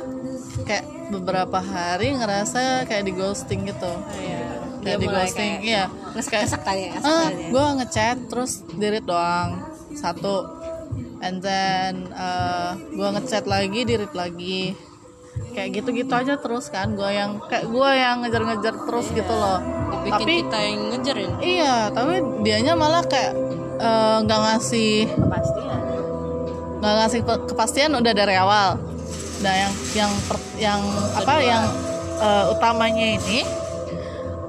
kayak 0.67 0.85
beberapa 1.15 1.63
hari 1.63 2.19
ngerasa 2.19 2.83
kayak 2.91 3.07
di 3.07 3.13
ghosting 3.15 3.71
gitu. 3.71 3.93
Iya. 4.19 4.43
kayak 4.79 4.99
di 5.03 5.09
ghosting 5.11 5.53
kayak 5.59 5.67
iya. 5.67 5.85
ngesek 6.15 6.63
kayak 6.63 6.95
ya 6.95 7.01
ah, 7.03 7.29
gue 7.29 7.65
ngechat 7.83 8.17
terus 8.31 8.63
delete 8.79 9.05
doang 9.05 9.68
satu. 9.99 10.46
And 11.18 11.42
then 11.42 12.14
uh, 12.14 12.78
gue 12.78 13.09
ngechat 13.18 13.51
lagi 13.51 13.82
delete 13.82 14.14
lagi. 14.14 14.78
Kayak 15.55 15.82
gitu-gitu 15.82 16.12
aja 16.14 16.34
terus 16.38 16.66
kan 16.70 16.99
gue 16.99 17.11
yang 17.14 17.38
kayak 17.46 17.70
gue 17.70 17.90
yang 17.94 18.22
ngejar-ngejar 18.22 18.74
terus 18.86 19.07
gitu 19.11 19.34
loh. 19.34 19.59
Dibikin 19.88 20.14
tapi 20.14 20.32
kita 20.42 20.59
yang 20.59 20.80
ngejarin 20.92 21.30
iya 21.40 21.76
tapi 21.94 22.14
dianya 22.42 22.74
malah 22.74 23.07
kayak 23.07 23.34
eh, 23.78 24.16
nggak 24.26 24.40
ngasih 24.44 24.92
kepastian. 25.14 25.80
nggak 26.78 26.94
ngasih 26.94 27.20
kepastian 27.55 27.90
udah 27.94 28.12
dari 28.14 28.34
awal. 28.34 28.82
Nah 29.42 29.55
yang 29.55 29.72
yang 29.94 30.12
per- 30.26 30.55
yang 30.59 30.80
apa 31.14 31.34
yang 31.38 31.64
eh, 32.18 32.44
utamanya 32.55 33.07
ini 33.18 33.38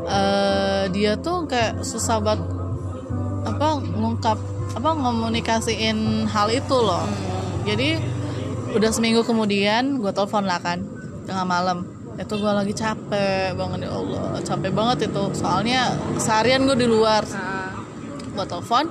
eh, 0.09 0.83
dia 0.89 1.13
tuh 1.21 1.45
kayak 1.45 1.85
susah 1.85 2.17
banget 2.17 2.49
apa 3.45 3.67
ngungkap 3.77 4.37
apa 4.75 4.89
ngomunikasiin 4.93 6.29
hal 6.29 6.47
itu 6.53 6.77
loh. 6.77 7.05
Jadi 7.65 7.97
udah 8.77 8.91
seminggu 8.93 9.25
kemudian 9.25 9.97
gue 9.97 10.13
telepon 10.13 10.45
lah 10.45 10.61
kan 10.61 10.85
tengah 11.25 11.45
malam. 11.45 11.85
Itu 12.19 12.35
gue 12.35 12.51
lagi 12.51 12.75
capek 12.75 13.55
banget 13.55 13.87
ya 13.87 13.91
Allah. 13.95 14.43
Capek 14.43 14.71
banget 14.75 14.97
itu. 15.09 15.23
Soalnya 15.33 15.95
seharian 16.19 16.67
gue 16.67 16.77
di 16.77 16.87
luar. 16.89 17.23
Nah, 17.25 17.79
gue 18.35 18.45
telepon 18.45 18.85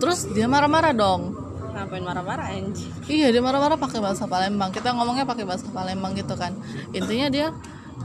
terus 0.00 0.24
dia 0.32 0.48
marah-marah 0.48 0.96
dong. 0.96 1.36
Ngapain 1.70 2.02
marah-marah 2.02 2.50
anjing? 2.50 2.90
Iya 3.06 3.30
dia 3.32 3.40
marah-marah 3.44 3.76
pakai 3.76 4.00
bahasa 4.02 4.24
Palembang. 4.28 4.72
Kita 4.72 4.92
ngomongnya 4.96 5.24
pakai 5.24 5.44
bahasa 5.48 5.68
Palembang 5.70 6.12
gitu 6.16 6.34
kan. 6.36 6.56
Intinya 6.92 7.28
dia 7.32 7.52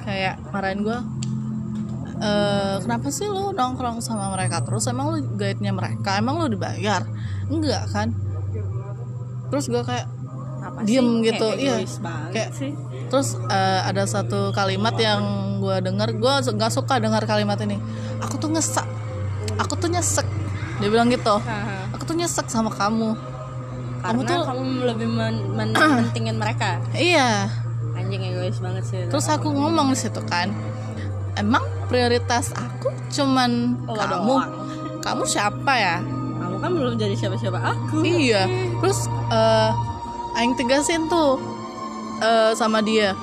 kayak 0.03 0.39
marahin 0.51 0.84
gue. 0.86 0.99
Eh 2.16 2.76
kenapa 2.80 3.07
sih 3.09 3.26
lu 3.26 3.51
nongkrong 3.51 3.99
sama 3.99 4.32
mereka 4.32 4.63
terus? 4.63 4.88
Emang 4.88 5.11
lu 5.11 5.20
guide-nya 5.36 5.72
mereka? 5.72 6.16
Emang 6.16 6.39
lu 6.39 6.47
dibayar? 6.47 7.03
Enggak 7.47 7.91
kan? 7.91 8.16
Terus 9.47 9.68
gue 9.68 9.82
kayak 9.82 10.07
apa 10.59 10.80
diem 10.82 11.05
sih? 11.05 11.26
gitu. 11.28 11.47
kayak 11.51 11.59
Iya. 11.61 11.76
Kayak 12.32 12.49
sih 12.53 12.72
terus 13.05 13.38
eh, 13.45 13.82
ada 13.86 14.03
satu 14.03 14.49
kalimat 14.51 14.95
yang 14.95 15.22
gue 15.59 15.78
denger. 15.80 16.16
Gue 16.16 16.34
nggak 16.41 16.72
suka 16.72 16.97
dengar 16.97 17.22
kalimat 17.24 17.59
ini. 17.61 17.78
Aku 18.20 18.36
tuh 18.36 18.49
ngesek. 18.49 18.88
Aku 19.57 19.76
tuh 19.76 19.88
nyesek. 19.88 20.26
Dia 20.80 20.89
bilang 20.89 21.07
gitu. 21.07 21.36
Aku 21.91 22.03
tuh 22.03 22.16
nyesek 22.16 22.47
sama 22.47 22.68
kamu. 22.70 23.16
Kamu 24.01 24.22
karena 24.22 24.30
tuh- 24.30 24.45
kamu 24.45 24.66
lebih 24.86 25.09
men- 25.09 25.49
men- 25.51 25.74
mentingin 25.74 26.38
mereka 26.38 26.78
Iya. 26.93 27.49
anjing 27.91 28.22
egois 28.22 28.59
banget 28.59 28.84
sih. 28.86 29.01
Terus 29.07 29.26
aku 29.28 29.49
ngomong 29.49 29.89
di 29.89 29.97
situ 29.97 30.22
kan, 30.22 30.53
emang 31.34 31.63
prioritas 31.86 32.51
aku 32.51 32.89
cuman 33.09 33.79
Lo 33.86 33.93
kamu. 33.93 34.25
doang. 34.25 34.51
Kamu 34.99 35.23
siapa 35.23 35.73
ya? 35.75 35.97
kamu 36.36 36.55
kan 36.57 36.71
belum 36.71 36.93
jadi 36.95 37.15
siapa-siapa 37.15 37.59
aku 37.61 38.01
Iya. 38.01 38.45
Terus 38.81 38.99
eh 39.29 39.71
aing 40.36 40.53
tegasin 40.53 41.07
tuh 41.07 41.38
eh, 42.19 42.51
sama 42.53 42.81
dia. 42.81 43.13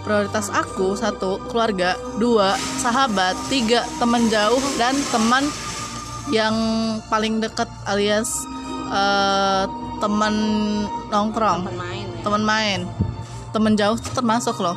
Prioritas 0.00 0.52
aku 0.52 0.92
satu 0.94 1.40
keluarga, 1.48 1.96
dua 2.16 2.52
sahabat, 2.76 3.32
tiga 3.48 3.80
teman 3.96 4.28
jauh 4.28 4.60
dan 4.76 4.92
teman 5.08 5.48
yang 6.28 6.52
paling 7.08 7.40
dekat 7.40 7.68
alias 7.84 8.28
eh, 8.88 9.64
teman 9.98 10.34
nongkrong. 11.08 11.64
teman 11.64 11.78
main 11.78 12.04
ya 12.04 12.20
teman 12.20 12.42
main 12.42 12.80
temen 13.50 13.72
jauh 13.74 13.96
termasuk 14.12 14.56
loh 14.58 14.76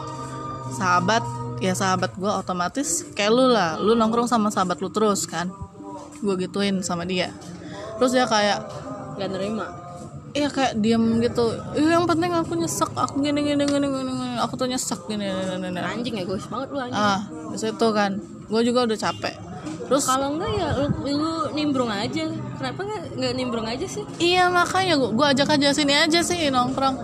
sahabat 0.69 1.23
ya 1.57 1.73
sahabat 1.73 2.13
gue 2.13 2.29
otomatis 2.29 3.05
kayak 3.17 3.31
lu 3.33 3.49
lah. 3.49 3.77
Lu 3.81 3.97
nongkrong 3.97 4.29
sama 4.29 4.53
sahabat 4.53 4.77
lu 4.81 4.89
terus 4.93 5.25
kan. 5.25 5.49
Gue 6.21 6.35
gituin 6.37 6.81
sama 6.81 7.05
dia. 7.05 7.33
Terus 7.97 8.13
dia 8.13 8.25
kayak 8.29 8.59
gak 9.17 9.29
nerima? 9.33 9.65
Iya 10.37 10.53
kayak 10.53 10.73
diem 10.77 11.17
gitu. 11.23 11.49
"Ih, 11.73 11.89
yang 11.89 12.05
penting 12.05 12.29
aku 12.29 12.53
nyesek. 12.53 12.93
Aku 12.93 13.25
gini 13.25 13.41
gini 13.41 13.65
gini 13.65 13.87
gini, 13.89 14.11
gini. 14.13 14.37
aku 14.37 14.53
tuh 14.53 14.69
nyesek. 14.69 15.09
Gini 15.09 15.25
gini, 15.25 15.67
gini. 15.73 15.79
anjing 15.81 16.15
egois 16.21 16.45
banget 16.45 16.69
lu 16.69 16.77
anjing. 16.77 16.93
Ah 16.97 17.25
di 17.49 17.57
situ 17.57 17.87
kan. 17.89 18.21
Gue 18.45 18.61
juga 18.61 18.85
udah 18.85 18.97
capek. 18.97 19.35
Terus 19.87 20.03
kalau 20.03 20.35
enggak 20.35 20.51
ya 20.51 20.67
lu, 20.77 20.85
lu 21.15 21.33
nimbrung 21.55 21.87
aja. 21.87 22.27
Kenapa 22.59 22.79
nggak 22.83 23.01
nggak 23.17 23.33
nimbrung 23.39 23.67
aja 23.67 23.87
sih? 23.87 24.03
Iya 24.19 24.51
makanya 24.51 24.99
gua, 24.99 25.09
gua 25.15 25.27
ajak 25.31 25.57
aja 25.57 25.71
sini 25.71 25.95
aja 25.95 26.19
sih 26.19 26.51
nongkrong. 26.51 26.95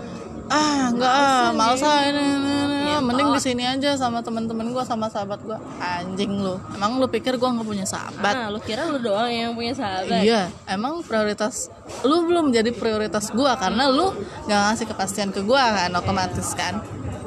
Ah 0.52 0.92
enggak 0.92 1.12
ah 1.12 1.48
males 1.56 1.80
ah 1.80 2.04
ini. 2.04 2.20
Ya, 2.20 2.63
mending 3.00 3.28
tolak. 3.30 3.38
di 3.38 3.42
sini 3.42 3.64
aja 3.64 3.90
sama 3.96 4.20
teman-teman 4.20 4.66
gua 4.70 4.84
sama 4.84 5.06
sahabat 5.08 5.40
gua 5.42 5.58
anjing 5.80 6.38
lu 6.38 6.58
emang 6.74 6.98
lu 6.98 7.06
pikir 7.08 7.38
gua 7.38 7.54
nggak 7.54 7.66
punya 7.66 7.86
sahabat 7.86 8.34
ah 8.34 8.48
lu 8.52 8.58
kira 8.60 8.86
lu 8.90 8.98
doang 9.00 9.30
yang 9.30 9.54
punya 9.54 9.74
sahabat 9.74 10.22
Iya, 10.22 10.50
emang 10.68 11.02
prioritas 11.02 11.70
lu 12.04 12.26
belum 12.28 12.52
jadi 12.52 12.70
prioritas 12.70 13.32
gua 13.32 13.56
karena 13.56 13.88
lu 13.90 14.12
nggak 14.44 14.60
ngasih 14.70 14.86
kepastian 14.90 15.30
ke 15.34 15.40
gua 15.42 15.62
kan 15.74 15.90
otomatis 15.94 16.54
kan. 16.54 16.78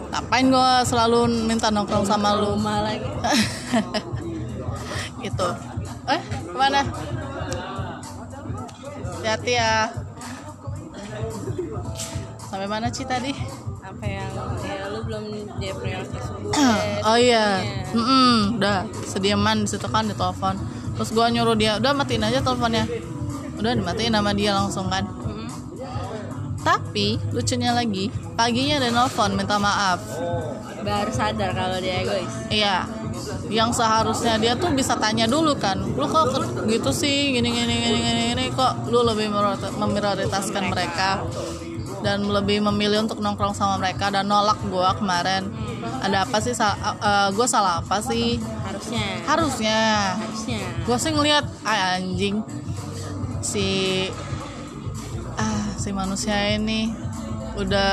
Ngapain 0.07 0.47
gua 0.47 0.87
selalu 0.87 1.45
minta 1.45 1.67
nongkrong 1.67 2.07
sama 2.07 2.31
lu? 2.39 2.55
lagi 2.55 3.03
Gitu. 5.25 5.47
Eh, 6.07 6.21
ke 6.23 6.55
mana? 6.55 6.81
Hati-hati 9.19 9.53
ya. 9.59 9.91
Sampai 12.47 12.67
mana 12.71 12.87
Ci 12.87 13.03
tadi? 13.03 13.35
Apa 13.87 14.03
yang 14.03 14.31
ya 14.59 14.91
lu 14.91 14.99
belum 15.07 15.23
jadi 15.57 15.73
prioritas 15.73 16.23
gue 16.27 16.51
oh 17.07 17.17
iya, 17.17 17.63
Mm-mm, 17.95 18.59
udah 18.59 18.83
sediaman 19.07 19.63
di 19.63 19.69
situ 19.71 19.87
kan 19.87 20.03
di 20.05 20.15
telepon. 20.15 20.59
Terus 20.97 21.09
gua 21.13 21.29
nyuruh 21.29 21.55
dia, 21.55 21.77
udah 21.79 21.93
matiin 21.93 22.25
aja 22.25 22.41
teleponnya. 22.41 22.83
Udah 23.55 23.71
dimatiin 23.73 24.11
sama 24.11 24.31
dia 24.33 24.51
langsung 24.51 24.91
kan. 24.91 25.07
Mm-mm. 25.07 25.47
Tapi 26.61 27.15
lucunya 27.31 27.71
lagi, 27.71 28.11
paginya 28.35 28.83
ada 28.83 28.89
nelfon 28.91 29.31
minta 29.33 29.55
maaf. 29.55 30.03
baru 30.77 31.11
sadar 31.11 31.51
kalau 31.51 31.83
dia 31.83 31.99
egois 31.99 32.31
Iya. 32.47 32.87
Yang 33.51 33.83
seharusnya 33.83 34.39
dia 34.39 34.55
tuh 34.55 34.71
bisa 34.71 34.95
tanya 34.95 35.27
dulu 35.27 35.51
kan. 35.59 35.79
Lu 35.79 36.07
kok 36.07 36.31
gitu 36.63 36.91
sih 36.91 37.35
gini 37.35 37.49
gini 37.51 37.75
gini 37.75 37.97
gini, 37.99 38.21
gini 38.31 38.43
kok 38.51 38.87
lu 38.87 39.03
lebih 39.03 39.27
memprioritas- 39.27 39.75
memprioritaskan 39.75 40.63
mereka 40.71 41.23
dan 42.07 42.23
lebih 42.23 42.63
memilih 42.63 43.03
untuk 43.03 43.19
nongkrong 43.19 43.51
sama 43.51 43.75
mereka 43.75 44.07
dan 44.07 44.23
nolak 44.23 44.55
gua 44.65 44.95
kemarin. 44.95 45.51
Ada 45.99 46.23
apa 46.23 46.39
sih? 46.39 46.51
Sa- 46.51 46.79
eh, 46.79 47.29
gua 47.31 47.43
salah 47.45 47.83
apa 47.83 47.99
sih? 47.99 48.39
harusnya. 48.63 49.05
Harusnya. 49.25 49.79
Harusnya. 50.15 50.59
Gue 50.83 50.95
sih 50.95 51.11
ngeliat 51.11 51.43
ah, 51.63 51.95
anjing. 51.95 52.39
Si 53.41 53.67
ah 55.35 55.67
si 55.75 55.89
manusia 55.91 56.35
ini 56.51 56.91
udah 57.55 57.89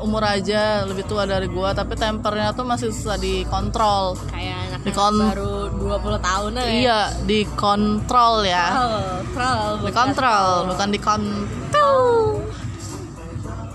umur 0.00 0.26
aja 0.26 0.82
lebih 0.82 1.06
tua 1.06 1.22
dari 1.22 1.46
gua 1.46 1.70
tapi 1.70 1.94
tempernya 1.94 2.50
tuh 2.50 2.66
masih 2.66 2.90
susah 2.90 3.14
dikontrol. 3.16 4.18
Kayak 4.26 4.58
anak 4.68 4.80
Di 4.82 4.90
kon- 4.90 5.22
baru 5.22 5.70
20 5.70 6.18
tahun 6.20 6.50
ya? 6.52 6.64
Iya 6.66 6.98
dikontrol 7.22 8.34
ya. 8.42 8.66
Kontrol 8.74 9.68
bukan 9.78 9.86
dikontrol 9.86 10.50
bukan 10.66 10.88
dikontrol 10.90 12.02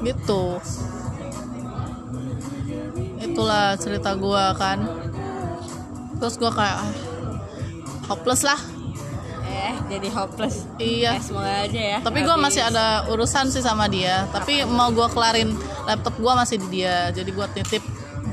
gitu. 0.04 0.60
Itulah 3.20 3.76
cerita 3.80 4.16
gua 4.16 4.56
kan. 4.56 4.84
Terus 6.20 6.36
gua 6.36 6.52
kayak 6.52 6.78
ah, 6.84 6.92
hopeless 8.12 8.44
lah. 8.44 8.60
Eh 9.50 9.76
jadi 9.90 10.08
hopeless. 10.14 10.70
Iya. 10.78 11.18
Eh, 11.18 11.24
semoga 11.24 11.54
aja 11.66 11.82
ya. 11.98 12.00
Tapi 12.00 12.20
gue 12.22 12.36
masih 12.38 12.62
ada 12.64 13.10
urusan 13.10 13.50
sih 13.50 13.66
sama 13.66 13.90
dia. 13.90 14.30
Tapi 14.30 14.64
mau 14.66 14.94
gue 14.94 15.08
kelarin 15.10 15.52
laptop 15.90 16.16
gue 16.22 16.34
masih 16.38 16.56
di 16.62 16.82
dia. 16.82 17.10
Jadi 17.10 17.30
gue 17.34 17.48
titip 17.58 17.84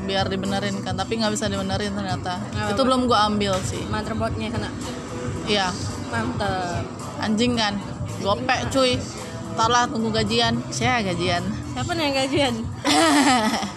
biar 0.04 0.28
dibenerin 0.28 0.76
kan. 0.84 0.94
Tapi 0.94 1.18
nggak 1.18 1.32
bisa 1.32 1.48
dibenerin 1.48 1.92
ternyata. 1.96 2.38
Nggak 2.52 2.76
itu 2.76 2.82
belum 2.84 3.00
gue 3.08 3.18
ambil 3.18 3.54
sih. 3.64 3.82
Motherboardnya 3.88 4.48
kena. 4.52 4.70
Iya. 5.48 5.72
Mantep 6.12 6.84
anjing 7.24 7.52
kan. 7.56 7.74
Gopek 8.20 8.60
cuy 8.72 8.96
Lah 9.56 9.88
tunggu 9.88 10.12
gajian. 10.12 10.60
Saya 10.68 11.00
gajian. 11.00 11.40
Siapa 11.72 11.90
nih 11.96 12.02
yang 12.04 12.16
gajian? 12.24 12.54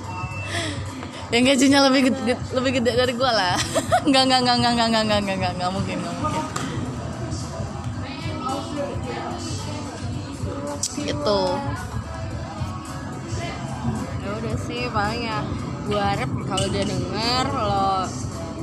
Yang 1.29 1.43
gajinya 1.45 1.79
lebih 1.85 2.09
gede, 2.09 2.33
lebih 2.57 2.81
gede 2.81 2.91
dari 2.97 3.13
gue 3.13 3.31
lah. 3.31 3.53
Nggak 4.01 4.23
nggak 4.33 4.39
nggak 4.41 4.57
nggak 4.57 4.73
nggak 4.73 4.87
nggak 4.89 5.03
nggak 5.05 5.21
nggak 5.21 5.37
nggak 5.37 5.53
nggak 5.61 5.69
mungkin 5.69 5.97
nggak 6.01 6.15
mungkin. 6.17 6.43
Gitu. 11.05 11.41
Ya 14.25 14.29
udah 14.41 14.55
sih 14.65 14.81
paling 14.89 15.21
ya 15.21 15.39
gue 15.89 16.01
harap 16.01 16.31
kalau 16.49 16.65
dia 16.69 16.85
denger 16.85 17.45
lo 17.53 18.09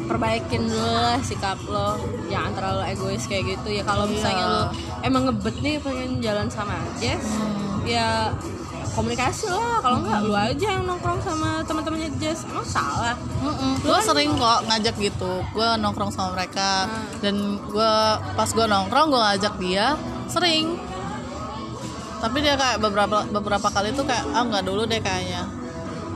perbaikin 0.07 0.63
dulu 0.65 0.87
lah 0.97 1.19
sikap 1.21 1.59
lo. 1.67 1.99
Jangan 2.27 2.53
terlalu 2.55 2.83
egois 2.91 3.27
kayak 3.27 3.59
gitu. 3.59 3.69
Ya 3.71 3.83
kalau 3.83 4.07
Iya. 4.07 4.13
misalnya 4.15 4.45
lo 4.47 4.63
emang 5.03 5.23
ngebet 5.29 5.57
nih 5.61 5.77
pengen 5.79 6.23
jalan 6.23 6.49
sama 6.49 6.79
Jess 6.97 7.27
ya 7.85 8.31
komunikasi 8.95 9.53
lah. 9.53 9.83
Kalau 9.85 10.01
enggak 10.01 10.21
lu 10.25 10.33
aja 10.33 10.67
yang 10.73 10.85
nongkrong 10.89 11.21
sama 11.21 11.61
teman-temannya 11.67 12.11
Jess. 12.17 12.47
Emang 12.49 12.65
salah. 12.65 13.15
Gue 13.83 13.99
sering 14.01 14.33
kok 14.35 14.65
ngajak 14.65 14.97
gitu. 14.97 15.33
Gue 15.53 15.69
nongkrong 15.77 16.09
sama 16.09 16.33
mereka. 16.33 16.87
Hmm. 16.87 17.05
dan 17.21 17.37
gue 17.61 17.93
pas 18.33 18.49
gue 18.49 18.67
nongkrong 18.67 19.07
gue 19.13 19.21
ngajak 19.21 19.55
dia. 19.61 19.87
Sering. 20.27 20.79
Tapi 22.17 22.41
dia 22.41 22.57
kayak 22.57 22.81
beberapa 22.81 23.29
beberapa 23.29 23.69
kali 23.69 23.93
tuh 23.93 24.09
kayak 24.09 24.25
ah 24.33 24.43
nggak 24.43 24.65
dulu 24.65 24.89
deh 24.89 24.99
kayaknya. 24.99 25.45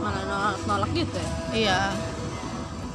Malah 0.01 0.23
nolak, 0.25 0.57
nolak 0.65 0.91
gitu 0.97 1.13
ya? 1.13 1.31
Iya 1.53 1.81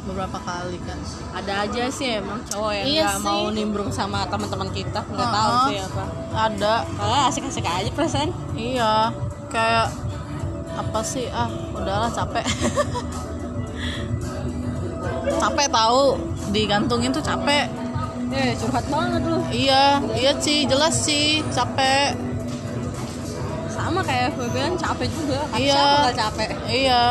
beberapa 0.06 0.38
kali 0.38 0.78
kan 0.80 0.98
ada 1.34 1.54
aja 1.64 1.84
sih 1.90 2.08
emang 2.16 2.38
cowok 2.44 2.72
yang 2.72 2.86
Iya 2.88 3.08
sih. 3.12 3.24
mau 3.24 3.50
nimbrung 3.50 3.90
sama 3.90 4.24
teman-teman 4.26 4.70
kita 4.70 5.02
nggak 5.04 5.30
tahu 5.32 5.50
Uh-uh. 5.52 5.68
sih 5.68 5.78
apa. 5.80 6.04
Ada. 6.32 6.74
Kalau 6.86 7.18
asik-asik 7.26 7.66
aja 7.66 7.90
perasaan. 7.90 8.30
Iya 8.54 9.10
kayak 9.48 9.88
apa 10.76 11.00
sih? 11.02 11.26
Ah 11.28 11.50
udahlah 11.72 12.10
capek. 12.10 12.46
Capek 15.36 15.68
tahu 15.70 16.04
digantungin 16.50 17.10
tuh 17.10 17.22
capek. 17.22 17.66
Eh 18.30 18.54
curhat 18.56 18.86
banget 18.88 19.22
lu. 19.24 19.38
Iya 19.48 19.84
iya 20.14 20.32
sih 20.36 20.66
jelas 20.66 20.96
sih 20.96 21.42
capek. 21.50 22.14
Sama 23.68 24.02
kayak 24.02 24.34
FWB 24.34 24.56
kan 24.56 24.74
capek 24.76 25.08
juga. 25.12 25.40
Kata 25.46 25.58
Iya. 25.58 25.74
siapa 25.74 25.98
nggak 26.00 26.18
capek? 26.20 26.50
Iya, 26.68 27.02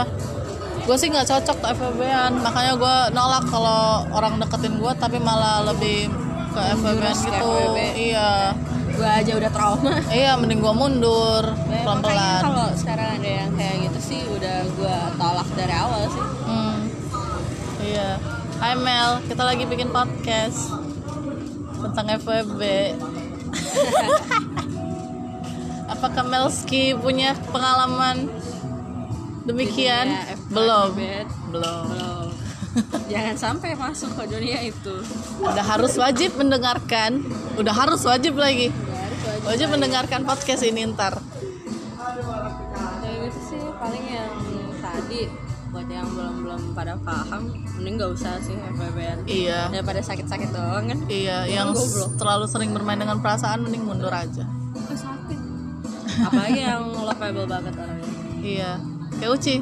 gue 0.85 0.97
sih 0.97 1.09
nggak 1.09 1.25
cocok 1.25 1.57
tuh 1.57 1.69
FWB-an, 1.73 2.33
makanya 2.39 2.73
gue 2.77 2.97
nolak 3.11 3.45
kalau 3.49 3.83
orang 4.11 4.37
deketin 4.37 4.77
gue, 4.77 4.93
tapi 4.95 5.17
malah 5.17 5.65
lebih 5.65 6.13
ke 6.51 6.61
FWB-an 6.77 7.17
ke 7.17 7.25
gitu. 7.27 7.49
FWB. 7.51 7.79
Iya, 7.97 8.31
gue 8.91 9.09
aja 9.11 9.33
udah 9.35 9.51
trauma 9.51 9.91
iya 10.09 10.37
mending 10.37 10.61
gue 10.61 10.71
mundur 10.73 11.43
Ya, 11.43 11.83
makanya 11.83 11.83
pelan-pelan. 11.83 12.41
kalau 12.45 12.67
sekarang 12.75 13.09
ada 13.19 13.31
yang 13.41 13.51
kayak 13.53 13.77
gitu 13.83 13.99
sih 14.01 14.21
udah 14.29 14.57
gue 14.71 14.97
tolak 15.19 15.49
dari 15.53 15.75
awal 15.75 16.03
sih 16.07 16.23
Hmm. 16.45 16.79
Iya. 17.81 18.11
Hai 18.55 18.79
Mel, 18.79 19.19
kita 19.27 19.43
lagi 19.43 19.67
bikin 19.67 19.91
podcast 19.91 20.71
tentang 21.77 22.07
FWB. 22.15 22.63
Apakah 25.91 26.25
Melski 26.25 26.95
punya 26.95 27.35
pengalaman 27.51 28.31
demikian? 29.45 30.07
Dunia 30.09 30.33
FWB. 30.35 30.51
Belum. 30.53 30.91
Belum. 31.53 31.85
belum. 31.89 32.29
Jangan 33.13 33.37
sampai 33.39 33.71
masuk 33.79 34.11
ke 34.19 34.25
dunia 34.27 34.59
itu. 34.67 34.95
Udah 35.39 35.63
harus 35.63 35.95
wajib 35.95 36.35
mendengarkan. 36.35 37.23
Udah 37.55 37.71
harus 37.71 38.03
wajib 38.03 38.35
lagi. 38.35 38.75
Harus 38.75 39.21
wajib. 39.23 39.47
wajib 39.47 39.69
mendengarkan 39.71 40.21
podcast 40.27 40.63
ini 40.67 40.91
ntar. 40.91 41.23
Kayak 43.05 43.31
gitu 43.31 43.41
sih 43.55 43.63
paling 43.79 44.05
yang 44.11 44.33
tadi. 44.83 45.31
Buat 45.71 45.91
yang 45.91 46.07
belum 46.07 46.35
belum 46.47 46.63
pada 46.71 46.95
paham 47.03 47.51
mending 47.75 47.99
gak 47.99 48.15
usah 48.15 48.39
sih 48.39 48.55
FWB-an 48.55 49.27
iya. 49.27 49.67
Daripada 49.75 50.07
sakit-sakit 50.07 50.55
doang 50.55 50.87
kan? 50.87 50.99
Iya 51.11 51.51
yang 51.51 51.75
goblok. 51.75 52.15
terlalu 52.15 52.47
sering 52.47 52.71
bermain 52.71 52.95
dengan 52.95 53.19
perasaan 53.19 53.67
mending 53.67 53.83
mundur 53.83 54.15
aja. 54.15 54.47
Sakit. 54.95 55.39
Apalagi 56.31 56.63
yang 56.63 56.95
lovable 56.95 57.47
banget 57.51 57.75
orangnya 57.75 58.15
iya 58.45 58.73
kayak 59.13 59.31
Uci. 59.33 59.55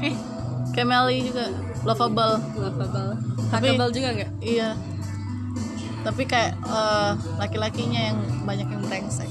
Eh. 0.00 0.14
Kayak 0.70 0.86
Meli 0.88 1.16
juga. 1.24 1.44
Lovable. 1.82 2.34
Lovable. 2.54 3.10
Tapi- 3.48 3.70
Fuckable 3.70 3.90
juga 3.92 4.08
nggak? 4.12 4.30
iya. 4.40 4.76
Tapi 6.00 6.22
kayak 6.22 6.52
eh, 6.58 7.10
laki-lakinya 7.38 8.00
yang 8.08 8.18
banyak 8.42 8.66
yang 8.66 8.82
brengsek. 8.82 9.30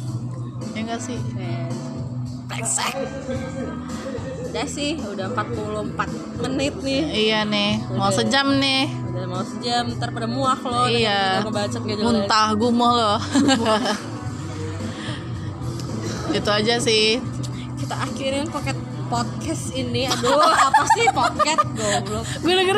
Ya 0.71 0.79
enggak 0.81 0.99
sih? 0.99 1.17
Eh, 1.35 1.67
brengsek. 2.47 2.93
Udah 4.47 4.65
sih 4.65 4.95
udah 5.01 5.27
44 5.29 6.07
menit 6.39 6.73
nih. 6.79 7.01
Iya 7.29 7.39
nih. 7.43 7.71
Mau 7.91 8.05
Udah. 8.05 8.15
sejam 8.15 8.47
nih. 8.55 8.87
Udah 9.11 9.25
mau 9.27 9.43
sejam 9.43 9.91
ntar 9.91 10.09
pada 10.09 10.25
muak 10.25 10.61
lo 10.61 10.85
Iya. 10.85 11.41
ngebacot 11.41 11.81
gak 11.81 11.91
jelas. 11.91 12.05
Muntah 12.07 12.47
gumoh 12.53 12.91
loh. 12.91 13.19
Itu 16.33 16.49
aja 16.49 16.79
sih. 16.79 17.19
Kita 17.77 17.93
akhirin 17.99 18.47
pocket 18.47 18.77
podcast 19.13 19.69
ini 19.71 20.09
aduh 20.09 20.41
apa 20.41 20.83
sih 20.91 21.05
pocket 21.11 21.59
goblok 21.71 22.25
gue 22.35 22.53
denger 22.55 22.77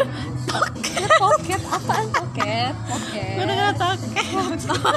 pocket 1.15 1.61
apaan 1.65 2.07
pocket 2.11 2.73
pocket 2.83 3.31
gue 3.33 3.45
denger 3.45 3.69
toket 3.73 4.25
malah 4.33 4.57
takut 4.57 4.95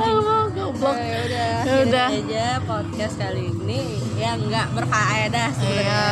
Aduh, 0.00 0.44
goblok. 0.50 0.96
ya 0.96 1.20
udah 1.22 1.52
Ya 1.60 1.74
udah. 1.82 2.08
aja 2.10 2.46
podcast 2.62 3.14
kali 3.16 3.48
ini 3.48 3.80
ya 4.14 4.36
nggak 4.36 4.66
berfaedah 4.74 5.48
sebenarnya 5.54 5.80
Iya. 5.80 6.04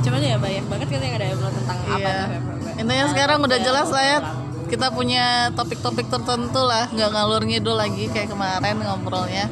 cuman 0.00 0.20
ya 0.20 0.36
banyak 0.36 0.64
banget 0.68 0.88
kan 0.88 1.00
yang 1.00 1.14
ada 1.14 1.26
yang 1.26 1.40
tentang 1.40 1.78
apa 1.80 1.96
Iya. 1.96 2.14
tuh 2.14 2.28
FWB. 2.36 2.66
Intinya 2.76 3.06
sekarang 3.08 3.38
udah 3.40 3.58
jelas 3.58 3.88
lah 3.88 4.04
ya. 4.04 4.18
Kita 4.64 4.86
punya 4.90 5.24
topik-topik 5.52 6.06
tertentu 6.08 6.60
lah, 6.60 6.88
nggak 6.88 7.08
ngalur 7.08 7.42
ngidul 7.42 7.72
lagi 7.74 8.04
kayak 8.08 8.28
kemarin 8.28 8.76
ngobrolnya. 8.78 9.46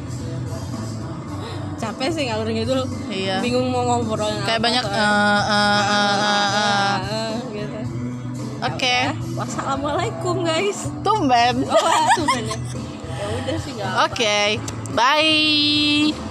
Capek 1.83 2.09
sih 2.09 2.23
ngalur 2.25 2.47
ngidul 2.47 2.81
Iya. 3.07 3.37
bingung 3.39 3.67
mau 3.67 3.83
ngobrolin 3.83 4.39
Kayak 4.41 4.57
apa. 4.57 4.65
banyak 4.65 4.85
eh, 4.85 4.95
eh, 4.95 5.41
eh, 5.51 5.83
eh, 5.83 6.47
eh. 6.55 6.93
Ah, 7.03 7.31
gitu. 7.49 7.79
Oke, 8.63 8.97
wassalamualaikum 9.35 10.35
guys. 10.41 10.87
Tumben. 11.03 11.67
oh 11.67 12.05
tuh 12.15 12.27
ya. 12.39 12.55
Udah 13.23 13.57
sih 13.59 13.73
Oke, 14.01 14.37
bye. 14.93 16.15